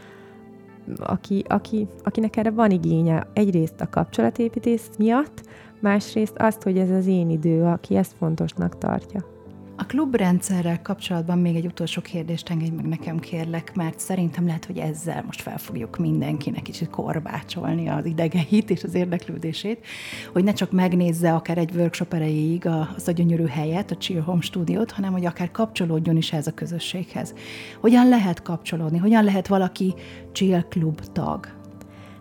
aki, 1.00 1.44
aki, 1.48 1.88
akinek 2.04 2.38
erre 2.38 2.52
van 2.52 2.72
igénye, 2.72 3.28
egyrészt 3.34 3.82
a 3.82 3.90
kapcsolatépítés 3.90 4.82
miatt, 4.98 5.42
másrészt 5.80 6.38
azt, 6.38 6.64
hogy 6.64 6.78
ez 6.78 6.90
az 6.90 7.08
én 7.08 7.30
idő, 7.30 7.64
aki 7.64 7.96
ezt 7.96 8.16
fontosnak 8.18 8.78
tartja. 8.78 9.37
A 9.80 9.86
klubrendszerrel 9.86 10.82
kapcsolatban 10.82 11.40
még 11.40 11.56
egy 11.56 11.66
utolsó 11.66 12.02
kérdést 12.02 12.50
engedj 12.50 12.76
meg 12.76 12.88
nekem, 12.88 13.20
kérlek, 13.20 13.76
mert 13.76 14.00
szerintem 14.00 14.46
lehet, 14.46 14.66
hogy 14.66 14.78
ezzel 14.78 15.24
most 15.26 15.42
fel 15.42 15.58
fogjuk 15.58 15.98
mindenkinek 15.98 16.62
kicsit 16.62 16.90
korbácsolni 16.90 17.90
az 17.90 18.06
idegeit 18.06 18.70
és 18.70 18.84
az 18.84 18.94
érdeklődését, 18.94 19.86
hogy 20.34 20.44
ne 20.44 20.54
csak 20.54 20.72
megnézze 20.72 21.34
akár 21.34 21.58
egy 21.58 21.72
workshop 21.76 22.14
erejéig 22.14 22.68
azt 22.96 23.08
a 23.08 23.12
gyönyörű 23.12 23.46
helyet, 23.46 23.92
a 23.92 23.98
Chill 23.98 24.22
Home 24.22 24.42
stúdiót, 24.42 24.92
hanem 24.92 25.12
hogy 25.12 25.26
akár 25.26 25.52
kapcsolódjon 25.52 26.18
is 26.18 26.34
ez 26.34 26.48
a 26.48 26.54
közösséghez. 26.54 27.34
Hogyan 27.80 28.10
lehet 28.10 28.42
kapcsolódni? 28.42 28.98
Hogyan 28.98 29.24
lehet 29.24 29.48
valaki 29.48 29.94
Chill 30.32 30.64
Club 30.70 31.02
tag? 31.12 31.48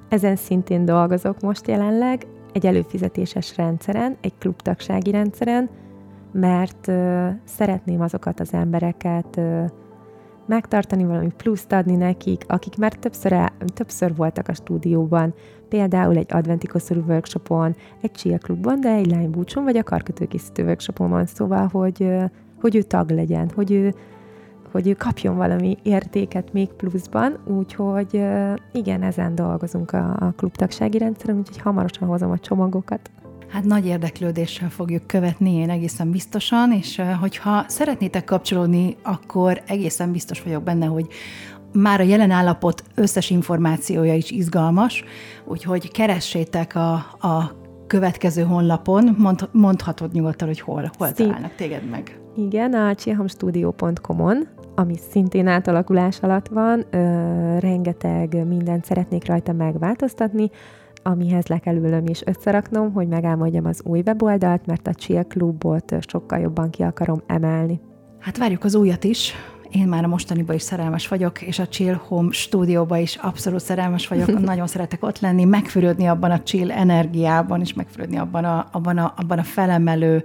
Ezen 0.08 0.36
szintén 0.36 0.84
dolgozok 0.84 1.40
most 1.40 1.68
jelenleg, 1.68 2.26
egy 2.52 2.66
előfizetéses 2.66 3.56
rendszeren, 3.56 4.16
egy 4.20 4.32
klubtagsági 4.38 5.10
rendszeren, 5.10 5.70
mert 6.40 6.88
ö, 6.88 7.28
szeretném 7.44 8.00
azokat 8.00 8.40
az 8.40 8.52
embereket 8.52 9.36
ö, 9.36 9.64
megtartani, 10.46 11.04
valami 11.04 11.30
pluszt 11.36 11.72
adni 11.72 11.96
nekik, 11.96 12.44
akik 12.46 12.76
már 12.76 12.92
többször, 12.92 13.32
el, 13.32 13.52
többször 13.74 14.14
voltak 14.14 14.48
a 14.48 14.54
stúdióban, 14.54 15.34
például 15.68 16.16
egy 16.16 16.32
adventi 16.32 16.66
koszorú 16.66 17.00
workshopon, 17.08 17.76
egy 18.00 18.12
chia 18.12 18.38
klubban, 18.38 18.80
de 18.80 18.88
egy 18.88 19.10
lánybúcson, 19.10 19.64
vagy 19.64 19.76
a 19.76 19.82
karkötőkészítő 19.82 20.64
workshopon 20.64 21.10
van, 21.10 21.26
szóval, 21.26 21.68
hogy, 21.72 22.02
ö, 22.02 22.24
hogy 22.60 22.76
ő 22.76 22.82
tag 22.82 23.10
legyen, 23.10 23.50
hogy 23.54 23.72
ő, 23.72 23.94
hogy 24.70 24.88
ő 24.88 24.92
kapjon 24.92 25.36
valami 25.36 25.76
értéket 25.82 26.52
még 26.52 26.68
pluszban, 26.68 27.36
úgyhogy 27.46 28.24
igen, 28.72 29.02
ezen 29.02 29.34
dolgozunk 29.34 29.92
a, 29.92 30.16
a 30.18 30.32
klubtagsági 30.36 30.98
rendszeren, 30.98 31.38
úgyhogy 31.38 31.58
hamarosan 31.58 32.08
hozom 32.08 32.30
a 32.30 32.38
csomagokat. 32.38 33.10
Hát 33.48 33.64
nagy 33.64 33.86
érdeklődéssel 33.86 34.70
fogjuk 34.70 35.06
követni, 35.06 35.52
én 35.52 35.70
egészen 35.70 36.10
biztosan, 36.10 36.72
és 36.72 37.02
hogyha 37.20 37.64
szeretnétek 37.68 38.24
kapcsolódni, 38.24 38.96
akkor 39.02 39.62
egészen 39.66 40.12
biztos 40.12 40.42
vagyok 40.42 40.62
benne, 40.62 40.86
hogy 40.86 41.06
már 41.72 42.00
a 42.00 42.04
jelen 42.04 42.30
állapot 42.30 42.82
összes 42.94 43.30
információja 43.30 44.14
is 44.14 44.30
izgalmas, 44.30 45.04
úgyhogy 45.44 45.90
keressétek 45.90 46.74
a, 46.74 46.92
a 47.20 47.56
következő 47.86 48.42
honlapon, 48.42 49.14
mond, 49.18 49.48
mondhatod 49.52 50.12
nyugodtan, 50.12 50.48
hogy 50.48 50.60
hol, 50.60 50.90
hol 50.98 51.12
találnak 51.12 51.54
téged 51.54 51.88
meg. 51.88 52.20
Igen, 52.36 52.74
a 52.74 52.94
chilhamstudio.com-on, 52.94 54.48
ami 54.74 54.94
szintén 55.10 55.46
átalakulás 55.46 56.18
alatt 56.20 56.48
van, 56.48 56.84
ö, 56.90 57.58
rengeteg 57.58 58.46
mindent 58.46 58.84
szeretnék 58.84 59.26
rajta 59.26 59.52
megváltoztatni, 59.52 60.50
amihez 61.06 61.46
le 61.46 61.58
kell 61.58 61.74
ülnöm 61.74 62.06
és 62.06 62.22
összeraknom, 62.24 62.92
hogy 62.92 63.08
megálmodjam 63.08 63.66
az 63.66 63.80
új 63.84 64.02
weboldalt, 64.06 64.66
mert 64.66 64.86
a 64.86 64.94
Chill 64.94 65.22
Clubot 65.22 65.94
sokkal 66.08 66.38
jobban 66.38 66.70
ki 66.70 66.82
akarom 66.82 67.22
emelni. 67.26 67.80
Hát 68.18 68.38
várjuk 68.38 68.64
az 68.64 68.74
újat 68.74 69.04
is, 69.04 69.34
én 69.70 69.88
már 69.88 70.04
a 70.04 70.08
mostaniba 70.08 70.52
is 70.52 70.62
szerelmes 70.62 71.08
vagyok, 71.08 71.42
és 71.42 71.58
a 71.58 71.68
Chill 71.68 71.94
Home 71.94 72.32
stúdióba 72.32 72.96
is 72.96 73.16
abszolút 73.16 73.60
szerelmes 73.60 74.08
vagyok. 74.08 74.40
Nagyon 74.44 74.66
szeretek 74.66 75.04
ott 75.04 75.20
lenni, 75.20 75.44
megfürödni 75.44 76.06
abban 76.06 76.30
a 76.30 76.42
chill 76.42 76.70
energiában, 76.70 77.60
és 77.60 77.74
megfürödni 77.74 78.16
abban 78.16 78.44
a, 78.44 78.68
abban 78.72 78.98
a, 78.98 79.14
abban 79.16 79.38
a 79.38 79.42
felemelő, 79.42 80.24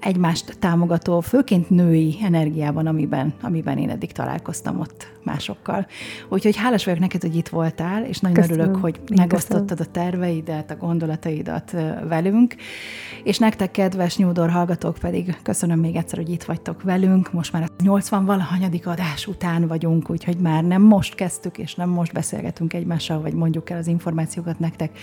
egymást 0.00 0.58
támogató, 0.58 1.20
főként 1.20 1.70
női 1.70 2.16
energiában, 2.22 2.86
amiben, 2.86 3.34
amiben 3.42 3.78
én 3.78 3.90
eddig 3.90 4.12
találkoztam 4.12 4.80
ott 4.80 5.12
másokkal. 5.24 5.86
Úgyhogy 6.28 6.56
hálás 6.56 6.84
vagyok 6.84 7.00
neked, 7.00 7.20
hogy 7.22 7.36
itt 7.36 7.48
voltál, 7.48 8.04
és 8.04 8.18
nagyon 8.18 8.36
köszönöm. 8.36 8.60
örülök, 8.60 8.80
hogy 8.80 8.96
én 8.96 9.16
megosztottad 9.16 9.78
köszönöm. 9.78 9.86
a 9.88 9.92
terveidet, 9.92 10.70
a 10.70 10.76
gondolataidat 10.76 11.70
velünk. 12.08 12.54
És 13.22 13.38
nektek, 13.38 13.70
kedves 13.70 14.16
Nyúdor 14.16 14.50
hallgatók 14.50 14.98
pedig 14.98 15.36
köszönöm 15.42 15.78
még 15.78 15.96
egyszer, 15.96 16.18
hogy 16.18 16.30
itt 16.30 16.42
vagytok 16.42 16.82
velünk. 16.82 17.32
Most 17.32 17.52
már 17.52 17.62
a 17.62 17.82
80 17.82 18.24
valahanyadik 18.24 18.86
adás 18.86 19.26
után 19.26 19.66
vagyunk, 19.66 20.10
úgyhogy 20.10 20.36
már 20.36 20.64
nem 20.64 20.82
most 20.82 21.14
kezdtük, 21.14 21.58
és 21.58 21.74
nem 21.74 21.88
most 21.88 22.12
beszélgetünk 22.12 22.72
egymással, 22.72 23.20
vagy 23.20 23.32
mondjuk 23.32 23.70
el 23.70 23.78
az 23.78 23.86
információkat 23.86 24.58
nektek 24.58 24.98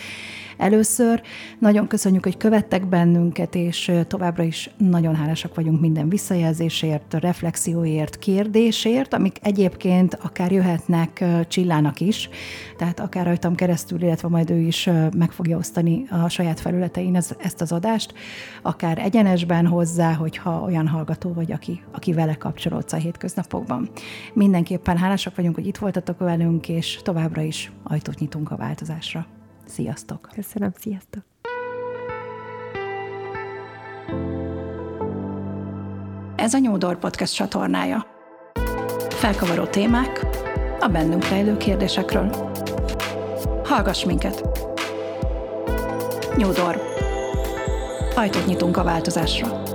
először. 0.57 1.21
Nagyon 1.59 1.87
köszönjük, 1.87 2.23
hogy 2.23 2.37
követtek 2.37 2.87
bennünket, 2.87 3.55
és 3.55 3.91
továbbra 4.07 4.43
is 4.43 4.69
nagyon 4.77 5.15
hálásak 5.15 5.55
vagyunk 5.55 5.79
minden 5.79 6.09
visszajelzésért, 6.09 7.13
reflexióért, 7.13 8.19
kérdésért, 8.19 9.13
amik 9.13 9.37
egyébként 9.41 10.06
akár 10.13 10.51
jöhetnek 10.51 11.23
Csillának 11.47 11.99
is, 11.99 12.29
tehát 12.77 12.99
akár 12.99 13.25
rajtam 13.25 13.55
keresztül, 13.55 14.01
illetve 14.01 14.27
majd 14.27 14.49
ő 14.49 14.59
is 14.59 14.89
meg 15.17 15.31
fogja 15.31 15.57
osztani 15.57 16.05
a 16.09 16.29
saját 16.29 16.59
felületein 16.59 17.15
ezt 17.15 17.61
az 17.61 17.71
adást, 17.71 18.13
akár 18.61 18.97
egyenesben 18.97 19.67
hozzá, 19.67 20.13
hogyha 20.13 20.61
olyan 20.61 20.87
hallgató 20.87 21.33
vagy, 21.33 21.51
aki, 21.51 21.83
aki 21.91 22.13
vele 22.13 22.35
kapcsolódsz 22.35 22.93
a 22.93 22.97
hétköznapokban. 22.97 23.89
Mindenképpen 24.33 24.97
hálásak 24.97 25.35
vagyunk, 25.35 25.55
hogy 25.55 25.67
itt 25.67 25.77
voltatok 25.77 26.19
velünk, 26.19 26.69
és 26.69 26.99
továbbra 27.03 27.41
is 27.41 27.71
ajtót 27.83 28.19
nyitunk 28.19 28.51
a 28.51 28.55
változásra. 28.55 29.25
Sziasztok! 29.65 30.29
Köszönöm, 30.33 30.71
sziasztok! 30.79 31.23
Ez 36.35 36.53
a 36.53 36.57
Nyúdor 36.57 36.99
Podcast 36.99 37.35
csatornája. 37.35 38.16
Felkavaró 39.17 39.65
témák 39.65 40.25
a 40.79 40.87
bennünk 40.87 41.27
rejlő 41.29 41.57
kérdésekről. 41.57 42.53
Hallgass 43.63 44.03
minket! 44.03 44.43
Nyúdor. 46.35 46.81
Ajtót 48.15 48.45
nyitunk 48.45 48.77
a 48.77 48.83
változásra. 48.83 49.66